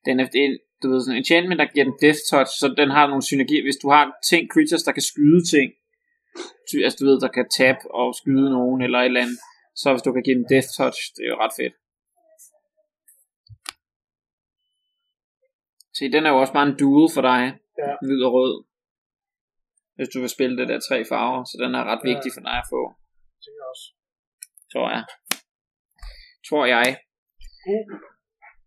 [0.05, 2.89] Den er, en, du ved, sådan en enchantment, der giver den death touch, så den
[2.97, 3.63] har nogle synergier.
[3.63, 5.67] Hvis du har ting, creatures, der kan skyde ting,
[6.85, 9.39] altså du ved, der kan tab og skyde nogen, eller et eller andet,
[9.81, 11.75] så hvis du kan give den death touch, det er jo ret fedt.
[15.97, 17.41] Se, den er jo også bare en duel for dig.
[17.81, 17.91] Ja.
[18.05, 18.55] Hvid og rød.
[19.95, 22.09] Hvis du vil spille det der tre farver, så den er ret ja.
[22.11, 22.81] vigtig for dig at få.
[23.43, 23.87] tænker jeg også.
[24.71, 25.03] Tror jeg.
[26.49, 26.87] Tror jeg.
[27.69, 28.11] Uh,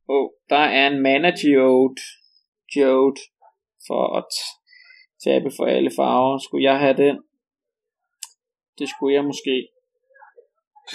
[0.08, 2.00] Oh, der er en mana geode,
[2.74, 3.20] geode
[3.86, 4.32] for at
[5.24, 6.38] tabe for alle farver.
[6.38, 7.16] Skulle jeg have den?
[8.78, 9.68] Det skulle jeg måske.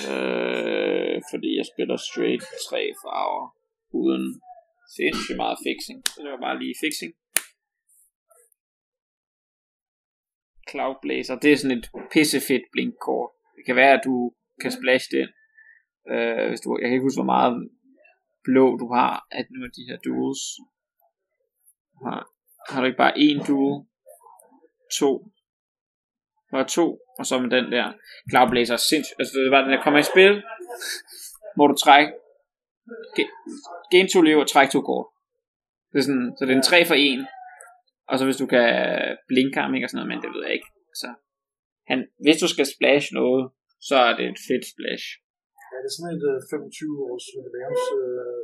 [0.10, 3.56] Øh, fordi jeg spiller straight tre farver
[3.92, 4.42] uden
[4.98, 6.00] sindssygt meget fixing.
[6.14, 7.14] Så det var bare lige fixing.
[10.70, 13.32] Cloud Blazer, det er sådan et pissefedt blinkkort.
[13.56, 15.28] Det kan være, at du kan splash den.
[16.14, 17.54] Øh, hvis du, jeg kan ikke huske, hvor meget
[18.48, 20.44] blå du har af nu af de her duels.
[22.04, 22.20] Har,
[22.70, 23.86] har du ikke bare en duel?
[25.00, 25.12] To.
[26.52, 26.88] Var to,
[27.20, 27.94] og så med den der.
[28.30, 29.20] Cloud Blazer sindssygt.
[29.20, 30.44] Altså det var den der kommer i spil,
[31.58, 32.12] må du trække
[33.92, 35.08] gain to liv og trække to kort.
[35.92, 37.28] Det er sådan, så det er en 3 for 1.
[38.10, 38.68] Og så hvis du kan
[39.30, 40.70] blinke ham, ikke, og sådan noget, men det ved jeg ikke.
[41.02, 41.08] Så
[41.90, 43.44] han, hvis du skal splash noget,
[43.90, 45.06] så er det et fedt splash.
[45.72, 47.84] ja, det er sådan et øh, 25 års jubilæums...
[48.00, 48.42] Øh,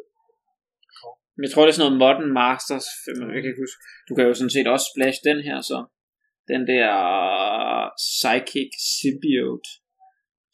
[1.36, 2.88] Men jeg tror, det er sådan noget Modern Masters,
[3.36, 3.80] jeg kan ikke huske.
[4.08, 5.80] Du kan jo sådan set også splash den her, så.
[6.52, 6.92] Den der
[8.04, 9.70] Psychic Symbiote,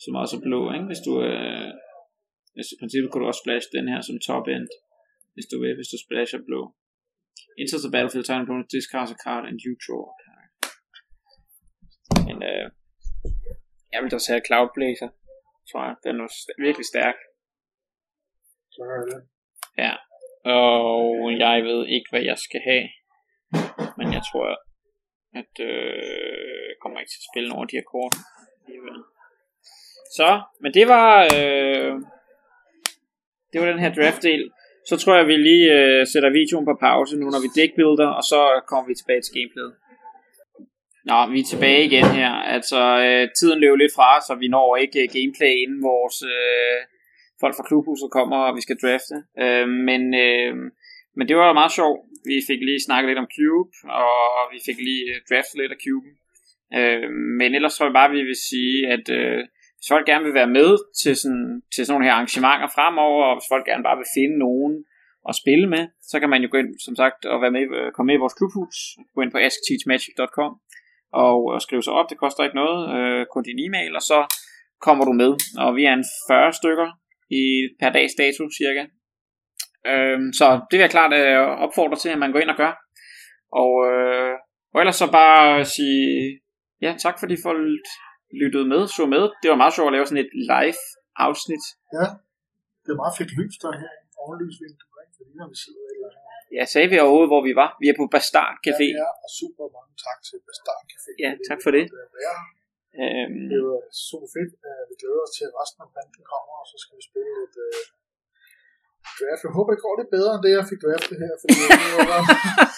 [0.04, 0.88] som også er blå, ikke?
[0.90, 1.70] Hvis du, øh,
[2.60, 4.68] i princippet kunne du også splash den her som top end,
[5.34, 6.62] hvis du vil, hvis du splasher blå.
[7.60, 10.50] Enter the battlefield, time opponent discards a card and you draw a card.
[12.28, 12.66] Men øh,
[13.94, 15.10] jeg vil da tage Cloud Blazer,
[15.70, 15.96] tror jeg.
[16.06, 16.28] Den er
[16.68, 17.18] virkelig stærk.
[18.76, 19.20] så er det.
[19.84, 19.94] Ja,
[20.60, 21.04] og
[21.46, 22.88] jeg ved ikke, hvad jeg skal have.
[23.98, 24.48] Men jeg tror,
[25.42, 28.16] at øh, jeg kommer ikke til at spille nogle af de her kort.
[30.18, 30.30] Så,
[30.62, 31.94] men det var, øh,
[33.52, 34.44] det var den her draft-del.
[34.90, 38.24] Så tror jeg, vi lige øh, sætter videoen på pause nu, når vi deckbuilder, og
[38.32, 39.74] så kommer vi tilbage til gameplayet.
[41.10, 42.32] Nå, vi er tilbage igen her.
[42.56, 46.80] Altså, øh, tiden løber lidt fra, så vi når ikke øh, gameplay inden vores øh,
[47.42, 49.16] folk fra klubhuset kommer, og vi skal drafte.
[49.44, 50.54] Øh, men, øh,
[51.18, 52.00] men det var meget sjovt.
[52.32, 53.72] Vi fik lige snakket lidt om Cube,
[54.04, 56.10] og vi fik lige øh, draftet lidt af Cube.
[56.78, 57.08] Øh,
[57.40, 59.40] men ellers tror jeg bare, vi vil sige, at øh,
[59.82, 60.72] hvis folk gerne vil være med
[61.02, 64.38] til sådan, til sådan nogle her arrangementer fremover, og hvis folk gerne bare vil finde
[64.46, 64.74] nogen
[65.30, 67.88] at spille med, så kan man jo gå ind, som sagt, og være med, øh,
[67.92, 68.76] komme med i vores klubhus.
[69.16, 70.52] Gå ind på askteachmagic.com
[71.26, 72.10] og, øh, og skrive sig op.
[72.10, 72.80] Det koster ikke noget.
[72.96, 74.20] Øh, kun din e-mail, og så
[74.86, 75.32] kommer du med.
[75.64, 76.90] Og vi er en 40 stykker
[77.42, 77.44] i
[77.80, 78.84] per dags dato cirka.
[79.92, 82.74] Øh, så det vil jeg klart øh, opfordre til, at man går ind og gør.
[83.62, 84.34] Og, øh,
[84.74, 86.40] og ellers så bare sige,
[86.82, 87.62] ja, tak fordi folk
[88.42, 89.24] lyttede med, så med.
[89.42, 90.80] Det var meget sjovt at lave sådan et live
[91.28, 91.66] afsnit.
[91.98, 92.06] Ja,
[92.84, 93.92] det er meget fedt lys, der er her.
[94.24, 95.14] Ovenlysvindue, ikke?
[95.18, 96.10] Fordi når vi sidder et eller.
[96.58, 97.70] Ja, sagde vi overhovedet, hvor vi var.
[97.82, 98.88] Vi er på Bastard Café.
[98.98, 101.12] Ja, ja, og super mange tak til Bastard Café.
[101.24, 101.84] Ja, tak for det.
[101.92, 102.00] Det
[103.02, 103.80] Øhm, Det var
[104.10, 104.52] super fedt.
[104.90, 107.36] Vi glæder os til, at resten af banden kommer, og så skal vi spille
[107.66, 107.82] øh,
[109.18, 109.44] draft.
[109.46, 111.34] Jeg håber, det går lidt bedre end det, jeg fik draftet her.
[111.42, 112.22] Fordi det var.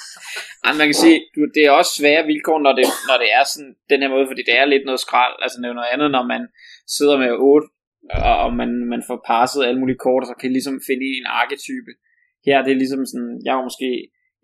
[0.66, 3.44] Ej, man kan sige, du, det er også svære vilkår, når det, når det er
[3.54, 5.36] sådan, den her måde, fordi det er lidt noget skrald.
[5.44, 6.42] Altså, det er jo noget andet, når man
[6.96, 7.68] sidder med 8,
[8.44, 11.92] og, man, man får passet alle mulige kort, og så kan ligesom finde en arketype.
[12.46, 13.90] Her er det ligesom sådan, jeg var måske,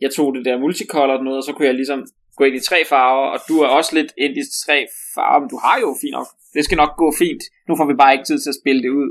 [0.04, 2.02] jeg tog det der multicolor noget, og så kunne jeg ligesom
[2.38, 4.78] gå ind i tre farver, og du er også lidt ind i tre
[5.16, 6.30] farver, men du har jo fint nok.
[6.56, 7.44] Det skal nok gå fint.
[7.68, 9.10] Nu får vi bare ikke tid til at spille det ud.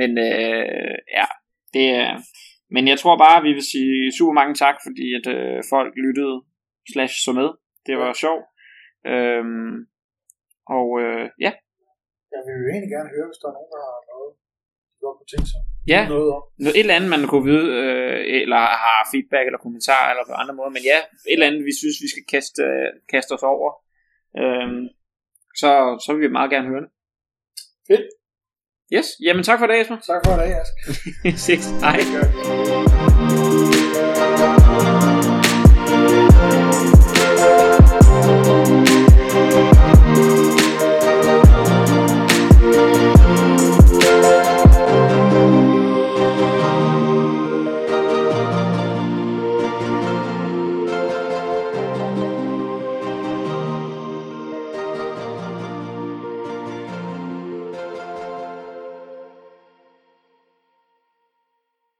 [0.00, 1.26] Men øh, ja,
[1.74, 2.14] det, øh,
[2.74, 6.36] men jeg tror bare, vi vil sige super mange tak, fordi at øh, folk lyttede
[6.92, 7.48] slash så med.
[7.86, 8.44] Det var sjovt.
[9.12, 9.74] Øhm,
[10.76, 11.52] og øh, ja.
[12.34, 14.30] Jeg vil jo egentlig gerne høre, hvis der er nogen, der har noget,
[14.90, 15.62] de godt kunne tænke sig.
[15.92, 16.36] Ja, noget.
[16.62, 20.34] Noget, et eller andet, man kunne vide, øh, eller har feedback eller kommentar eller på
[20.40, 20.72] andre måder.
[20.76, 20.98] Men ja,
[21.30, 22.62] et eller andet, vi synes, vi skal kaste,
[23.12, 23.70] kaste os over.
[24.40, 24.84] Øhm,
[25.60, 25.70] så,
[26.04, 26.90] så vil vi meget gerne høre det.
[27.88, 28.06] Fedt.
[28.94, 29.96] Yes, jamen tak for i dag, Esmer.
[30.06, 30.72] Tak for i dag, Ask.
[31.46, 31.66] Ses.
[31.82, 32.97] Hej.